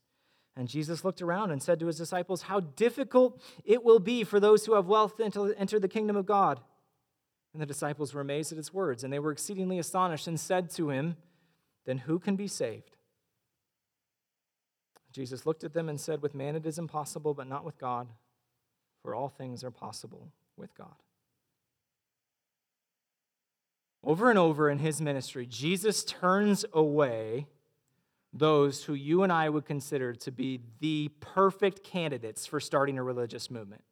And 0.56 0.68
Jesus 0.68 1.04
looked 1.04 1.22
around 1.22 1.52
and 1.52 1.62
said 1.62 1.80
to 1.80 1.88
his 1.88 1.98
disciples, 1.98 2.44
How 2.44 2.60
difficult 2.60 3.42
it 3.66 3.84
will 3.84 4.00
be 4.00 4.24
for 4.24 4.40
those 4.40 4.66
who 4.66 4.76
have 4.76 4.86
wealth 4.86 5.18
to 5.18 5.56
enter 5.58 5.80
the 5.80 5.88
kingdom 5.88 6.16
of 6.16 6.26
God. 6.26 6.60
And 7.54 7.62
the 7.62 7.68
disciples 7.68 8.14
were 8.14 8.22
amazed 8.22 8.52
at 8.52 8.58
his 8.58 8.74
words, 8.74 9.04
and 9.04 9.12
they 9.12 9.20
were 9.20 9.32
exceedingly 9.32 9.80
astonished 9.80 10.28
and 10.28 10.40
said 10.40 10.70
to 10.72 10.90
him, 10.90 11.18
Then 11.86 12.00
who 12.00 12.20
can 12.20 12.36
be 12.36 12.48
saved? 12.48 12.98
Jesus 15.12 15.46
looked 15.46 15.64
at 15.64 15.74
them 15.74 15.90
and 15.90 16.00
said, 16.00 16.22
With 16.22 16.34
man 16.34 16.56
it 16.56 16.66
is 16.66 16.80
impossible, 16.80 17.34
but 17.34 17.48
not 17.48 17.66
with 17.66 17.78
God, 17.78 18.08
for 19.04 19.14
all 19.14 19.30
things 19.30 19.64
are 19.64 19.72
possible 19.72 20.32
with 20.58 20.74
God. 20.76 20.96
Over 24.04 24.30
and 24.30 24.40
over 24.40 24.70
in 24.70 24.80
his 24.80 25.00
ministry, 25.00 25.46
Jesus 25.46 26.04
turns 26.04 26.66
away 26.74 27.48
those 28.34 28.84
who 28.84 28.94
you 28.94 29.24
and 29.24 29.32
I 29.32 29.50
would 29.50 29.66
consider 29.66 30.14
to 30.14 30.32
be 30.32 30.60
the 30.80 31.10
perfect 31.20 31.84
candidates 31.84 32.46
for 32.46 32.60
starting 32.60 32.98
a 32.98 33.04
religious 33.04 33.52
movement. 33.52 33.84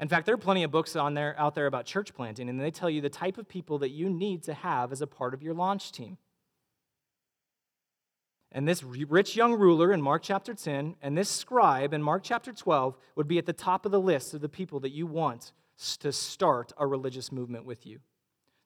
In 0.00 0.08
fact, 0.08 0.26
there 0.26 0.34
are 0.34 0.38
plenty 0.38 0.62
of 0.62 0.70
books 0.70 0.96
on 0.96 1.14
there, 1.14 1.34
out 1.38 1.54
there 1.54 1.66
about 1.66 1.86
church 1.86 2.14
planting, 2.14 2.48
and 2.48 2.60
they 2.60 2.70
tell 2.70 2.90
you 2.90 3.00
the 3.00 3.08
type 3.08 3.38
of 3.38 3.48
people 3.48 3.78
that 3.78 3.90
you 3.90 4.08
need 4.08 4.42
to 4.44 4.54
have 4.54 4.92
as 4.92 5.02
a 5.02 5.06
part 5.06 5.34
of 5.34 5.42
your 5.42 5.54
launch 5.54 5.92
team. 5.92 6.18
And 8.54 8.68
this 8.68 8.84
rich 8.84 9.34
young 9.34 9.54
ruler 9.54 9.92
in 9.92 10.00
Mark 10.00 10.22
chapter 10.22 10.54
10 10.54 10.94
and 11.02 11.18
this 11.18 11.28
scribe 11.28 11.92
in 11.92 12.00
Mark 12.00 12.22
chapter 12.22 12.52
12 12.52 12.96
would 13.16 13.26
be 13.26 13.36
at 13.36 13.46
the 13.46 13.52
top 13.52 13.84
of 13.84 13.90
the 13.90 14.00
list 14.00 14.32
of 14.32 14.40
the 14.40 14.48
people 14.48 14.78
that 14.80 14.92
you 14.92 15.08
want 15.08 15.52
to 15.98 16.12
start 16.12 16.72
a 16.78 16.86
religious 16.86 17.32
movement 17.32 17.64
with 17.64 17.84
you. 17.84 17.98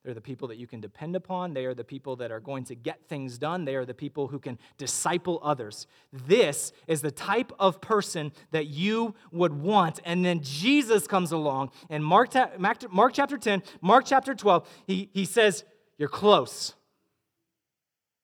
They're 0.04 0.12
the 0.12 0.20
people 0.20 0.48
that 0.48 0.58
you 0.58 0.66
can 0.66 0.82
depend 0.82 1.16
upon. 1.16 1.54
They 1.54 1.64
are 1.64 1.74
the 1.74 1.84
people 1.84 2.16
that 2.16 2.30
are 2.30 2.38
going 2.38 2.64
to 2.64 2.74
get 2.74 3.08
things 3.08 3.38
done. 3.38 3.64
They 3.64 3.76
are 3.76 3.86
the 3.86 3.94
people 3.94 4.28
who 4.28 4.38
can 4.38 4.58
disciple 4.76 5.40
others. 5.42 5.86
This 6.12 6.72
is 6.86 7.00
the 7.00 7.10
type 7.10 7.50
of 7.58 7.80
person 7.80 8.32
that 8.50 8.66
you 8.66 9.14
would 9.32 9.54
want. 9.54 10.00
And 10.04 10.22
then 10.22 10.40
Jesus 10.42 11.06
comes 11.06 11.32
along 11.32 11.70
and 11.88 12.04
Mark, 12.04 12.34
Mark 12.58 13.12
chapter 13.14 13.38
10, 13.38 13.62
Mark 13.80 14.04
chapter 14.06 14.34
12, 14.34 14.68
he, 14.86 15.08
he 15.14 15.24
says, 15.24 15.64
You're 15.96 16.08
close 16.10 16.74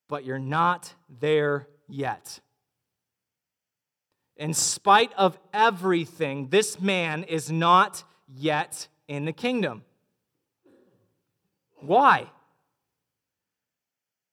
but 0.09 0.25
you're 0.25 0.39
not 0.39 0.95
there 1.09 1.69
yet. 1.89 2.41
In 4.37 4.53
spite 4.53 5.13
of 5.17 5.39
everything, 5.53 6.49
this 6.49 6.81
man 6.81 7.23
is 7.25 7.51
not 7.51 8.03
yet 8.27 8.89
in 9.07 9.25
the 9.25 9.33
kingdom. 9.33 9.85
Why? 11.81 12.31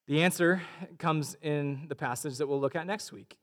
The 0.07 0.23
answer 0.23 0.61
comes 0.97 1.37
in 1.41 1.85
the 1.87 1.95
passage 1.95 2.37
that 2.37 2.47
we'll 2.47 2.59
look 2.59 2.75
at 2.75 2.87
next 2.87 3.11
week. 3.11 3.37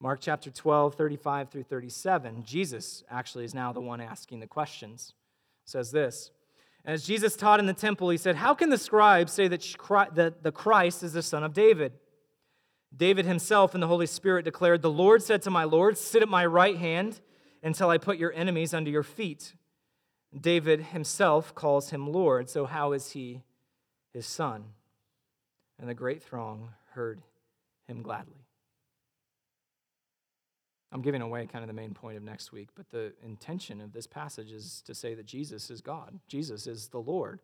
Mark 0.00 0.20
chapter 0.20 0.50
12, 0.50 0.94
35 0.94 1.48
through 1.48 1.62
37. 1.62 2.44
Jesus 2.44 3.02
actually 3.10 3.44
is 3.44 3.54
now 3.54 3.72
the 3.72 3.80
one 3.80 4.00
asking 4.00 4.40
the 4.40 4.46
questions. 4.46 5.14
Says 5.64 5.90
this 5.90 6.30
as 6.86 7.02
Jesus 7.02 7.34
taught 7.34 7.58
in 7.58 7.66
the 7.66 7.72
temple, 7.72 8.10
he 8.10 8.16
said, 8.16 8.36
How 8.36 8.54
can 8.54 8.70
the 8.70 8.78
scribes 8.78 9.32
say 9.32 9.48
that 9.48 10.42
the 10.42 10.52
Christ 10.52 11.02
is 11.02 11.12
the 11.12 11.22
son 11.22 11.42
of 11.42 11.52
David? 11.52 11.92
David 12.96 13.26
himself 13.26 13.74
and 13.74 13.82
the 13.82 13.88
Holy 13.88 14.06
Spirit 14.06 14.44
declared, 14.44 14.82
The 14.82 14.90
Lord 14.90 15.20
said 15.22 15.42
to 15.42 15.50
my 15.50 15.64
Lord, 15.64 15.98
Sit 15.98 16.22
at 16.22 16.28
my 16.28 16.46
right 16.46 16.76
hand 16.76 17.20
until 17.60 17.90
I 17.90 17.98
put 17.98 18.18
your 18.18 18.32
enemies 18.32 18.72
under 18.72 18.88
your 18.88 19.02
feet. 19.02 19.54
David 20.38 20.80
himself 20.80 21.54
calls 21.54 21.90
him 21.90 22.08
Lord, 22.08 22.48
so 22.48 22.66
how 22.66 22.92
is 22.92 23.10
he 23.10 23.42
his 24.12 24.26
son? 24.26 24.66
And 25.80 25.88
the 25.88 25.94
great 25.94 26.22
throng 26.22 26.70
heard 26.92 27.20
him 27.88 28.02
gladly. 28.02 28.45
I'm 30.96 31.02
giving 31.02 31.20
away 31.20 31.44
kind 31.44 31.62
of 31.62 31.68
the 31.68 31.74
main 31.74 31.92
point 31.92 32.16
of 32.16 32.22
next 32.22 32.52
week, 32.52 32.70
but 32.74 32.88
the 32.88 33.12
intention 33.22 33.82
of 33.82 33.92
this 33.92 34.06
passage 34.06 34.50
is 34.50 34.82
to 34.86 34.94
say 34.94 35.12
that 35.12 35.26
Jesus 35.26 35.70
is 35.70 35.82
God. 35.82 36.18
Jesus 36.26 36.66
is 36.66 36.88
the 36.88 37.02
Lord. 37.02 37.40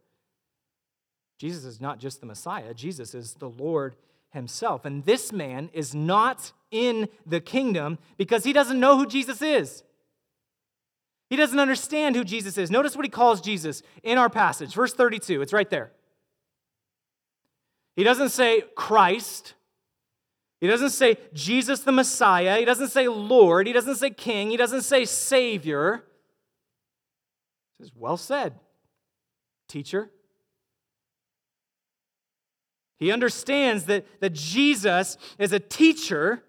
Jesus 1.39 1.67
is 1.67 1.79
not 1.79 1.99
just 1.99 2.21
the 2.21 2.27
Messiah, 2.27 2.73
Jesus 2.73 3.15
is 3.15 3.35
the 3.35 3.51
Lord 3.51 3.95
himself. 4.31 4.87
And 4.87 5.05
this 5.05 5.35
man 5.35 5.69
is 5.75 5.95
not 5.95 6.53
in 6.71 7.11
the 7.27 7.41
kingdom 7.41 7.99
because 8.17 8.43
he 8.43 8.55
doesn't 8.55 8.81
know 8.81 8.97
who 8.97 9.05
Jesus 9.05 9.43
is. 9.43 9.83
He 11.29 11.37
doesn't 11.37 11.61
understand 11.61 12.17
who 12.17 12.25
Jesus 12.25 12.57
is. 12.57 12.71
Notice 12.71 12.97
what 12.97 13.05
he 13.05 13.11
calls 13.11 13.43
Jesus 13.43 13.83
in 14.03 14.17
our 14.17 14.31
passage, 14.31 14.73
verse 14.73 14.95
32. 14.95 15.43
It's 15.43 15.53
right 15.53 15.69
there. 15.69 15.93
He 17.97 18.03
doesn't 18.03 18.31
say 18.31 18.63
Christ. 18.75 19.53
He 20.63 20.69
doesn't 20.69 20.91
say 20.91 21.17
Jesus 21.35 21.81
the 21.81 21.91
Messiah. 21.91 22.57
He 22.57 22.65
doesn't 22.65 22.91
say 22.91 23.09
Lord. 23.09 23.67
He 23.67 23.73
doesn't 23.73 23.97
say 23.97 24.11
King. 24.11 24.49
He 24.49 24.57
doesn't 24.57 24.83
say 24.83 25.05
Savior. 25.05 26.05
He 27.73 27.83
says, 27.83 27.91
Well 27.97 28.17
said, 28.17 28.55
teacher. 29.67 30.09
He 32.97 33.11
understands 33.11 33.87
that, 33.87 34.07
that 34.21 34.35
Jesus 34.35 35.19
is 35.37 35.53
a 35.53 35.59
teacher, 35.59 36.45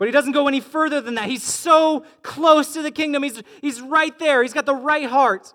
but 0.00 0.08
he 0.08 0.12
doesn't 0.12 0.32
go 0.32 0.48
any 0.48 0.58
further 0.58 1.00
than 1.00 1.14
that. 1.14 1.28
He's 1.28 1.44
so 1.44 2.04
close 2.22 2.72
to 2.72 2.82
the 2.82 2.90
kingdom. 2.90 3.22
He's, 3.22 3.40
he's 3.60 3.80
right 3.80 4.18
there. 4.18 4.42
He's 4.42 4.52
got 4.52 4.66
the 4.66 4.74
right 4.74 5.08
heart, 5.08 5.54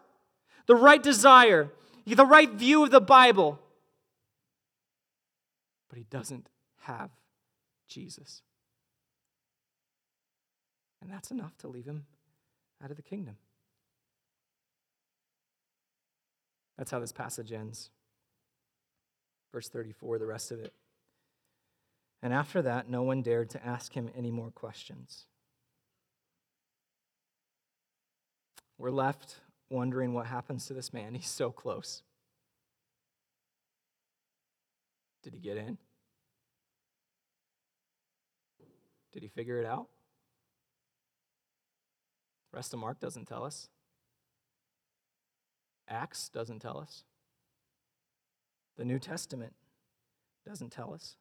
the 0.67 0.75
right 0.75 1.03
desire, 1.03 1.69
the 2.05 2.25
right 2.25 2.49
view 2.49 2.85
of 2.85 2.91
the 2.91 3.01
Bible. 3.01 3.59
But 5.89 5.97
he 5.97 6.05
doesn't 6.05 6.47
have 6.87 7.11
Jesus. 7.87 8.41
And 11.01 11.11
that's 11.11 11.31
enough 11.31 11.57
to 11.59 11.67
leave 11.67 11.85
him 11.85 12.05
out 12.83 12.91
of 12.91 12.97
the 12.97 13.03
kingdom. 13.03 13.37
That's 16.77 16.91
how 16.91 16.99
this 16.99 17.11
passage 17.11 17.51
ends. 17.51 17.89
Verse 19.53 19.69
34, 19.69 20.19
the 20.19 20.25
rest 20.25 20.51
of 20.51 20.59
it. 20.59 20.73
And 22.21 22.33
after 22.33 22.61
that, 22.63 22.89
no 22.89 23.03
one 23.03 23.21
dared 23.21 23.49
to 23.51 23.65
ask 23.65 23.93
him 23.93 24.09
any 24.15 24.31
more 24.31 24.51
questions. 24.51 25.25
We're 28.77 28.91
left 28.91 29.37
wondering 29.69 30.13
what 30.13 30.27
happens 30.27 30.65
to 30.67 30.73
this 30.73 30.93
man. 30.93 31.13
He's 31.15 31.27
so 31.27 31.51
close. 31.51 32.03
Did 35.23 35.33
he 35.33 35.39
get 35.39 35.57
in? 35.57 35.77
Did 39.17 39.23
he 39.23 39.29
figure 39.29 39.59
it 39.59 39.65
out? 39.65 39.87
The 42.51 42.57
Rest 42.57 42.71
of 42.71 42.79
Mark 42.79 42.99
doesn't 42.99 43.25
tell 43.25 43.43
us. 43.43 43.67
Acts 45.89 46.29
doesn't 46.29 46.59
tell 46.59 46.77
us. 46.77 47.03
The 48.77 48.85
New 48.85 48.99
Testament 48.99 49.53
doesn't 50.45 50.71
tell 50.71 50.93
us. 50.93 51.15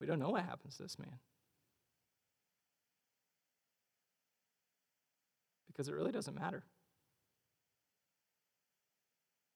We 0.00 0.06
don't 0.06 0.18
know 0.18 0.30
what 0.30 0.46
happens 0.46 0.78
to 0.78 0.84
this 0.84 0.98
man. 0.98 1.18
Because 5.66 5.88
it 5.88 5.94
really 5.94 6.12
doesn't 6.12 6.34
matter. 6.34 6.64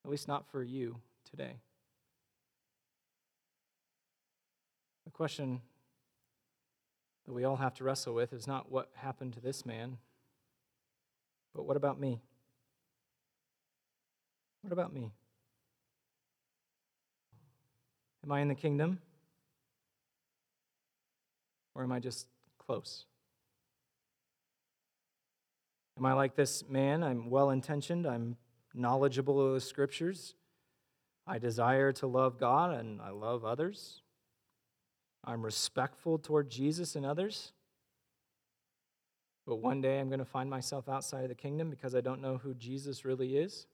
At 0.04 0.10
least 0.10 0.28
not 0.28 0.46
for 0.50 0.62
you 0.62 1.00
today. 1.24 1.54
The 5.04 5.10
question 5.10 5.60
that 7.26 7.32
we 7.32 7.44
all 7.44 7.56
have 7.56 7.74
to 7.74 7.84
wrestle 7.84 8.14
with 8.14 8.32
is 8.32 8.46
not 8.46 8.70
what 8.70 8.90
happened 8.94 9.32
to 9.34 9.40
this 9.40 9.64
man, 9.64 9.98
but 11.54 11.64
what 11.64 11.76
about 11.76 11.98
me? 11.98 12.20
What 14.62 14.72
about 14.72 14.92
me? 14.92 15.12
Am 18.24 18.30
I 18.30 18.40
in 18.40 18.48
the 18.48 18.54
kingdom? 18.54 19.00
Or 21.74 21.82
am 21.82 21.90
I 21.90 21.98
just 21.98 22.26
close? 22.58 23.06
Am 25.98 26.06
I 26.06 26.12
like 26.12 26.36
this 26.36 26.68
man? 26.68 27.02
I'm 27.02 27.28
well 27.28 27.50
intentioned, 27.50 28.06
I'm 28.06 28.36
knowledgeable 28.74 29.44
of 29.44 29.54
the 29.54 29.60
scriptures. 29.60 30.34
I 31.26 31.38
desire 31.38 31.92
to 31.92 32.06
love 32.06 32.38
God 32.38 32.74
and 32.74 33.00
I 33.00 33.10
love 33.10 33.44
others. 33.44 34.01
I'm 35.24 35.44
respectful 35.44 36.18
toward 36.18 36.50
Jesus 36.50 36.96
and 36.96 37.06
others. 37.06 37.52
But 39.46 39.56
one 39.56 39.80
day 39.80 39.98
I'm 39.98 40.08
going 40.08 40.18
to 40.18 40.24
find 40.24 40.48
myself 40.48 40.88
outside 40.88 41.22
of 41.22 41.28
the 41.28 41.34
kingdom 41.34 41.70
because 41.70 41.94
I 41.94 42.00
don't 42.00 42.20
know 42.20 42.38
who 42.38 42.54
Jesus 42.54 43.04
really 43.04 43.36
is. 43.36 43.66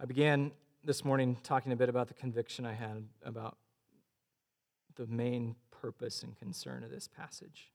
I 0.00 0.06
began 0.06 0.50
this 0.82 1.04
morning 1.04 1.36
talking 1.42 1.72
a 1.72 1.76
bit 1.76 1.88
about 1.88 2.08
the 2.08 2.14
conviction 2.14 2.66
I 2.66 2.74
had 2.74 3.04
about 3.24 3.56
the 4.96 5.06
main 5.06 5.56
purpose 5.70 6.22
and 6.22 6.36
concern 6.36 6.84
of 6.84 6.90
this 6.90 7.08
passage. 7.08 7.70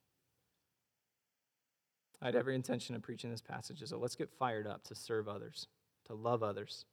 I 2.21 2.25
had 2.25 2.35
every 2.35 2.55
intention 2.55 2.95
of 2.95 3.01
preaching 3.01 3.31
this 3.31 3.41
passage, 3.41 3.81
so 3.85 3.97
let's 3.97 4.15
get 4.15 4.29
fired 4.29 4.67
up 4.67 4.83
to 4.85 4.95
serve 4.95 5.27
others, 5.27 5.67
to 6.05 6.13
love 6.13 6.43
others, 6.43 6.85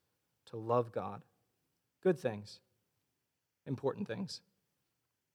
to 0.46 0.56
love 0.56 0.92
God. 0.92 1.22
Good 2.02 2.18
things, 2.18 2.60
important 3.66 4.06
things. 4.08 4.40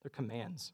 They're 0.01 0.09
commands. 0.09 0.73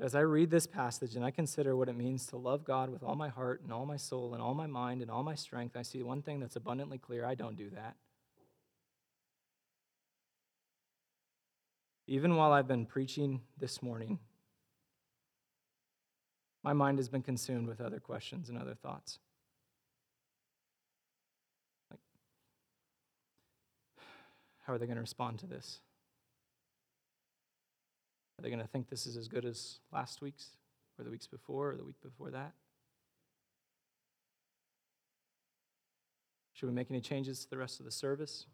As 0.00 0.14
I 0.16 0.20
read 0.20 0.50
this 0.50 0.66
passage 0.66 1.14
and 1.14 1.24
I 1.24 1.30
consider 1.30 1.76
what 1.76 1.88
it 1.88 1.96
means 1.96 2.26
to 2.26 2.36
love 2.36 2.64
God 2.64 2.90
with 2.90 3.04
all 3.04 3.14
my 3.14 3.28
heart 3.28 3.60
and 3.62 3.72
all 3.72 3.86
my 3.86 3.96
soul 3.96 4.34
and 4.34 4.42
all 4.42 4.54
my 4.54 4.66
mind 4.66 5.00
and 5.00 5.10
all 5.10 5.22
my 5.22 5.36
strength, 5.36 5.76
I 5.76 5.82
see 5.82 6.02
one 6.02 6.22
thing 6.22 6.40
that's 6.40 6.56
abundantly 6.56 6.98
clear 6.98 7.24
I 7.24 7.36
don't 7.36 7.56
do 7.56 7.70
that. 7.70 7.94
Even 12.08 12.36
while 12.36 12.52
I've 12.52 12.66
been 12.66 12.84
preaching 12.84 13.42
this 13.56 13.80
morning, 13.80 14.18
my 16.64 16.72
mind 16.72 16.98
has 16.98 17.08
been 17.08 17.22
consumed 17.22 17.68
with 17.68 17.80
other 17.80 18.00
questions 18.00 18.48
and 18.48 18.58
other 18.58 18.74
thoughts. 18.74 19.20
How 24.62 24.72
are 24.72 24.78
they 24.78 24.86
going 24.86 24.96
to 24.96 25.02
respond 25.02 25.38
to 25.40 25.46
this? 25.46 25.80
Are 28.38 28.42
they 28.42 28.48
going 28.48 28.60
to 28.60 28.66
think 28.66 28.88
this 28.88 29.06
is 29.06 29.16
as 29.16 29.28
good 29.28 29.44
as 29.44 29.78
last 29.92 30.22
week's, 30.22 30.48
or 30.98 31.04
the 31.04 31.10
weeks 31.10 31.26
before, 31.26 31.70
or 31.70 31.76
the 31.76 31.84
week 31.84 32.00
before 32.02 32.30
that? 32.30 32.52
Should 36.54 36.68
we 36.68 36.74
make 36.74 36.90
any 36.90 37.00
changes 37.00 37.44
to 37.44 37.50
the 37.50 37.58
rest 37.58 37.80
of 37.80 37.86
the 37.86 37.92
service? 37.92 38.46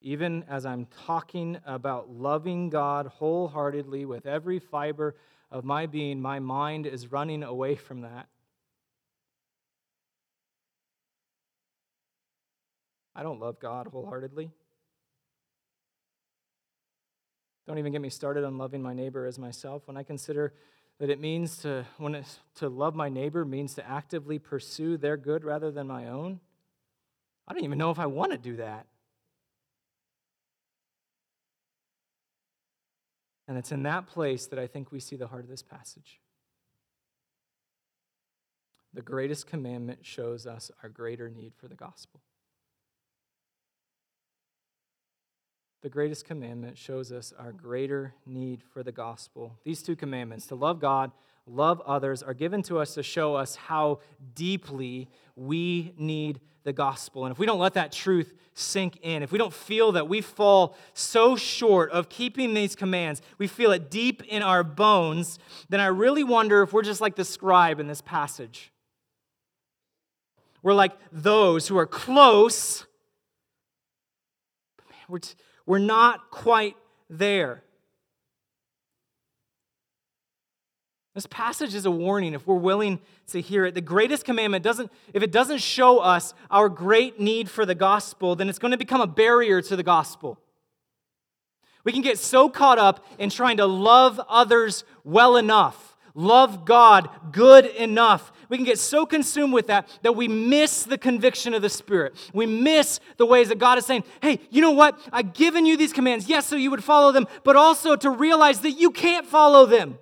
Even 0.00 0.44
as 0.48 0.64
I'm 0.64 0.86
talking 1.06 1.58
about 1.66 2.10
loving 2.10 2.70
God 2.70 3.06
wholeheartedly 3.06 4.04
with 4.06 4.26
every 4.26 4.58
fiber 4.58 5.16
of 5.50 5.64
my 5.64 5.86
being, 5.86 6.20
my 6.20 6.38
mind 6.38 6.86
is 6.86 7.12
running 7.12 7.42
away 7.42 7.74
from 7.74 8.02
that. 8.02 8.28
I 13.20 13.22
don't 13.22 13.38
love 13.38 13.60
God 13.60 13.86
wholeheartedly. 13.88 14.50
Don't 17.66 17.76
even 17.76 17.92
get 17.92 18.00
me 18.00 18.08
started 18.08 18.44
on 18.44 18.56
loving 18.56 18.80
my 18.80 18.94
neighbor 18.94 19.26
as 19.26 19.38
myself. 19.38 19.82
When 19.84 19.98
I 19.98 20.02
consider 20.02 20.54
that 20.98 21.10
it 21.10 21.20
means 21.20 21.58
to 21.58 21.84
when 21.98 22.24
to 22.54 22.68
love 22.70 22.94
my 22.94 23.10
neighbor 23.10 23.44
means 23.44 23.74
to 23.74 23.86
actively 23.86 24.38
pursue 24.38 24.96
their 24.96 25.18
good 25.18 25.44
rather 25.44 25.70
than 25.70 25.86
my 25.86 26.08
own, 26.08 26.40
I 27.46 27.52
don't 27.52 27.62
even 27.62 27.76
know 27.76 27.90
if 27.90 27.98
I 27.98 28.06
want 28.06 28.32
to 28.32 28.38
do 28.38 28.56
that. 28.56 28.86
And 33.46 33.58
it's 33.58 33.70
in 33.70 33.82
that 33.82 34.06
place 34.06 34.46
that 34.46 34.58
I 34.58 34.66
think 34.66 34.90
we 34.90 34.98
see 34.98 35.16
the 35.16 35.26
heart 35.26 35.44
of 35.44 35.50
this 35.50 35.62
passage. 35.62 36.20
The 38.94 39.02
greatest 39.02 39.46
commandment 39.46 40.06
shows 40.06 40.46
us 40.46 40.70
our 40.82 40.88
greater 40.88 41.28
need 41.28 41.52
for 41.58 41.68
the 41.68 41.74
gospel. 41.74 42.22
The 45.82 45.88
greatest 45.88 46.26
commandment 46.26 46.76
shows 46.76 47.10
us 47.10 47.32
our 47.38 47.52
greater 47.52 48.14
need 48.26 48.62
for 48.62 48.82
the 48.82 48.92
gospel. 48.92 49.58
These 49.64 49.82
two 49.82 49.96
commandments, 49.96 50.46
to 50.48 50.54
love 50.54 50.78
God, 50.78 51.10
love 51.46 51.80
others, 51.86 52.22
are 52.22 52.34
given 52.34 52.62
to 52.64 52.78
us 52.78 52.94
to 52.94 53.02
show 53.02 53.34
us 53.34 53.56
how 53.56 54.00
deeply 54.34 55.08
we 55.36 55.94
need 55.96 56.40
the 56.64 56.72
gospel. 56.74 57.24
And 57.24 57.32
if 57.32 57.38
we 57.38 57.46
don't 57.46 57.58
let 57.58 57.74
that 57.74 57.92
truth 57.92 58.34
sink 58.52 58.98
in, 59.00 59.22
if 59.22 59.32
we 59.32 59.38
don't 59.38 59.54
feel 59.54 59.92
that 59.92 60.06
we 60.06 60.20
fall 60.20 60.76
so 60.92 61.34
short 61.34 61.90
of 61.92 62.10
keeping 62.10 62.52
these 62.52 62.76
commands, 62.76 63.22
we 63.38 63.46
feel 63.46 63.72
it 63.72 63.90
deep 63.90 64.22
in 64.24 64.42
our 64.42 64.62
bones, 64.62 65.38
then 65.70 65.80
I 65.80 65.86
really 65.86 66.24
wonder 66.24 66.62
if 66.62 66.74
we're 66.74 66.82
just 66.82 67.00
like 67.00 67.16
the 67.16 67.24
scribe 67.24 67.80
in 67.80 67.86
this 67.86 68.02
passage. 68.02 68.70
We're 70.62 70.74
like 70.74 70.92
those 71.10 71.68
who 71.68 71.78
are 71.78 71.86
close. 71.86 72.84
but 74.76 74.84
Man, 74.90 75.00
we're 75.08 75.18
t- 75.20 75.34
we're 75.70 75.78
not 75.78 76.32
quite 76.32 76.76
there. 77.08 77.62
This 81.14 81.26
passage 81.26 81.76
is 81.76 81.86
a 81.86 81.92
warning 81.92 82.34
if 82.34 82.44
we're 82.44 82.56
willing 82.56 82.98
to 83.28 83.40
hear 83.40 83.64
it. 83.66 83.76
The 83.76 83.80
greatest 83.80 84.24
commandment 84.24 84.64
doesn't, 84.64 84.90
if 85.14 85.22
it 85.22 85.30
doesn't 85.30 85.58
show 85.58 86.00
us 86.00 86.34
our 86.50 86.68
great 86.68 87.20
need 87.20 87.48
for 87.48 87.64
the 87.64 87.76
gospel, 87.76 88.34
then 88.34 88.48
it's 88.48 88.58
going 88.58 88.72
to 88.72 88.78
become 88.78 89.00
a 89.00 89.06
barrier 89.06 89.62
to 89.62 89.76
the 89.76 89.84
gospel. 89.84 90.40
We 91.84 91.92
can 91.92 92.02
get 92.02 92.18
so 92.18 92.48
caught 92.48 92.80
up 92.80 93.06
in 93.16 93.30
trying 93.30 93.58
to 93.58 93.66
love 93.66 94.20
others 94.28 94.82
well 95.04 95.36
enough 95.36 95.90
love 96.14 96.64
God 96.64 97.08
good 97.32 97.66
enough. 97.66 98.32
We 98.50 98.56
can 98.56 98.66
get 98.66 98.80
so 98.80 99.06
consumed 99.06 99.52
with 99.54 99.68
that 99.68 99.88
that 100.02 100.16
we 100.16 100.28
miss 100.28 100.82
the 100.82 100.98
conviction 100.98 101.54
of 101.54 101.62
the 101.62 101.70
Spirit. 101.70 102.14
We 102.34 102.46
miss 102.46 102.98
the 103.16 103.24
ways 103.24 103.48
that 103.48 103.58
God 103.58 103.78
is 103.78 103.86
saying, 103.86 104.04
hey, 104.20 104.40
you 104.50 104.60
know 104.60 104.72
what? 104.72 104.98
I've 105.12 105.32
given 105.32 105.64
you 105.64 105.76
these 105.76 105.92
commands, 105.92 106.28
yes, 106.28 106.46
so 106.46 106.56
you 106.56 106.70
would 106.72 106.84
follow 106.84 107.12
them, 107.12 107.28
but 107.44 107.54
also 107.54 107.94
to 107.96 108.10
realize 108.10 108.60
that 108.60 108.72
you 108.72 108.90
can't 108.90 109.24
follow 109.24 109.66
them. 109.66 109.98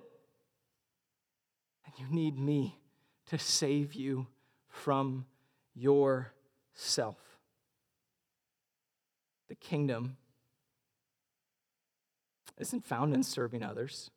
And 1.84 1.94
you 1.98 2.06
need 2.10 2.38
me 2.38 2.78
to 3.26 3.38
save 3.38 3.92
you 3.92 4.26
from 4.66 5.26
yourself. 5.74 7.18
The 9.48 9.56
kingdom 9.56 10.16
isn't 12.56 12.84
found 12.86 13.12
in 13.12 13.22
serving 13.22 13.62
others. 13.62 14.10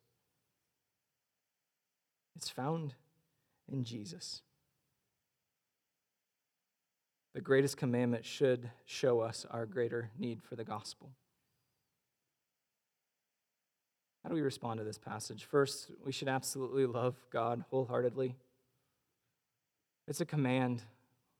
It's 2.34 2.48
found 2.48 2.94
in 3.72 3.84
Jesus. 3.84 4.42
The 7.34 7.40
greatest 7.40 7.78
commandment 7.78 8.24
should 8.26 8.70
show 8.84 9.20
us 9.20 9.46
our 9.50 9.64
greater 9.64 10.10
need 10.18 10.42
for 10.42 10.54
the 10.54 10.64
gospel. 10.64 11.10
How 14.22 14.28
do 14.28 14.34
we 14.34 14.42
respond 14.42 14.78
to 14.78 14.84
this 14.84 14.98
passage? 14.98 15.44
First, 15.44 15.90
we 16.04 16.12
should 16.12 16.28
absolutely 16.28 16.86
love 16.86 17.16
God 17.32 17.64
wholeheartedly. 17.70 18.36
It's 20.06 20.20
a 20.20 20.26
command. 20.26 20.82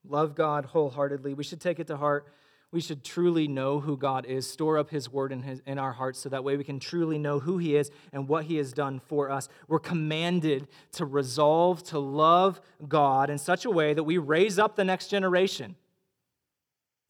Love 0.09 0.35
God 0.35 0.64
wholeheartedly. 0.64 1.35
We 1.35 1.45
should 1.45 1.61
take 1.61 1.78
it 1.78 1.87
to 1.89 1.97
heart 1.97 2.26
we 2.73 2.81
should 2.81 3.05
truly 3.05 3.47
know 3.47 3.81
who 3.81 3.99
God 3.99 4.25
is, 4.25 4.51
store 4.51 4.79
up 4.79 4.89
His 4.91 5.11
word 5.11 5.31
in, 5.31 5.43
his, 5.43 5.61
in 5.66 5.79
our 5.79 5.93
hearts 5.93 6.18
so 6.18 6.31
that 6.31 6.43
way 6.43 6.57
we 6.57 6.64
can 6.64 6.81
truly 6.81 7.18
know 7.18 7.39
who 7.39 7.59
He 7.59 7.77
is 7.77 7.91
and 8.12 8.27
what 8.27 8.47
He 8.47 8.57
has 8.57 8.73
done 8.73 8.99
for 8.99 9.31
us. 9.31 9.49
We're 9.68 9.79
commanded 9.79 10.66
to 10.93 11.05
resolve 11.05 11.83
to 11.85 11.99
love 11.99 12.61
God 12.89 13.29
in 13.29 13.37
such 13.37 13.66
a 13.66 13.70
way 13.70 13.93
that 13.93 14.05
we 14.05 14.16
raise 14.16 14.59
up 14.59 14.75
the 14.75 14.85
next 14.85 15.09
generation 15.09 15.77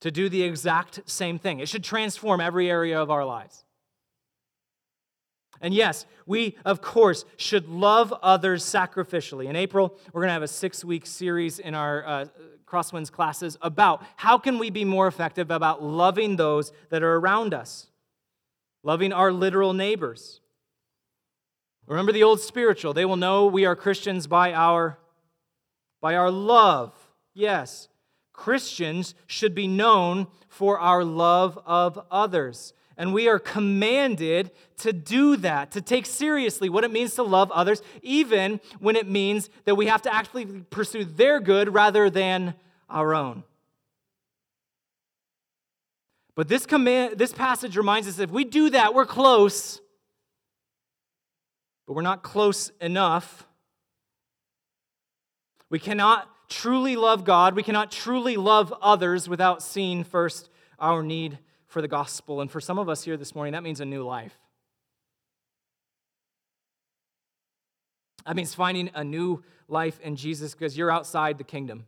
to 0.01 0.11
do 0.11 0.29
the 0.29 0.43
exact 0.43 1.09
same 1.09 1.39
thing. 1.39 1.61
It 1.61 1.69
should 1.69 1.85
transform 1.85 2.41
every 2.41 2.69
area 2.69 3.01
of 3.01 3.09
our 3.09 3.25
lives. 3.25 3.65
And 5.61 5.73
yes, 5.73 6.07
we, 6.27 6.57
of 6.65 6.83
course, 6.83 7.25
should 7.37 7.69
love 7.69 8.13
others 8.21 8.65
sacrificially. 8.65 9.47
In 9.47 9.55
April, 9.55 9.97
we're 10.13 10.23
going 10.23 10.31
to 10.31 10.35
have 10.35 10.43
a 10.43 10.49
six 10.49 10.85
week 10.85 11.07
series 11.07 11.61
in 11.61 11.77
our 11.77 12.05
uh, 12.05 12.25
Crosswinds 12.73 13.12
classes 13.12 13.59
about 13.61 14.03
how 14.16 14.39
can 14.39 14.59
we 14.59 14.70
be 14.70 14.85
more 14.85 15.07
effective 15.07 15.51
about 15.51 15.83
loving 15.83 16.37
those 16.37 16.73
that 16.89 17.03
are 17.03 17.16
around 17.16 17.53
us, 17.53 17.89
loving 18.83 19.12
our 19.12 19.31
literal 19.31 19.75
neighbors. 19.75 20.41
Remember 21.87 22.12
the 22.12 22.23
old 22.23 22.41
spiritual, 22.41 22.95
they 22.95 23.05
will 23.05 23.16
know 23.16 23.45
we 23.45 23.66
are 23.66 23.77
Christians 23.77 24.27
by 24.27 24.55
our 24.55 24.99
by 26.01 26.16
our 26.16 26.31
love. 26.31 26.93
Yes, 27.35 27.89
Christians 28.33 29.14
should 29.27 29.55
be 29.55 29.68
known 29.68 30.27
for 30.49 30.79
our 30.79 31.05
love 31.05 31.59
of 31.66 32.05
others. 32.11 32.73
And 32.97 33.14
we 33.14 33.28
are 33.28 33.38
commanded 33.38 34.51
to 34.78 34.93
do 34.93 35.36
that, 35.38 35.72
to 35.72 35.80
take 35.80 36.07
seriously 36.07 36.68
what 36.68 36.84
it 36.84 36.90
means 36.90 37.14
to 37.14 37.22
love 37.22 37.51
others, 37.51 37.82
even 38.03 38.61
when 38.80 38.97
it 38.97 39.09
means 39.09 39.49
that 39.64 39.74
we 39.74 39.86
have 39.86 40.03
to 40.03 40.14
actually 40.14 40.47
pursue 40.70 41.05
their 41.05 41.40
good 41.40 41.72
rather 41.72 42.11
than 42.11 42.55
our 42.88 43.14
own. 43.14 43.45
But 46.34 46.49
this 46.49 46.66
command 46.66 47.18
this 47.18 47.32
passage 47.32 47.76
reminds 47.76 48.09
us 48.09 48.18
if 48.18 48.30
we 48.30 48.45
do 48.45 48.70
that, 48.70 48.95
we're 48.95 49.07
close. 49.07 49.80
But 51.86 51.95
we're 51.95 52.03
not 52.03 52.22
close 52.22 52.70
enough. 52.80 53.47
We 55.68 55.78
cannot 55.78 56.28
truly 56.49 56.97
love 56.97 57.24
God, 57.24 57.57
we 57.57 57.62
cannot 57.62 57.90
truly 57.90 58.36
love 58.36 58.74
others 58.82 59.28
without 59.28 59.62
seeing 59.62 60.05
first 60.05 60.51
our 60.78 61.03
need 61.03 61.38
for 61.73 61.83
the 61.83 61.89
gospel. 61.89 62.41
And 62.41 62.51
for 62.51 62.61
some 62.61 62.79
of 62.79 62.89
us 62.89 63.03
here 63.03 63.16
this 63.16 63.35
morning, 63.35 63.53
that 63.55 63.62
means 63.62 63.81
a 63.81 63.85
new 63.85 64.05
life. 64.05 64.39
That 68.27 68.37
means 68.37 68.55
finding 68.55 68.91
a 68.95 69.03
new 69.03 69.43
life 69.68 69.99
in 70.01 70.14
Jesus 70.14 70.53
because 70.53 70.77
you're 70.77 70.91
outside 70.91 71.39
the 71.39 71.45
kingdom. 71.45 71.87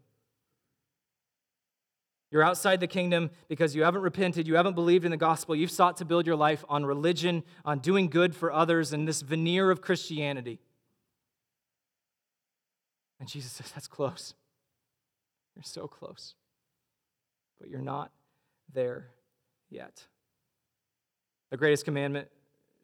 You're 2.30 2.42
outside 2.42 2.80
the 2.80 2.88
kingdom 2.88 3.30
because 3.46 3.76
you 3.76 3.84
haven't 3.84 4.02
repented, 4.02 4.48
you 4.48 4.56
haven't 4.56 4.74
believed 4.74 5.04
in 5.04 5.12
the 5.12 5.16
gospel, 5.16 5.54
you've 5.54 5.70
sought 5.70 5.98
to 5.98 6.04
build 6.04 6.26
your 6.26 6.34
life 6.34 6.64
on 6.68 6.84
religion, 6.84 7.44
on 7.64 7.78
doing 7.78 8.08
good 8.08 8.34
for 8.34 8.50
others, 8.50 8.92
and 8.92 9.06
this 9.06 9.20
veneer 9.20 9.70
of 9.70 9.80
Christianity. 9.80 10.58
And 13.20 13.28
Jesus 13.28 13.52
says, 13.52 13.70
That's 13.70 13.86
close. 13.86 14.34
You're 15.54 15.62
so 15.62 15.86
close. 15.86 16.34
But 17.60 17.68
you're 17.68 17.80
not 17.80 18.10
there 18.72 19.13
yet. 19.74 20.06
The 21.50 21.56
greatest 21.56 21.84
commandment 21.84 22.28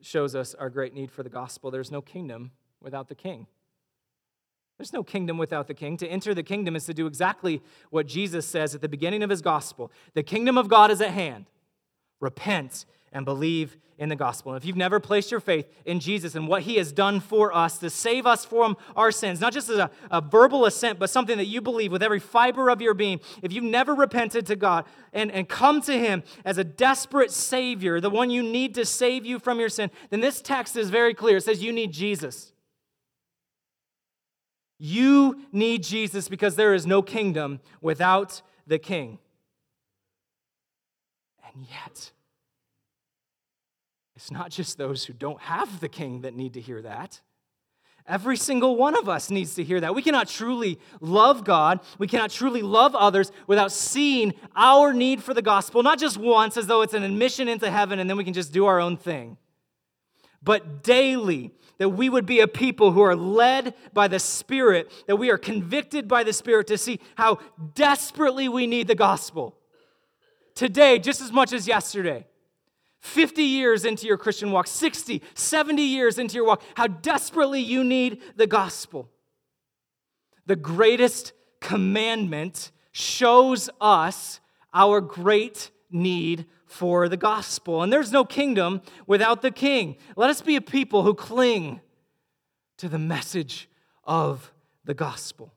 shows 0.02 0.34
us 0.34 0.54
our 0.54 0.70
great 0.70 0.94
need 0.94 1.10
for 1.10 1.22
the 1.22 1.28
gospel. 1.28 1.70
There's 1.70 1.90
no 1.90 2.02
kingdom 2.02 2.52
without 2.80 3.08
the 3.08 3.14
king. 3.14 3.46
There's 4.78 4.92
no 4.92 5.02
kingdom 5.02 5.36
without 5.36 5.66
the 5.66 5.74
king. 5.74 5.96
To 5.98 6.08
enter 6.08 6.34
the 6.34 6.42
kingdom 6.42 6.74
is 6.74 6.86
to 6.86 6.94
do 6.94 7.06
exactly 7.06 7.62
what 7.90 8.06
Jesus 8.06 8.46
says 8.46 8.74
at 8.74 8.80
the 8.80 8.88
beginning 8.88 9.22
of 9.22 9.30
his 9.30 9.42
gospel 9.42 9.92
The 10.14 10.22
kingdom 10.22 10.56
of 10.56 10.68
God 10.68 10.90
is 10.90 11.00
at 11.00 11.10
hand. 11.10 11.46
Repent 12.18 12.86
and 13.12 13.24
believe 13.24 13.76
in 14.00 14.08
the 14.08 14.16
gospel. 14.16 14.52
And 14.52 14.60
if 14.60 14.66
you've 14.66 14.78
never 14.78 14.98
placed 14.98 15.30
your 15.30 15.40
faith 15.40 15.68
in 15.84 16.00
Jesus 16.00 16.34
and 16.34 16.48
what 16.48 16.62
he 16.62 16.76
has 16.76 16.90
done 16.90 17.20
for 17.20 17.54
us 17.54 17.76
to 17.78 17.90
save 17.90 18.26
us 18.26 18.46
from 18.46 18.78
our 18.96 19.12
sins, 19.12 19.42
not 19.42 19.52
just 19.52 19.68
as 19.68 19.76
a, 19.76 19.90
a, 20.10 20.22
verbal 20.22 20.64
assent, 20.64 20.98
but 20.98 21.10
something 21.10 21.36
that 21.36 21.44
you 21.44 21.60
believe 21.60 21.92
with 21.92 22.02
every 22.02 22.18
fiber 22.18 22.70
of 22.70 22.80
your 22.80 22.94
being, 22.94 23.20
if 23.42 23.52
you've 23.52 23.62
never 23.62 23.94
repented 23.94 24.46
to 24.46 24.56
God 24.56 24.86
and, 25.12 25.30
and 25.30 25.50
come 25.50 25.82
to 25.82 25.92
him 25.92 26.22
as 26.46 26.56
a 26.56 26.64
desperate 26.64 27.30
Savior, 27.30 28.00
the 28.00 28.08
one 28.08 28.30
you 28.30 28.42
need 28.42 28.74
to 28.76 28.86
save 28.86 29.26
you 29.26 29.38
from 29.38 29.60
your 29.60 29.68
sin, 29.68 29.90
then 30.08 30.20
this 30.20 30.40
text 30.40 30.76
is 30.76 30.88
very 30.88 31.12
clear. 31.12 31.36
It 31.36 31.42
says 31.42 31.62
you 31.62 31.72
need 31.72 31.92
Jesus. 31.92 32.54
You 34.78 35.42
need 35.52 35.82
Jesus 35.82 36.26
because 36.26 36.56
there 36.56 36.72
is 36.72 36.86
no 36.86 37.02
kingdom 37.02 37.60
without 37.82 38.40
the 38.66 38.78
king. 38.78 39.18
And 41.52 41.66
yet, 41.68 42.12
it's 44.20 44.30
not 44.30 44.50
just 44.50 44.76
those 44.76 45.06
who 45.06 45.14
don't 45.14 45.40
have 45.40 45.80
the 45.80 45.88
king 45.88 46.20
that 46.20 46.34
need 46.34 46.52
to 46.52 46.60
hear 46.60 46.82
that. 46.82 47.22
Every 48.06 48.36
single 48.36 48.76
one 48.76 48.94
of 48.94 49.08
us 49.08 49.30
needs 49.30 49.54
to 49.54 49.64
hear 49.64 49.80
that. 49.80 49.94
We 49.94 50.02
cannot 50.02 50.28
truly 50.28 50.78
love 51.00 51.42
God, 51.42 51.80
we 51.96 52.06
cannot 52.06 52.30
truly 52.30 52.60
love 52.60 52.94
others 52.94 53.32
without 53.46 53.72
seeing 53.72 54.34
our 54.54 54.92
need 54.92 55.22
for 55.22 55.32
the 55.32 55.40
gospel, 55.40 55.82
not 55.82 55.98
just 55.98 56.18
once 56.18 56.58
as 56.58 56.66
though 56.66 56.82
it's 56.82 56.92
an 56.92 57.02
admission 57.02 57.48
into 57.48 57.70
heaven 57.70 57.98
and 57.98 58.10
then 58.10 58.18
we 58.18 58.24
can 58.24 58.34
just 58.34 58.52
do 58.52 58.66
our 58.66 58.78
own 58.78 58.98
thing, 58.98 59.38
but 60.42 60.82
daily 60.82 61.52
that 61.78 61.88
we 61.88 62.10
would 62.10 62.26
be 62.26 62.40
a 62.40 62.46
people 62.46 62.92
who 62.92 63.00
are 63.00 63.16
led 63.16 63.72
by 63.94 64.06
the 64.06 64.18
Spirit, 64.18 64.92
that 65.06 65.16
we 65.16 65.30
are 65.30 65.38
convicted 65.38 66.06
by 66.06 66.24
the 66.24 66.34
Spirit 66.34 66.66
to 66.66 66.76
see 66.76 67.00
how 67.14 67.38
desperately 67.74 68.50
we 68.50 68.66
need 68.66 68.86
the 68.86 68.94
gospel. 68.94 69.56
Today, 70.54 70.98
just 70.98 71.22
as 71.22 71.32
much 71.32 71.54
as 71.54 71.66
yesterday. 71.66 72.26
50 73.00 73.42
years 73.42 73.84
into 73.84 74.06
your 74.06 74.18
Christian 74.18 74.52
walk, 74.52 74.66
60, 74.66 75.22
70 75.34 75.82
years 75.82 76.18
into 76.18 76.34
your 76.34 76.44
walk, 76.44 76.62
how 76.74 76.86
desperately 76.86 77.60
you 77.60 77.82
need 77.82 78.20
the 78.36 78.46
gospel. 78.46 79.10
The 80.46 80.56
greatest 80.56 81.32
commandment 81.60 82.70
shows 82.92 83.70
us 83.80 84.40
our 84.74 85.00
great 85.00 85.70
need 85.90 86.46
for 86.66 87.08
the 87.08 87.16
gospel. 87.16 87.82
And 87.82 87.92
there's 87.92 88.12
no 88.12 88.24
kingdom 88.24 88.82
without 89.06 89.42
the 89.42 89.50
king. 89.50 89.96
Let 90.16 90.30
us 90.30 90.42
be 90.42 90.56
a 90.56 90.60
people 90.60 91.02
who 91.02 91.14
cling 91.14 91.80
to 92.78 92.88
the 92.88 92.98
message 92.98 93.68
of 94.04 94.52
the 94.84 94.94
gospel. 94.94 95.52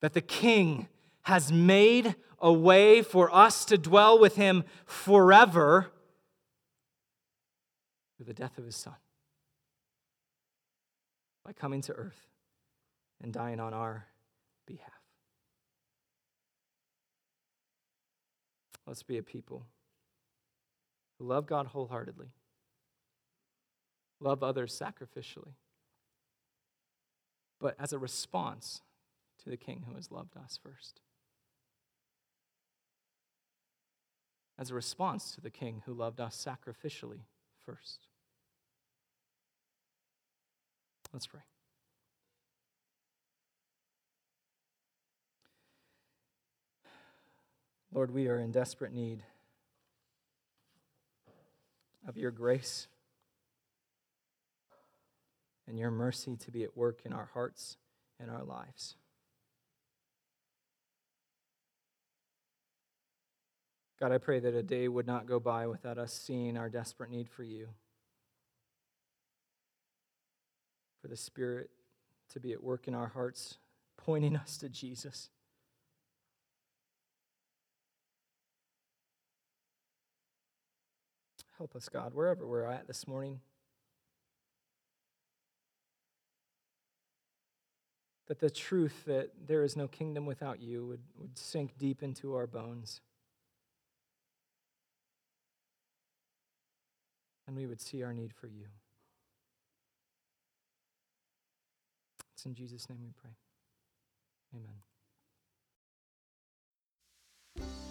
That 0.00 0.14
the 0.14 0.20
king 0.20 0.88
has 1.22 1.52
made 1.52 2.16
a 2.40 2.52
way 2.52 3.02
for 3.02 3.34
us 3.34 3.64
to 3.66 3.76
dwell 3.78 4.18
with 4.18 4.36
him 4.36 4.64
forever 4.86 5.90
through 8.16 8.26
the 8.26 8.34
death 8.34 8.58
of 8.58 8.64
his 8.64 8.76
son. 8.76 8.94
By 11.44 11.52
coming 11.52 11.82
to 11.82 11.92
earth 11.92 12.26
and 13.22 13.32
dying 13.32 13.60
on 13.60 13.74
our 13.74 14.06
behalf. 14.66 14.88
Let's 18.86 19.02
be 19.02 19.18
a 19.18 19.22
people 19.22 19.66
who 21.18 21.26
love 21.26 21.46
God 21.46 21.68
wholeheartedly, 21.68 22.28
love 24.20 24.42
others 24.42 24.78
sacrificially, 24.78 25.54
but 27.60 27.76
as 27.78 27.92
a 27.92 27.98
response 27.98 28.80
to 29.42 29.50
the 29.50 29.56
King 29.56 29.84
who 29.88 29.94
has 29.94 30.10
loved 30.10 30.36
us 30.36 30.58
first. 30.62 31.00
As 34.60 34.70
a 34.70 34.74
response 34.74 35.32
to 35.32 35.40
the 35.40 35.48
King 35.48 35.82
who 35.86 35.94
loved 35.94 36.20
us 36.20 36.36
sacrificially 36.36 37.22
first. 37.64 38.06
Let's 41.14 41.26
pray. 41.26 41.40
Lord, 47.90 48.12
we 48.12 48.28
are 48.28 48.38
in 48.38 48.52
desperate 48.52 48.92
need 48.92 49.22
of 52.06 52.18
your 52.18 52.30
grace 52.30 52.86
and 55.66 55.78
your 55.78 55.90
mercy 55.90 56.36
to 56.36 56.50
be 56.50 56.64
at 56.64 56.76
work 56.76 57.00
in 57.06 57.14
our 57.14 57.30
hearts 57.32 57.78
and 58.20 58.30
our 58.30 58.44
lives. 58.44 58.96
God, 64.00 64.12
I 64.12 64.18
pray 64.18 64.40
that 64.40 64.54
a 64.54 64.62
day 64.62 64.88
would 64.88 65.06
not 65.06 65.26
go 65.26 65.38
by 65.38 65.66
without 65.66 65.98
us 65.98 66.14
seeing 66.14 66.56
our 66.56 66.70
desperate 66.70 67.10
need 67.10 67.28
for 67.28 67.42
you, 67.42 67.68
for 71.02 71.08
the 71.08 71.18
Spirit 71.18 71.68
to 72.30 72.40
be 72.40 72.52
at 72.52 72.62
work 72.62 72.88
in 72.88 72.94
our 72.94 73.08
hearts, 73.08 73.58
pointing 73.98 74.36
us 74.36 74.56
to 74.56 74.70
Jesus. 74.70 75.28
Help 81.58 81.76
us, 81.76 81.90
God, 81.90 82.14
wherever 82.14 82.46
we're 82.46 82.64
at 82.64 82.86
this 82.86 83.06
morning. 83.06 83.40
That 88.28 88.40
the 88.40 88.48
truth 88.48 89.04
that 89.04 89.32
there 89.46 89.62
is 89.62 89.76
no 89.76 89.88
kingdom 89.88 90.24
without 90.24 90.58
you 90.58 90.86
would, 90.86 91.02
would 91.18 91.36
sink 91.36 91.76
deep 91.76 92.02
into 92.02 92.34
our 92.34 92.46
bones. 92.46 93.02
And 97.50 97.56
we 97.56 97.66
would 97.66 97.80
see 97.80 98.04
our 98.04 98.12
need 98.12 98.32
for 98.32 98.46
you. 98.46 98.66
It's 102.32 102.46
in 102.46 102.54
Jesus' 102.54 102.88
name 102.88 103.00
we 103.02 103.10
pray. 103.20 103.32
Amen. 104.54 104.76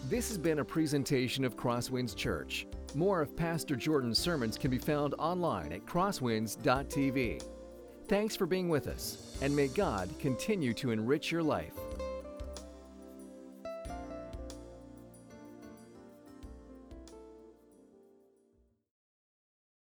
This 0.08 0.30
has 0.30 0.38
been 0.38 0.60
a 0.60 0.64
presentation 0.64 1.44
of 1.44 1.58
Crosswinds 1.58 2.16
Church. 2.16 2.68
More 2.96 3.22
of 3.22 3.36
Pastor 3.36 3.76
Jordan's 3.76 4.18
sermons 4.18 4.58
can 4.58 4.72
be 4.72 4.78
found 4.78 5.14
online 5.20 5.74
at 5.74 5.86
crosswinds.tv. 5.86 7.44
Thanks 8.08 8.38
for 8.38 8.46
being 8.46 8.70
with 8.70 8.88
us, 8.88 9.38
and 9.42 9.54
may 9.54 9.68
God 9.68 10.10
continue 10.20 10.74
to 10.76 10.92
enrich 10.92 11.34
your 11.34 11.44
life. 11.44 11.74